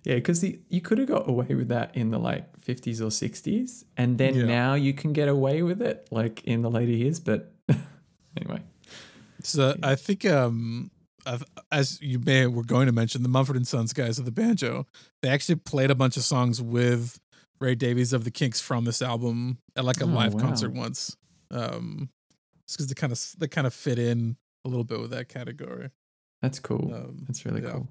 yeah, 0.05 0.17
because 0.17 0.43
you 0.45 0.81
could 0.81 0.99
have 0.99 1.09
got 1.09 1.29
away 1.29 1.55
with 1.55 1.69
that 1.69 1.97
in 1.97 2.11
the 2.11 2.19
like 2.19 2.59
50s 2.61 3.01
or 3.01 3.11
60s, 3.11 3.85
and 3.97 4.19
then 4.19 4.35
Yeah. 4.35 4.45
now 4.47 4.75
you 4.75 4.93
can 4.93 5.13
get 5.13 5.29
away 5.29 5.63
with 5.63 5.81
it 5.83 6.07
like 6.11 6.43
in 6.45 6.63
the 6.63 6.71
later 6.71 6.93
years. 6.93 7.19
But 7.21 7.53
anyway, 8.37 8.63
So 9.43 9.77
I 9.83 9.95
think 9.95 10.25
um 10.25 10.91
I've, 11.25 11.43
as 11.73 12.01
you 12.01 12.21
may 12.21 12.47
were 12.47 12.63
going 12.63 12.87
to 12.87 12.93
mention 12.93 13.23
the 13.25 13.29
Mumford 13.29 13.57
and 13.57 13.67
Sons 13.67 13.93
guys 13.93 14.19
of 14.21 14.25
the 14.27 14.31
banjo, 14.31 14.87
they 15.23 15.29
actually 15.29 15.57
played 15.57 15.91
a 15.91 15.95
bunch 15.97 16.17
of 16.17 16.23
songs 16.23 16.63
with 16.63 17.19
Ray 17.61 17.75
Davies 17.75 18.13
of 18.13 18.23
the 18.23 18.31
Kinks 18.31 18.61
from 18.61 18.85
this 18.85 19.03
album 19.03 19.59
at 19.75 19.85
like 19.85 20.01
a 20.01 20.05
Oh, 20.05 20.09
live 20.09 20.35
wow. 20.35 20.41
concert 20.41 20.73
once. 20.73 21.17
Um 21.51 22.11
just 22.69 22.79
because 22.79 22.87
they 22.89 22.95
kind 22.95 23.13
of 23.13 23.35
they 23.39 23.49
kind 23.49 23.67
of 23.67 23.75
fit 23.75 23.99
in 23.99 24.37
a 24.65 24.69
little 24.69 24.85
bit 24.85 25.01
with 25.01 25.11
that 25.11 25.29
category. 25.29 25.91
that's 26.43 26.59
cool. 26.61 26.93
Um 26.95 27.25
that's 27.27 27.45
really 27.47 27.63
yeah. 27.63 27.71
cool. 27.73 27.89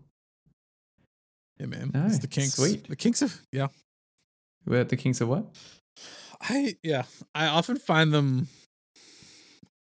Yeah, 1.59 1.65
man. 1.67 1.91
It's 1.93 2.19
the 2.19 2.27
Kinks. 2.27 2.53
sweet. 2.55 2.87
The 2.87 2.95
Kinks 2.95 3.21
of 3.21 3.41
yeah. 3.51 3.67
We're 4.65 4.83
the 4.83 4.97
Kings 4.97 5.21
of 5.21 5.27
what? 5.29 5.45
I 6.41 6.75
yeah, 6.83 7.03
I 7.33 7.47
often 7.47 7.77
find 7.77 8.13
them 8.13 8.47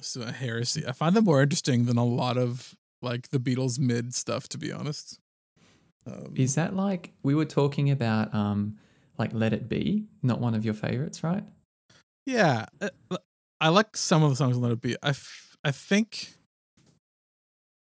is 0.01 0.17
a 0.17 0.33
heresy. 0.33 0.85
I 0.87 0.93
find 0.93 1.15
them 1.17 1.25
more 1.25 1.43
interesting 1.43 1.87
than 1.87 1.97
a 1.97 2.05
lot 2.05 2.37
of 2.37 2.75
like 3.01 3.29
the 3.31 3.39
Beatles 3.39 3.79
mid 3.79 4.15
stuff, 4.15 4.49
to 4.51 4.59
be 4.59 4.73
honest. 4.73 5.19
Um, 6.07 6.35
Is 6.37 6.57
that 6.57 6.75
like 6.75 7.13
we 7.23 7.35
were 7.35 7.45
talking 7.45 7.91
about? 7.91 8.35
Um, 8.35 8.79
like 9.19 9.31
Let 9.35 9.53
It 9.53 9.69
Be, 9.69 10.07
not 10.23 10.41
one 10.41 10.55
of 10.55 10.65
your 10.65 10.75
favorites, 10.75 11.23
right? 11.23 11.45
yeah, 12.27 12.67
I 13.61 13.69
like 13.69 13.97
some 13.97 14.23
of 14.23 14.31
the 14.31 14.37
songs 14.37 14.57
on 14.57 14.63
Let 14.63 14.73
It 14.73 14.81
Be. 14.81 14.97
I 15.03 15.11
f- 15.11 15.57
I 15.63 15.71
think, 15.71 16.33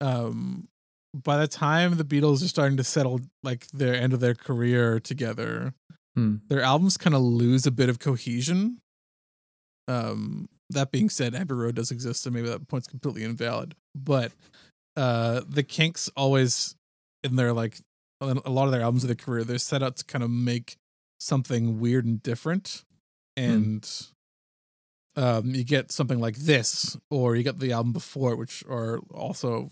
um, 0.01 0.67
by 1.13 1.37
the 1.37 1.47
time 1.47 1.95
the 1.97 2.03
Beatles 2.05 2.43
are 2.43 2.47
starting 2.47 2.77
to 2.77 2.83
settle 2.83 3.21
like 3.43 3.67
their 3.67 3.95
end 3.95 4.13
of 4.13 4.19
their 4.19 4.35
career 4.35 4.99
together, 4.99 5.73
Hmm. 6.15 6.37
their 6.47 6.61
albums 6.61 6.97
kind 6.97 7.15
of 7.15 7.21
lose 7.21 7.65
a 7.65 7.71
bit 7.71 7.87
of 7.89 7.99
cohesion. 7.99 8.79
Um, 9.87 10.49
that 10.69 10.91
being 10.91 11.09
said, 11.09 11.33
Abbey 11.35 11.53
Road 11.53 11.75
does 11.75 11.91
exist, 11.91 12.21
so 12.23 12.29
maybe 12.29 12.47
that 12.49 12.67
point's 12.67 12.87
completely 12.87 13.23
invalid. 13.23 13.75
But 13.95 14.31
uh, 14.95 15.41
the 15.47 15.63
Kinks 15.63 16.09
always, 16.15 16.75
in 17.23 17.35
their 17.35 17.53
like 17.53 17.77
a 18.21 18.25
lot 18.49 18.65
of 18.65 18.71
their 18.71 18.81
albums 18.81 19.03
of 19.03 19.07
their 19.07 19.15
career, 19.15 19.43
they're 19.43 19.57
set 19.57 19.81
out 19.81 19.95
to 19.97 20.05
kind 20.05 20.23
of 20.23 20.29
make 20.29 20.75
something 21.19 21.79
weird 21.79 22.05
and 22.05 22.21
different, 22.21 22.83
and 23.37 23.89
um, 25.15 25.55
you 25.55 25.63
get 25.63 25.91
something 25.91 26.19
like 26.19 26.35
this, 26.37 26.97
or 27.09 27.35
you 27.35 27.43
get 27.43 27.59
the 27.59 27.71
album 27.71 27.93
before, 27.93 28.35
which 28.35 28.63
are 28.69 28.99
also 29.13 29.69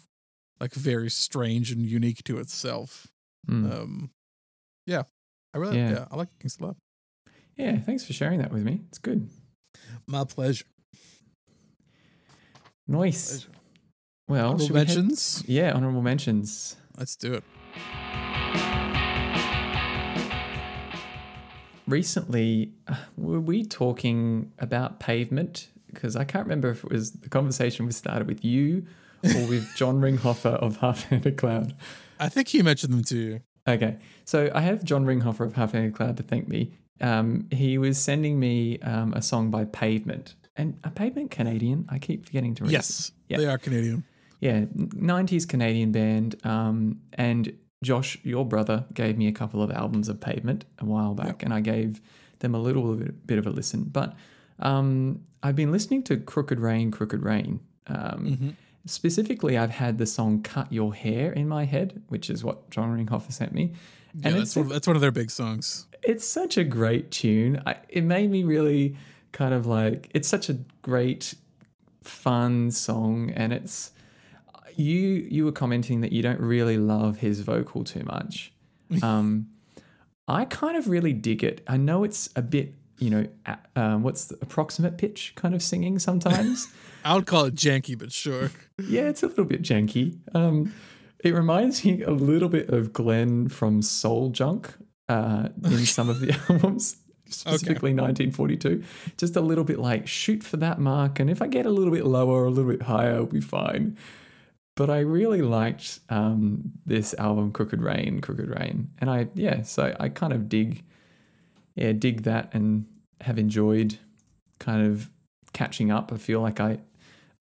like 0.60 0.74
very 0.74 1.10
strange 1.10 1.72
and 1.72 1.86
unique 1.86 2.24
to 2.26 2.38
itself. 2.40 3.08
Hmm. 3.48 3.72
Um, 3.72 4.10
yeah, 4.86 5.04
I 5.54 5.58
really, 5.58 5.78
Yeah. 5.78 5.90
yeah, 5.92 6.06
I 6.12 6.16
like 6.16 6.30
Kinks 6.40 6.58
a 6.60 6.64
lot. 6.66 6.78
yeah, 7.56 7.78
thanks 7.80 8.04
for 8.04 8.14
sharing 8.14 8.40
that 8.40 8.52
with 8.52 8.64
me. 8.64 8.82
It's 8.90 8.98
good. 8.98 9.30
My 10.08 10.24
pleasure. 10.24 10.66
Nice. 12.88 13.30
pleasure. 13.46 13.50
Well, 14.30 14.46
Honorable 14.48 14.68
we 14.70 14.80
head- 14.80 14.88
mentions. 14.88 15.44
yeah, 15.48 15.72
honorable 15.74 16.02
mentions. 16.02 16.76
Let's 16.98 17.16
do 17.16 17.34
it. 17.36 17.44
Recently, 21.88 22.74
uh, 22.88 22.96
were 23.16 23.40
we 23.40 23.64
talking 23.64 24.52
about 24.60 25.00
pavement? 25.00 25.70
Because 25.94 26.18
I 26.18 26.26
can't 26.26 26.44
remember 26.46 26.70
if 26.70 26.84
it 26.84 26.92
was 26.92 27.12
the 27.12 27.30
conversation 27.30 27.86
was 27.86 27.96
started 27.96 28.28
with 28.28 28.44
you 28.44 28.86
with 29.50 29.68
John 29.76 30.00
Ringhofer 30.02 30.54
of 30.56 30.78
Half 30.78 31.04
Handed 31.04 31.38
Cloud. 31.38 31.76
I 32.20 32.30
think 32.30 32.48
he 32.50 32.62
mentioned 32.62 32.94
them 32.94 33.04
to 33.06 33.18
you. 33.18 33.40
Okay, 33.68 33.98
so 34.26 34.50
I 34.56 34.62
have 34.62 34.84
John 34.84 35.06
Ringhofer 35.06 35.42
of 35.46 35.54
Half 35.54 35.74
Handed 35.74 35.94
Cloud 35.94 36.18
to 36.18 36.24
thank 36.24 36.48
me. 36.48 36.72
Um, 37.02 37.48
he 37.52 37.78
was 37.78 37.98
sending 37.98 38.40
me 38.40 38.80
um, 38.80 39.14
a 39.14 39.22
song 39.22 39.52
by 39.52 39.66
Pavement. 39.66 40.36
And 40.56 40.80
a 40.84 40.90
Pavement 40.90 41.30
Canadian? 41.30 41.86
I 41.90 42.00
keep 42.00 42.26
forgetting 42.26 42.56
to 42.56 42.64
read. 42.64 42.72
Yes, 42.72 43.12
Yeah. 43.28 43.38
they 43.38 43.46
are 43.46 43.58
Canadian. 43.60 44.04
Yeah, 44.40 44.62
90s 44.62 45.48
Canadian 45.48 45.92
band. 45.92 46.36
Um, 46.46 47.02
and 47.14 47.54
Josh, 47.84 48.18
your 48.24 48.46
brother, 48.46 48.86
gave 48.94 49.18
me 49.18 49.28
a 49.28 49.32
couple 49.32 49.62
of 49.62 49.70
albums 49.70 50.10
of 50.10 50.20
Pavement 50.20 50.66
a 50.80 50.86
while 50.86 51.14
back, 51.14 51.44
and 51.44 51.54
I 51.54 51.60
gave 51.60 52.02
them 52.40 52.56
a 52.56 52.60
little 52.60 52.96
bit, 52.96 53.28
bit 53.28 53.38
of 53.38 53.46
a 53.46 53.52
listen. 53.52 53.84
But 53.84 54.16
um, 54.60 55.22
I've 55.44 55.56
been 55.56 55.72
listening 55.72 56.04
to 56.04 56.18
Crooked 56.18 56.60
Rain, 56.60 56.90
Crooked 56.92 57.22
Rain. 57.22 57.60
Um, 57.88 57.96
Mm-hmm. 58.26 58.50
Specifically, 58.88 59.58
I've 59.58 59.70
had 59.72 59.98
the 59.98 60.06
song 60.06 60.42
Cut 60.42 60.72
Your 60.72 60.94
Hair 60.94 61.32
in 61.34 61.48
my 61.48 61.66
head, 61.66 62.02
which 62.10 62.30
is 62.30 62.44
what 62.44 62.70
John 62.70 62.96
Ringhofer 62.98 63.32
sent 63.32 63.54
me. 63.54 63.74
Yeah, 64.14 64.30
And 64.30 64.36
that's 64.38 64.50
it's 64.50 64.56
one, 64.56 64.68
that's 64.70 64.88
one 64.88 64.96
of 64.96 65.02
their 65.02 65.12
big 65.12 65.30
songs. 65.30 65.88
it's 66.04 66.26
such 66.26 66.58
a 66.58 66.64
great 66.64 67.12
tune. 67.12 67.62
I, 67.66 67.76
it 67.90 68.04
made 68.04 68.32
me 68.32 68.44
really 68.44 68.96
kind 69.32 69.54
of 69.54 69.66
like 69.68 70.10
it's 70.14 70.28
such 70.28 70.50
a 70.50 70.58
great, 70.82 71.36
fun 72.02 72.72
song, 72.72 73.32
and 73.36 73.52
it's 73.54 73.92
you 74.76 75.28
you 75.30 75.44
were 75.46 75.52
commenting 75.52 76.02
that 76.02 76.12
you 76.12 76.22
don't 76.22 76.40
really 76.40 76.78
love 76.78 77.18
his 77.18 77.42
vocal 77.42 77.84
too 77.84 78.04
much. 78.06 78.54
Um, 79.04 79.50
I 80.30 80.46
kind 80.46 80.78
of 80.78 80.88
really 80.88 81.12
dig 81.14 81.44
it. 81.44 81.62
I 81.68 81.76
know 81.78 82.04
it's 82.06 82.30
a 82.38 82.42
bit, 82.42 82.74
you 83.00 83.10
know, 83.10 83.28
um, 83.76 84.04
what's 84.04 84.26
the 84.26 84.38
approximate 84.42 84.98
pitch 84.98 85.34
kind 85.36 85.54
of 85.54 85.62
singing 85.62 86.00
sometimes. 86.00 86.68
I 87.06 87.16
would 87.16 87.26
call 87.26 87.46
it 87.46 87.56
janky, 87.56 87.98
but 87.98 88.12
sure. 88.12 88.52
yeah, 88.86 89.04
it's 89.04 89.24
a 89.24 89.28
little 89.28 89.46
bit 89.46 89.62
janky. 89.62 90.18
Um, 90.34 90.74
it 91.24 91.34
reminds 91.34 91.84
me 91.86 92.04
a 92.04 92.12
little 92.12 92.50
bit 92.50 92.70
of 92.70 92.94
Glenn 92.94 93.48
from 93.48 93.82
Soul 93.82 94.30
Junk 94.30 94.74
uh, 95.10 95.50
in 95.64 95.86
some 95.86 96.10
of 96.10 96.20
the 96.20 96.38
albums, 96.50 96.98
specifically 97.30 97.92
1942. 97.94 98.84
Just 99.18 99.36
a 99.36 99.42
little 99.42 99.64
bit 99.64 99.80
like 99.80 100.08
shoot 100.08 100.44
for 100.44 100.58
that 100.58 100.80
mark, 100.80 101.20
and 101.20 101.30
if 101.30 101.42
I 101.42 101.48
get 101.48 101.66
a 101.66 101.70
little 101.70 101.94
bit 101.94 102.06
lower 102.06 102.44
or 102.44 102.46
a 102.46 102.50
little 102.50 102.72
bit 102.72 102.84
higher, 102.84 103.16
I'll 103.16 103.26
be 103.26 103.42
fine. 103.42 103.98
But 104.76 104.92
I 104.92 105.00
really 105.00 105.42
liked 105.42 106.02
um, 106.10 106.72
this 106.86 107.16
album, 107.16 107.52
Crooked 107.52 107.82
Rain, 107.82 108.22
Crooked 108.22 108.48
Rain, 108.48 108.92
and 109.00 109.10
I 109.10 109.28
yeah, 109.34 109.64
so 109.64 109.96
I 110.00 110.10
kind 110.10 110.34
of 110.34 110.50
dig, 110.50 110.84
yeah, 111.78 111.94
dig 111.94 112.24
that, 112.24 112.50
and 112.54 112.86
have 113.22 113.40
enjoyed 113.40 113.98
kind 114.60 114.86
of 114.86 115.10
catching 115.54 115.92
up. 115.92 116.12
I 116.12 116.18
feel 116.18 116.42
like 116.42 116.60
I 116.60 116.80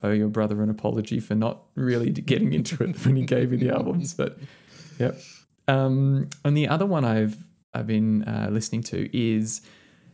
owe 0.02 0.12
your 0.12 0.28
brother 0.28 0.62
an 0.62 0.70
apology 0.70 1.20
for 1.20 1.34
not 1.34 1.62
really 1.74 2.10
getting 2.32 2.52
into 2.52 2.82
it 2.84 3.04
when 3.04 3.16
he 3.16 3.24
gave 3.24 3.50
me 3.50 3.56
the 3.56 3.70
albums. 3.70 4.14
But 4.14 4.38
yep. 4.98 5.18
Um, 5.68 6.28
and 6.44 6.56
the 6.56 6.68
other 6.68 6.86
one 6.86 7.04
I've 7.04 7.36
I've 7.74 7.86
been 7.86 8.24
uh, 8.24 8.48
listening 8.50 8.82
to 8.84 9.16
is 9.16 9.60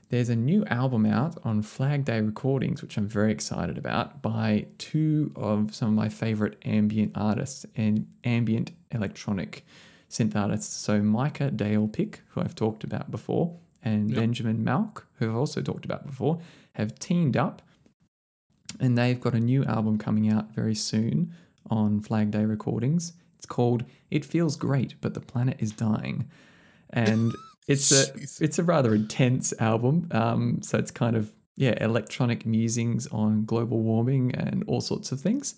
there's 0.09 0.29
a 0.29 0.37
new 0.37 0.65
album 0.67 1.07
out 1.07 1.39
on 1.43 1.63
Flag 1.63 2.05
Day 2.05 2.21
Recordings, 2.21 2.83
which 2.83 2.97
I'm 2.99 3.09
very 3.09 3.33
excited 3.33 3.79
about, 3.79 4.21
by 4.21 4.67
two 4.77 5.33
of 5.37 5.75
some 5.75 5.89
of 5.89 5.95
my 5.95 6.09
favorite 6.09 6.61
ambient 6.67 7.13
artists 7.15 7.65
and 7.77 8.07
ambient 8.25 8.73
electronic 8.91 9.65
synth 10.11 10.37
artists. 10.37 10.77
So 10.77 11.01
Micah 11.01 11.51
Dale 11.51 11.89
Pick, 11.89 12.21
who 12.31 12.43
I've 12.43 12.55
talked 12.55 12.85
about 12.85 13.11
before, 13.11 13.57
and 13.83 14.11
Yep. 14.11 14.19
Benjamin 14.19 14.65
Malk, 14.65 15.03
who 15.19 15.31
I've 15.31 15.37
also 15.37 15.61
talked 15.61 15.85
about 15.85 16.07
before, 16.07 16.39
have 16.75 16.99
teamed 16.99 17.37
up 17.37 17.63
and 18.81 18.97
they've 18.97 19.21
got 19.21 19.35
a 19.35 19.41
new 19.41 19.65
album 19.65 19.99
coming 19.99 20.31
out 20.31 20.55
very 20.55 20.75
soon 20.75 21.33
on 21.71 22.01
Flag 22.01 22.31
Day 22.31 22.45
Recordings. 22.45 23.13
It's 23.37 23.47
called 23.47 23.85
"It 24.11 24.25
Feels 24.25 24.57
Great, 24.57 24.95
but 25.01 25.15
the 25.15 25.21
Planet 25.21 25.57
Is 25.61 25.73
Dying," 25.73 26.29
and 26.91 27.33
it's 27.69 27.91
a 27.93 28.13
Jeez. 28.13 28.41
it's 28.41 28.59
a 28.59 28.65
rather 28.65 28.95
intense 28.95 29.53
album. 29.59 30.09
Um, 30.11 30.63
so 30.63 30.79
it's 30.79 30.91
kind 30.91 31.17
of 31.17 31.33
yeah, 31.57 31.75
electronic 31.85 32.47
musings 32.47 33.07
on 33.09 33.45
global 33.45 33.81
warming 33.83 34.35
and 34.35 34.65
all 34.67 34.81
sorts 34.81 35.13
of 35.13 35.21
things. 35.21 35.57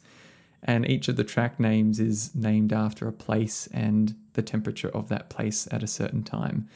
And 0.67 0.89
each 0.89 1.09
of 1.09 1.17
the 1.17 1.25
track 1.25 1.61
names 1.61 2.01
is 2.01 2.35
named 2.35 2.73
after 2.73 3.07
a 3.07 3.13
place 3.13 3.69
and 3.73 4.17
the 4.33 4.43
temperature 4.43 4.89
of 4.89 5.09
that 5.11 5.29
place 5.31 5.69
at 5.71 5.83
a 5.83 5.87
certain 5.87 6.23
time. 6.25 6.69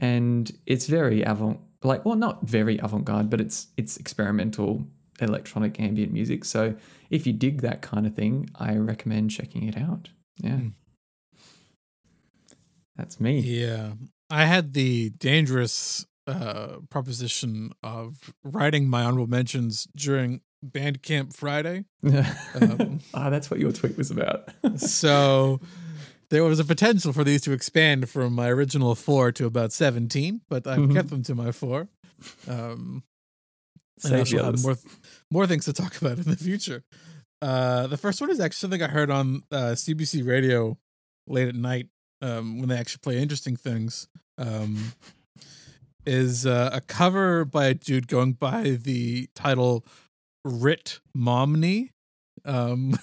And 0.00 0.50
it's 0.66 0.86
very 0.86 1.22
avant 1.22 1.60
like 1.82 2.04
well 2.04 2.16
not 2.16 2.42
very 2.42 2.78
avant-garde, 2.78 3.30
but 3.30 3.40
it's 3.40 3.68
it's 3.76 3.96
experimental 3.96 4.84
electronic 5.20 5.78
ambient 5.80 6.12
music. 6.12 6.44
So 6.44 6.74
if 7.10 7.26
you 7.26 7.32
dig 7.32 7.60
that 7.60 7.82
kind 7.82 8.06
of 8.06 8.14
thing, 8.14 8.48
I 8.54 8.76
recommend 8.76 9.30
checking 9.30 9.68
it 9.68 9.76
out. 9.76 10.08
Yeah. 10.38 10.50
Mm. 10.50 10.72
That's 12.96 13.20
me. 13.20 13.40
Yeah. 13.40 13.92
I 14.30 14.44
had 14.44 14.74
the 14.74 15.10
dangerous 15.10 16.06
uh, 16.26 16.76
proposition 16.90 17.72
of 17.82 18.32
writing 18.44 18.88
my 18.88 19.04
honorable 19.04 19.26
mentions 19.26 19.88
during 19.96 20.40
Bandcamp 20.64 21.34
Friday. 21.34 21.84
Um, 22.60 23.00
ah, 23.14 23.30
that's 23.30 23.50
what 23.50 23.60
your 23.60 23.72
tweet 23.72 23.96
was 23.96 24.10
about. 24.10 24.50
So 24.76 25.60
there 26.30 26.44
was 26.44 26.58
a 26.60 26.64
potential 26.64 27.12
for 27.12 27.24
these 27.24 27.42
to 27.42 27.52
expand 27.52 28.08
from 28.08 28.32
my 28.34 28.48
original 28.48 28.94
four 28.94 29.32
to 29.32 29.46
about 29.46 29.72
17, 29.72 30.40
but 30.48 30.66
I've 30.66 30.78
Mhm. 30.78 30.94
kept 30.94 31.10
them 31.10 31.22
to 31.24 31.34
my 31.34 31.52
four. 31.52 31.88
Um, 32.48 33.02
and 34.04 34.14
I 34.16 34.24
shall 34.24 34.44
have 34.46 34.62
more, 34.62 34.76
more 35.30 35.46
things 35.46 35.64
to 35.66 35.72
talk 35.72 35.96
about 36.00 36.18
in 36.18 36.24
the 36.24 36.36
future. 36.36 36.84
Uh, 37.42 37.86
the 37.86 37.96
first 37.96 38.20
one 38.20 38.30
is 38.30 38.38
actually 38.40 38.58
something 38.60 38.82
I 38.82 38.88
heard 38.88 39.10
on 39.10 39.42
uh, 39.50 39.74
CBC 39.74 40.22
radio 40.26 40.78
late 41.26 41.48
at 41.48 41.54
night 41.54 41.88
um, 42.22 42.58
when 42.58 42.68
they 42.68 42.76
actually 42.76 43.00
play 43.02 43.18
interesting 43.18 43.56
things. 43.56 44.08
Um, 44.38 44.92
is 46.06 46.46
uh, 46.46 46.70
a 46.72 46.80
cover 46.80 47.44
by 47.44 47.66
a 47.66 47.74
dude 47.74 48.08
going 48.08 48.32
by 48.32 48.70
the 48.82 49.28
title 49.34 49.84
Rit 50.44 51.00
Momney. 51.16 51.90
Um, 52.44 52.98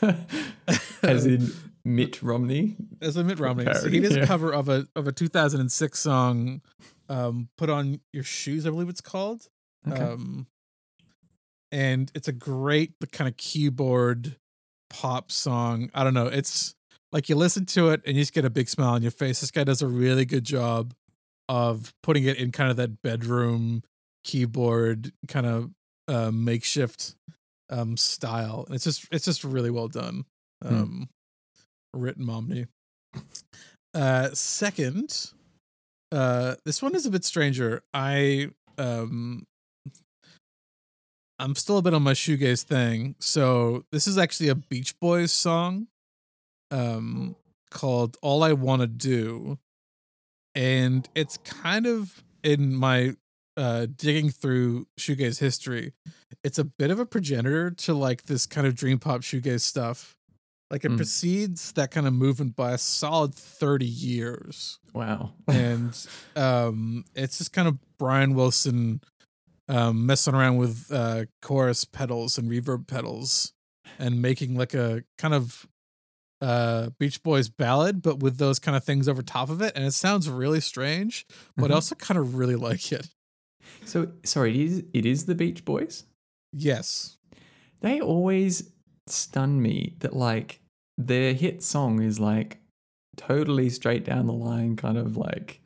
As 1.02 1.26
in 1.26 1.52
Mitt 1.86 2.20
Romney. 2.20 2.76
as 3.00 3.16
a 3.16 3.22
Mitt 3.22 3.38
Romney. 3.38 3.72
So 3.74 3.88
he 3.88 4.00
did 4.00 4.16
a 4.16 4.26
cover 4.26 4.52
of 4.52 4.68
a 4.68 4.88
of 4.96 5.06
a 5.06 5.12
2006 5.12 5.98
song, 5.98 6.60
um, 7.08 7.48
"Put 7.56 7.70
on 7.70 8.00
Your 8.12 8.24
Shoes," 8.24 8.66
I 8.66 8.70
believe 8.70 8.88
it's 8.88 9.00
called. 9.00 9.48
Okay. 9.88 10.02
Um, 10.02 10.48
and 11.70 12.10
it's 12.14 12.26
a 12.26 12.32
great 12.32 12.94
kind 13.12 13.28
of 13.28 13.36
keyboard 13.36 14.36
pop 14.90 15.30
song. 15.30 15.90
I 15.94 16.02
don't 16.02 16.14
know. 16.14 16.26
It's 16.26 16.74
like 17.12 17.28
you 17.28 17.36
listen 17.36 17.66
to 17.66 17.90
it 17.90 18.02
and 18.04 18.16
you 18.16 18.22
just 18.22 18.34
get 18.34 18.44
a 18.44 18.50
big 18.50 18.68
smile 18.68 18.94
on 18.94 19.02
your 19.02 19.12
face. 19.12 19.40
This 19.40 19.52
guy 19.52 19.62
does 19.62 19.80
a 19.80 19.86
really 19.86 20.24
good 20.24 20.44
job 20.44 20.92
of 21.48 21.94
putting 22.02 22.24
it 22.24 22.36
in 22.36 22.50
kind 22.50 22.70
of 22.70 22.76
that 22.78 23.00
bedroom 23.00 23.84
keyboard 24.24 25.12
kind 25.28 25.46
of 25.46 25.70
uh, 26.08 26.32
makeshift 26.32 27.14
um, 27.70 27.96
style. 27.96 28.64
And 28.66 28.74
it's 28.74 28.84
just 28.84 29.06
it's 29.12 29.24
just 29.24 29.44
really 29.44 29.70
well 29.70 29.88
done. 29.88 30.24
Hmm. 30.62 30.74
Um, 30.74 31.08
Written 31.96 32.24
Momney. 32.24 32.66
Uh, 33.94 34.28
second, 34.32 35.32
uh, 36.12 36.54
this 36.64 36.82
one 36.82 36.94
is 36.94 37.06
a 37.06 37.10
bit 37.10 37.24
stranger. 37.24 37.82
I 37.94 38.50
um 38.78 39.46
I'm 41.38 41.54
still 41.54 41.78
a 41.78 41.82
bit 41.82 41.94
on 41.94 42.02
my 42.02 42.12
shoegaze 42.12 42.62
thing. 42.62 43.14
So 43.18 43.84
this 43.92 44.06
is 44.06 44.16
actually 44.16 44.48
a 44.48 44.54
Beach 44.54 44.98
Boys 45.00 45.32
song 45.32 45.88
um 46.70 47.36
called 47.70 48.16
All 48.22 48.42
I 48.42 48.52
Want 48.52 48.82
to 48.82 48.86
Do. 48.86 49.58
And 50.54 51.08
it's 51.14 51.38
kind 51.38 51.86
of 51.86 52.22
in 52.42 52.74
my 52.74 53.16
uh 53.56 53.86
digging 53.96 54.30
through 54.30 54.86
shoegaze 54.98 55.40
history. 55.40 55.92
It's 56.44 56.58
a 56.58 56.64
bit 56.64 56.90
of 56.90 56.98
a 56.98 57.06
progenitor 57.06 57.70
to 57.70 57.94
like 57.94 58.24
this 58.24 58.46
kind 58.46 58.66
of 58.66 58.74
dream 58.74 58.98
pop 58.98 59.22
shoegaze 59.22 59.62
stuff. 59.62 60.15
Like 60.70 60.84
it 60.84 60.90
Mm. 60.90 60.96
precedes 60.96 61.72
that 61.72 61.90
kind 61.92 62.06
of 62.08 62.12
movement 62.12 62.56
by 62.56 62.72
a 62.72 62.78
solid 62.78 63.34
30 63.34 63.86
years 63.86 64.78
wow. 64.92 65.32
and 65.46 65.96
um 66.36 67.04
it's 67.14 67.38
just 67.38 67.52
kind 67.52 67.68
of 67.68 67.78
Brian 67.98 68.34
Wilson 68.34 69.00
um 69.68 70.06
messing 70.06 70.34
around 70.34 70.56
with 70.56 70.90
uh 70.92 71.26
chorus 71.40 71.84
pedals 71.84 72.36
and 72.38 72.50
reverb 72.50 72.86
pedals 72.88 73.52
and 73.98 74.20
making 74.20 74.56
like 74.56 74.74
a 74.74 75.04
kind 75.18 75.34
of 75.34 75.66
uh 76.40 76.90
Beach 76.98 77.22
Boys 77.22 77.48
ballad 77.48 78.02
but 78.02 78.18
with 78.20 78.38
those 78.38 78.58
kind 78.58 78.76
of 78.76 78.82
things 78.84 79.08
over 79.08 79.22
top 79.22 79.48
of 79.50 79.62
it 79.62 79.72
and 79.76 79.84
it 79.84 79.92
sounds 79.92 80.28
really 80.28 80.60
strange 80.60 81.26
but 81.56 81.66
Mhm. 81.68 81.70
I 81.70 81.74
also 81.74 81.94
kind 81.94 82.18
of 82.18 82.34
really 82.34 82.56
like 82.56 82.90
it. 82.92 83.08
So 83.84 84.12
sorry, 84.24 84.50
it 84.50 84.56
is 84.66 84.84
it 84.92 85.06
is 85.06 85.26
the 85.26 85.34
Beach 85.36 85.64
Boys? 85.64 86.04
Yes. 86.52 87.18
They 87.80 88.00
always 88.00 88.70
stun 89.06 89.60
me 89.62 89.96
that 90.00 90.14
like 90.14 90.60
their 90.98 91.32
hit 91.32 91.62
song 91.62 92.02
is 92.02 92.18
like 92.18 92.58
totally 93.16 93.70
straight 93.70 94.04
down 94.04 94.26
the 94.26 94.32
line 94.32 94.76
kind 94.76 94.98
of 94.98 95.16
like 95.16 95.60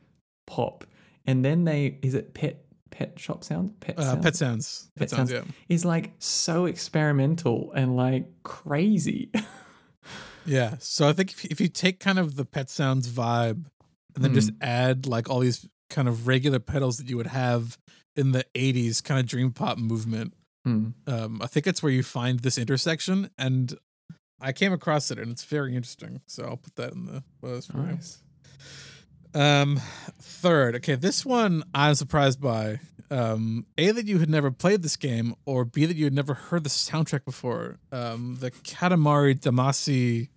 pop. 0.46 0.84
And 1.26 1.44
then 1.44 1.64
they 1.64 1.98
is 2.02 2.14
it 2.14 2.34
pet 2.34 2.64
pet 2.90 3.18
shop 3.18 3.44
sound? 3.44 3.78
Pet 3.80 3.98
Uh 3.98 4.02
sound 4.02 4.22
Pet 4.22 4.36
Sounds. 4.36 4.90
Pet 4.96 5.00
Pet 5.08 5.10
Sounds, 5.10 5.30
Sounds. 5.30 5.46
yeah. 5.48 5.74
is 5.74 5.84
like 5.84 6.12
so 6.18 6.66
experimental 6.66 7.72
and 7.72 7.96
like 7.96 8.26
crazy. 8.42 9.30
Yeah. 10.46 10.76
So 10.78 11.06
I 11.08 11.12
think 11.12 11.32
if, 11.32 11.44
if 11.44 11.60
you 11.60 11.68
take 11.68 12.00
kind 12.00 12.18
of 12.18 12.36
the 12.36 12.44
Pet 12.44 12.70
Sounds 12.70 13.08
vibe 13.08 13.66
and 14.14 14.24
then 14.24 14.34
just 14.34 14.50
add 14.60 15.06
like 15.06 15.28
all 15.28 15.40
these 15.40 15.68
kind 15.90 16.08
of 16.08 16.26
regular 16.26 16.58
pedals 16.58 16.96
that 16.96 17.08
you 17.08 17.16
would 17.16 17.28
have 17.28 17.78
in 18.16 18.32
the 18.32 18.44
80s 18.54 19.04
kind 19.04 19.20
of 19.20 19.26
dream 19.26 19.52
pop 19.52 19.78
movement, 19.78 20.34
Mm. 20.66 20.92
um, 21.06 21.40
I 21.42 21.46
think 21.46 21.66
it's 21.66 21.82
where 21.82 21.92
you 21.92 22.02
find 22.02 22.40
this 22.40 22.58
intersection. 22.58 23.30
And 23.38 23.74
I 24.40 24.52
came 24.52 24.72
across 24.72 25.10
it 25.10 25.18
and 25.18 25.30
it's 25.30 25.44
very 25.44 25.74
interesting. 25.74 26.20
So 26.26 26.44
I'll 26.44 26.56
put 26.56 26.76
that 26.76 26.92
in 26.92 27.06
the 27.06 27.22
list 27.42 27.72
for 27.72 27.78
you. 27.78 27.98
Um, 29.40 29.80
third, 30.20 30.76
okay, 30.76 30.96
this 30.96 31.24
one 31.24 31.62
I'm 31.74 31.94
surprised 31.94 32.40
by. 32.40 32.80
Um, 33.12 33.66
a 33.76 33.90
that 33.90 34.06
you 34.06 34.18
had 34.18 34.30
never 34.30 34.52
played 34.52 34.82
this 34.82 34.96
game, 34.96 35.34
or 35.44 35.64
B 35.64 35.84
that 35.84 35.96
you 35.96 36.04
had 36.04 36.14
never 36.14 36.34
heard 36.34 36.62
the 36.62 36.70
soundtrack 36.70 37.24
before. 37.24 37.78
Um, 37.90 38.36
the 38.40 38.52
Katamari 38.52 39.38
Damacy 39.38 40.28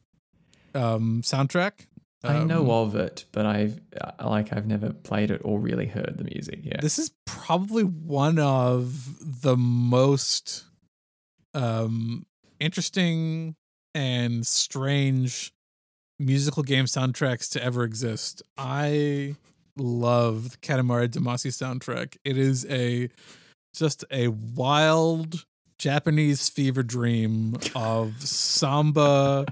um 0.75 1.21
soundtrack. 1.23 1.87
I 2.23 2.43
know 2.43 2.61
Um, 2.71 2.87
of 2.87 2.95
it, 2.95 3.25
but 3.31 3.45
I've 3.45 3.81
uh, 3.99 4.29
like 4.29 4.53
I've 4.53 4.65
never 4.65 4.91
played 4.91 5.29
it 5.31 5.41
or 5.43 5.59
really 5.59 5.87
heard 5.87 6.15
the 6.17 6.23
music. 6.23 6.59
Yeah. 6.63 6.79
This 6.81 6.97
is 6.99 7.11
probably 7.25 7.83
one 7.83 8.39
of 8.39 9.41
the 9.41 9.57
most 9.57 10.63
um 11.53 12.25
interesting 12.59 13.55
and 13.93 14.45
strange 14.47 15.51
musical 16.19 16.63
game 16.63 16.85
soundtracks 16.85 17.49
to 17.51 17.63
ever 17.63 17.83
exist. 17.83 18.41
I 18.57 19.35
love 19.77 20.51
the 20.51 20.57
Katamari 20.57 21.09
Damacy 21.09 21.49
soundtrack. 21.51 22.15
It 22.23 22.37
is 22.37 22.65
a 22.69 23.09
just 23.75 24.05
a 24.11 24.29
wild 24.29 25.45
Japanese 25.79 26.47
fever 26.49 26.83
dream 26.83 27.57
of 27.75 28.21
samba 28.25 29.45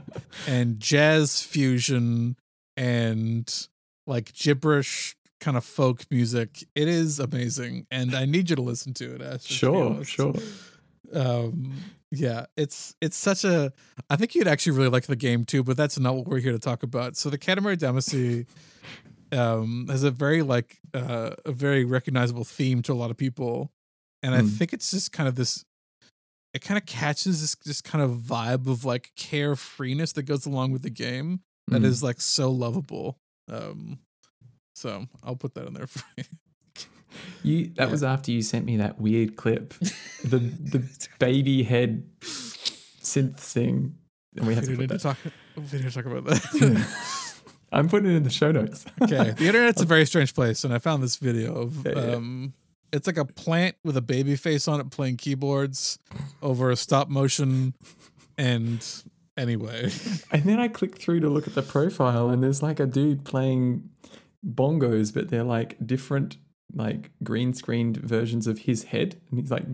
and 0.48 0.80
jazz 0.80 1.42
fusion 1.44 2.38
and 2.78 3.68
like 4.08 4.34
gibberish 4.34 5.16
kind 5.40 5.58
of 5.58 5.66
folk 5.66 6.04
music. 6.12 6.64
It 6.76 6.88
is 6.88 7.20
amazing, 7.20 7.88
and 7.92 8.16
I 8.16 8.26
need 8.26 8.50
you 8.50 8.56
to 8.56 8.62
listen 8.62 8.94
to 8.96 9.16
it. 9.16 9.22
Ash, 9.22 9.44
Sure, 9.44 10.04
sure. 10.04 10.34
Um, 11.14 11.74
yeah, 12.12 12.46
it's 12.58 12.96
it's 13.02 13.18
such 13.18 13.44
a. 13.44 13.74
I 14.10 14.16
think 14.16 14.36
you'd 14.36 14.48
actually 14.48 14.78
really 14.78 14.90
like 14.90 15.06
the 15.08 15.16
game 15.16 15.46
too, 15.46 15.64
but 15.64 15.78
that's 15.78 15.98
not 16.00 16.16
what 16.16 16.28
we're 16.28 16.40
here 16.40 16.52
to 16.52 16.60
talk 16.60 16.84
about. 16.84 17.16
So 17.18 17.30
the 17.30 17.38
Katamari 17.38 17.78
Damacy 17.78 18.46
um 19.38 19.88
has 19.90 20.04
a 20.04 20.12
very 20.12 20.42
like 20.42 20.80
uh, 20.94 21.32
a 21.46 21.52
very 21.52 21.86
recognizable 21.86 22.44
theme 22.44 22.82
to 22.84 22.94
a 22.94 22.96
lot 22.96 23.12
of 23.12 23.18
people, 23.18 23.72
and 24.24 24.36
I 24.36 24.42
Hmm. 24.42 24.48
think 24.48 24.74
it's 24.74 24.92
just 24.92 25.12
kind 25.12 25.28
of 25.28 25.36
this. 25.36 25.66
It 26.54 26.62
kind 26.62 26.78
of 26.78 26.86
catches 26.86 27.40
this 27.42 27.56
this 27.66 27.82
kind 27.82 28.04
of 28.04 28.12
vibe 28.12 28.68
of 28.68 28.84
like 28.84 29.12
carefreeness 29.18 30.14
that 30.16 30.24
goes 30.24 30.46
along 30.46 30.72
with 30.72 30.82
the 30.82 30.90
game 30.90 31.42
that 31.68 31.82
Mm. 31.82 31.86
is 31.86 32.02
like 32.04 32.20
so 32.22 32.52
lovable. 32.52 33.18
Um, 33.50 34.00
so 34.76 35.06
I'll 35.24 35.36
put 35.36 35.54
that 35.56 35.68
in 35.68 35.74
there 35.74 35.88
for 35.88 36.04
you. 36.18 36.24
You 37.44 37.66
that 37.76 37.86
Yeah. 37.88 37.92
was 37.92 38.04
after 38.04 38.32
you 38.32 38.42
sent 38.42 38.66
me 38.66 38.78
that 38.78 39.00
weird 39.00 39.36
clip, 39.36 39.74
the 40.24 40.40
the 40.40 40.88
baby 41.20 41.64
head 41.64 42.04
synth 42.22 43.38
thing, 43.38 43.96
and 44.38 44.48
we 44.48 44.56
have 44.56 44.66
We 44.68 44.76
to 44.76 44.80
need 44.82 44.90
to 44.90 44.98
talk. 44.98 45.18
We 45.56 45.62
need 45.64 45.82
to 45.84 45.92
talk 45.92 46.06
about 46.06 46.26
that. 46.26 46.88
I'm 47.74 47.88
putting 47.90 48.12
it 48.12 48.16
in 48.16 48.24
the 48.24 48.30
show 48.30 48.52
notes. 48.52 48.86
okay, 49.02 49.32
the 49.32 49.48
internet's 49.48 49.82
a 49.82 49.86
very 49.86 50.06
strange 50.06 50.34
place, 50.34 50.64
and 50.64 50.74
I 50.74 50.78
found 50.78 51.02
this 51.04 51.16
video 51.18 51.54
of 51.56 51.86
Yeah, 51.86 51.94
yeah. 51.96 52.16
um, 52.16 52.54
it's 52.94 53.08
like 53.08 53.18
a 53.18 53.26
plant 53.26 53.76
with 53.84 53.96
a 53.98 54.02
baby 54.02 54.36
face 54.36 54.68
on 54.68 54.80
it 54.82 54.90
playing 54.92 55.18
keyboards 55.18 55.98
over 56.42 56.70
a 56.72 56.76
stop 56.76 57.10
motion, 57.10 57.74
and 58.38 58.86
anyway, 59.42 59.92
And 60.32 60.44
then 60.44 60.60
I 60.60 60.68
click 60.68 60.98
through 60.98 61.20
to 61.22 61.30
look 61.30 61.48
at 61.48 61.56
the 61.56 61.62
profile, 61.62 62.30
and 62.30 62.42
there's 62.44 62.62
like 62.64 62.80
a 62.80 62.86
dude 62.86 63.26
playing 63.26 63.90
bongos, 64.46 65.14
but 65.14 65.30
they're 65.30 65.44
like 65.44 65.76
different, 65.86 66.38
like 66.74 67.12
green 67.24 67.54
screened 67.54 67.98
versions 67.98 68.48
of 68.48 68.60
his 68.60 68.84
head, 68.86 69.20
and 69.30 69.40
he's 69.40 69.52
like 69.52 69.66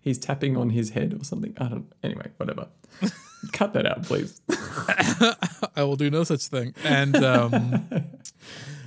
he's 0.00 0.18
tapping 0.18 0.56
on 0.56 0.70
his 0.70 0.90
head 0.90 1.12
or 1.18 1.24
something. 1.24 1.54
I 1.58 1.68
don't. 1.68 1.92
Anyway, 2.02 2.28
whatever. 2.36 2.68
Cut 3.52 3.72
that 3.74 3.86
out, 3.86 4.02
please. 4.04 4.40
I 5.76 5.82
will 5.84 5.96
do 5.96 6.10
no 6.10 6.24
such 6.24 6.46
thing. 6.46 6.74
And 6.84 7.14
um, 7.16 7.84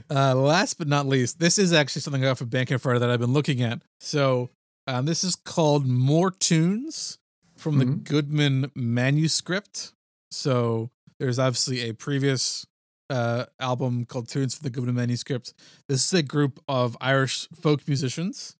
uh, 0.09 0.35
last 0.35 0.77
but 0.77 0.87
not 0.89 1.05
least, 1.07 1.39
this 1.39 1.57
is 1.57 1.71
actually 1.71 2.01
something 2.01 2.21
I 2.23 2.27
got 2.27 2.37
from 2.37 2.49
Bandcamp 2.49 2.81
Friday 2.81 2.99
that 2.99 3.09
I've 3.09 3.19
been 3.21 3.31
looking 3.33 3.61
at. 3.61 3.81
So 4.01 4.49
um, 4.87 5.05
this 5.05 5.23
is 5.23 5.35
called 5.37 5.85
More 5.87 6.31
Tunes 6.31 7.17
from 7.55 7.77
the 7.77 7.85
Mhm. 7.85 8.03
Goodman 8.03 8.71
manuscript. 8.75 9.93
So 10.31 10.89
there's 11.19 11.39
obviously 11.39 11.81
a 11.89 11.93
previous 11.93 12.65
uh, 13.09 13.45
album 13.59 14.05
called 14.05 14.29
Tunes 14.29 14.55
for 14.55 14.63
the 14.63 14.69
Goodman 14.69 14.95
manuscript. 14.95 15.53
This 15.87 16.05
is 16.05 16.13
a 16.13 16.23
group 16.23 16.59
of 16.67 16.97
Irish 17.01 17.47
folk 17.49 17.87
musicians. 17.87 18.55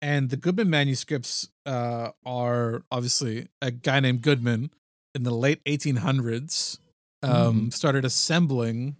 And 0.00 0.30
the 0.30 0.36
Goodman 0.36 0.68
manuscripts 0.68 1.48
uh, 1.64 2.10
are 2.26 2.82
obviously 2.90 3.46
a 3.60 3.70
guy 3.70 4.00
named 4.00 4.22
Goodman 4.22 4.70
in 5.14 5.22
the 5.22 5.30
late 5.30 5.62
1800s 5.64 6.78
um, 7.22 7.70
started 7.70 8.04
assembling 8.04 8.96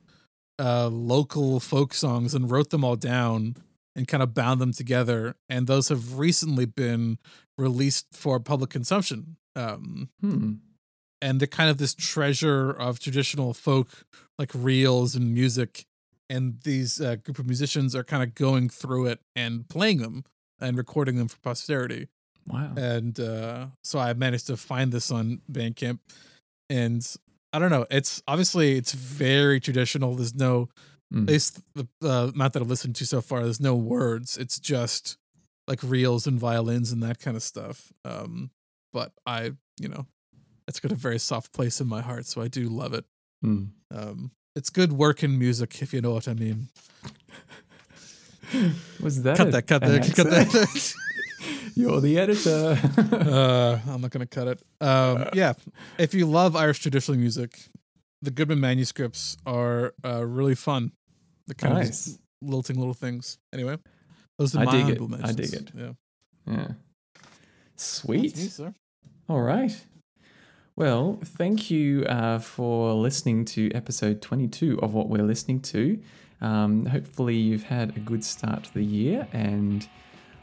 uh, 0.58 0.88
local 0.88 1.58
folk 1.58 1.92
songs 1.94 2.34
and 2.34 2.50
wrote 2.50 2.70
them 2.70 2.84
all 2.84 2.96
down 2.96 3.56
and 3.96 4.06
kind 4.06 4.22
of 4.22 4.32
bound 4.34 4.60
them 4.60 4.72
together. 4.72 5.34
And 5.48 5.66
those 5.66 5.88
have 5.88 6.18
recently 6.18 6.66
been 6.66 7.18
released 7.58 8.06
for 8.12 8.38
public 8.38 8.70
consumption. 8.70 9.36
Um, 9.56 10.08
Hmm. 10.20 10.54
And 11.22 11.40
they're 11.40 11.46
kind 11.46 11.70
of 11.70 11.78
this 11.78 11.94
treasure 11.94 12.70
of 12.70 12.98
traditional 12.98 13.54
folk, 13.54 13.88
like 14.38 14.50
reels 14.54 15.14
and 15.16 15.32
music. 15.32 15.86
And 16.28 16.60
these 16.64 17.00
uh, 17.00 17.16
group 17.16 17.38
of 17.38 17.46
musicians 17.46 17.94
are 17.94 18.04
kind 18.04 18.22
of 18.22 18.34
going 18.34 18.68
through 18.68 19.06
it 19.06 19.20
and 19.36 19.68
playing 19.68 19.98
them 19.98 20.24
and 20.60 20.76
recording 20.76 21.16
them 21.16 21.28
for 21.28 21.38
posterity 21.40 22.08
Wow. 22.48 22.72
and 22.76 23.18
uh, 23.20 23.66
so 23.84 23.98
I 24.00 24.12
managed 24.14 24.48
to 24.48 24.56
find 24.56 24.90
this 24.92 25.10
on 25.12 25.40
Bandcamp, 25.50 26.00
and 26.68 27.06
I 27.52 27.58
don't 27.60 27.70
know. 27.70 27.86
It's 27.90 28.20
obviously 28.26 28.76
it's 28.76 28.92
very 28.92 29.60
traditional. 29.60 30.14
There's 30.16 30.34
no, 30.34 30.68
Mm. 31.12 31.24
at 31.24 31.28
least 31.28 31.60
the 31.74 31.86
uh, 32.02 32.30
amount 32.34 32.54
that 32.54 32.62
I've 32.62 32.70
listened 32.70 32.96
to 32.96 33.06
so 33.06 33.20
far. 33.20 33.42
There's 33.44 33.60
no 33.60 33.74
words. 33.76 34.38
It's 34.38 34.58
just 34.58 35.18
like 35.68 35.82
reels 35.82 36.26
and 36.26 36.40
violins 36.40 36.90
and 36.90 37.02
that 37.02 37.18
kind 37.20 37.36
of 37.36 37.42
stuff. 37.42 37.92
Um, 38.02 38.50
but 38.94 39.12
I, 39.26 39.52
you 39.78 39.88
know, 39.88 40.06
it's 40.72 40.80
got 40.80 40.90
a 40.90 40.94
very 40.96 41.18
soft 41.18 41.52
place 41.52 41.82
in 41.82 41.86
my 41.86 42.00
heart, 42.00 42.24
so 42.24 42.40
I 42.40 42.48
do 42.48 42.70
love 42.70 42.94
it. 42.94 43.04
Hmm. 43.42 43.64
Um, 43.94 44.30
it's 44.56 44.70
good 44.70 44.92
work 44.94 45.22
in 45.22 45.38
music, 45.38 45.82
if 45.82 45.92
you 45.92 46.00
know 46.00 46.12
what 46.12 46.26
I 46.28 46.32
mean. 46.32 46.68
Was 49.02 49.22
that 49.22 49.36
Cut 49.36 49.48
a- 49.48 49.50
that, 49.50 49.66
cut 49.66 49.82
that, 49.82 50.14
cut 50.16 50.30
that. 50.30 50.94
You're 51.74 52.00
the 52.00 52.18
editor. 52.18 52.78
uh, 53.12 53.78
I'm 53.92 54.00
not 54.00 54.10
gonna 54.10 54.26
cut 54.26 54.48
it. 54.48 54.62
Um, 54.80 55.28
yeah, 55.34 55.52
if 55.98 56.14
you 56.14 56.24
love 56.26 56.56
Irish 56.56 56.78
traditional 56.80 57.18
music, 57.18 57.58
the 58.22 58.30
Goodman 58.30 58.60
manuscripts 58.60 59.36
are 59.44 59.92
uh, 60.04 60.24
really 60.24 60.54
fun. 60.54 60.92
The 61.48 61.54
kind 61.54 61.72
of 61.74 61.78
nice. 61.80 62.04
just 62.06 62.20
lilting 62.40 62.78
little 62.78 62.94
things. 62.94 63.38
Anyway, 63.52 63.76
those 64.38 64.54
are 64.56 64.60
I 64.60 64.64
my 64.64 64.72
dig 64.72 64.88
it. 64.96 65.00
I 65.22 65.32
dig 65.32 65.52
it. 65.52 65.70
Yeah, 65.76 65.92
Yeah. 66.46 66.68
Sweet. 67.76 68.34
That's 68.34 68.42
me, 68.42 68.48
sir. 68.48 68.74
All 69.28 69.40
right. 69.42 69.74
Well, 70.74 71.18
thank 71.22 71.70
you 71.70 72.04
uh, 72.06 72.38
for 72.38 72.94
listening 72.94 73.44
to 73.46 73.70
episode 73.72 74.22
22 74.22 74.80
of 74.80 74.94
what 74.94 75.10
we're 75.10 75.22
listening 75.22 75.60
to. 75.60 75.98
Um, 76.40 76.86
hopefully, 76.86 77.36
you've 77.36 77.64
had 77.64 77.94
a 77.94 78.00
good 78.00 78.24
start 78.24 78.64
to 78.64 78.74
the 78.74 78.82
year, 78.82 79.28
and 79.34 79.86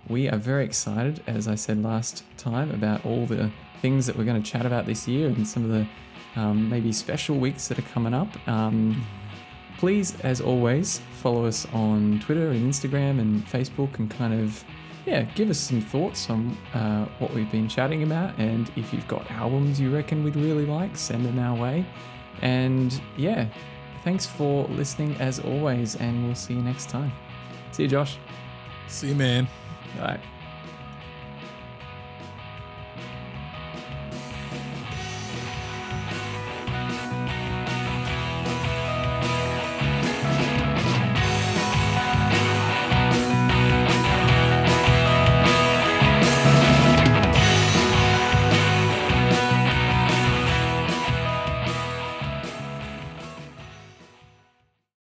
we 0.08 0.30
are 0.30 0.38
very 0.38 0.66
excited, 0.66 1.24
as 1.26 1.48
I 1.48 1.56
said 1.56 1.82
last 1.82 2.24
time, 2.38 2.70
about 2.70 3.04
all 3.08 3.26
the 3.26 3.50
things 3.82 4.06
that 4.06 4.16
we're 4.16 4.24
going 4.24 4.42
to 4.42 4.52
chat 4.52 4.68
about 4.68 4.86
this 4.86 5.08
year 5.08 5.30
and 5.30 5.48
some 5.48 5.64
of 5.64 5.72
the 5.72 5.88
um, 6.40 6.70
maybe 6.70 6.92
special 6.92 7.40
weeks 7.40 7.68
that 7.68 7.80
are 7.80 7.90
coming 7.94 8.14
up. 8.14 8.28
Um, 8.48 9.04
please, 9.80 10.16
as 10.22 10.42
always, 10.42 11.02
follow 11.22 11.48
us 11.48 11.66
on 11.74 12.20
Twitter 12.20 12.52
and 12.52 12.72
Instagram 12.72 13.20
and 13.20 13.44
Facebook 13.48 13.98
and 13.98 14.12
kind 14.12 14.40
of 14.40 14.64
yeah, 15.06 15.24
give 15.36 15.50
us 15.50 15.60
some 15.60 15.82
thoughts 15.82 16.30
on 16.30 16.58
uh, 16.74 17.06
what 17.20 17.34
we've 17.34 17.52
been 17.52 17.68
chatting 17.68 18.04
about. 18.04 18.38
And 18.38 18.72
if 18.76 18.93
you've 18.93 19.08
got 19.08 19.30
albums 19.32 19.80
you 19.80 19.93
reckon 19.93 20.24
we'd 20.24 20.36
really 20.36 20.66
like, 20.66 20.95
send 20.95 21.26
them 21.26 21.39
our 21.39 21.58
way. 21.58 21.86
And 22.41 23.00
yeah, 23.18 23.47
thanks 24.04 24.26
for 24.26 24.66
listening 24.70 25.16
as 25.16 25.39
always, 25.39 25.95
and 25.95 26.26
we'll 26.26 26.36
see 26.36 26.54
you 26.54 26.62
next 26.62 26.89
time. 26.89 27.12
See 27.72 27.84
you, 27.84 27.89
Josh. 27.89 28.18
See 28.88 29.10
you, 29.10 29.16
man. 29.16 29.47
Bye. 29.97 30.20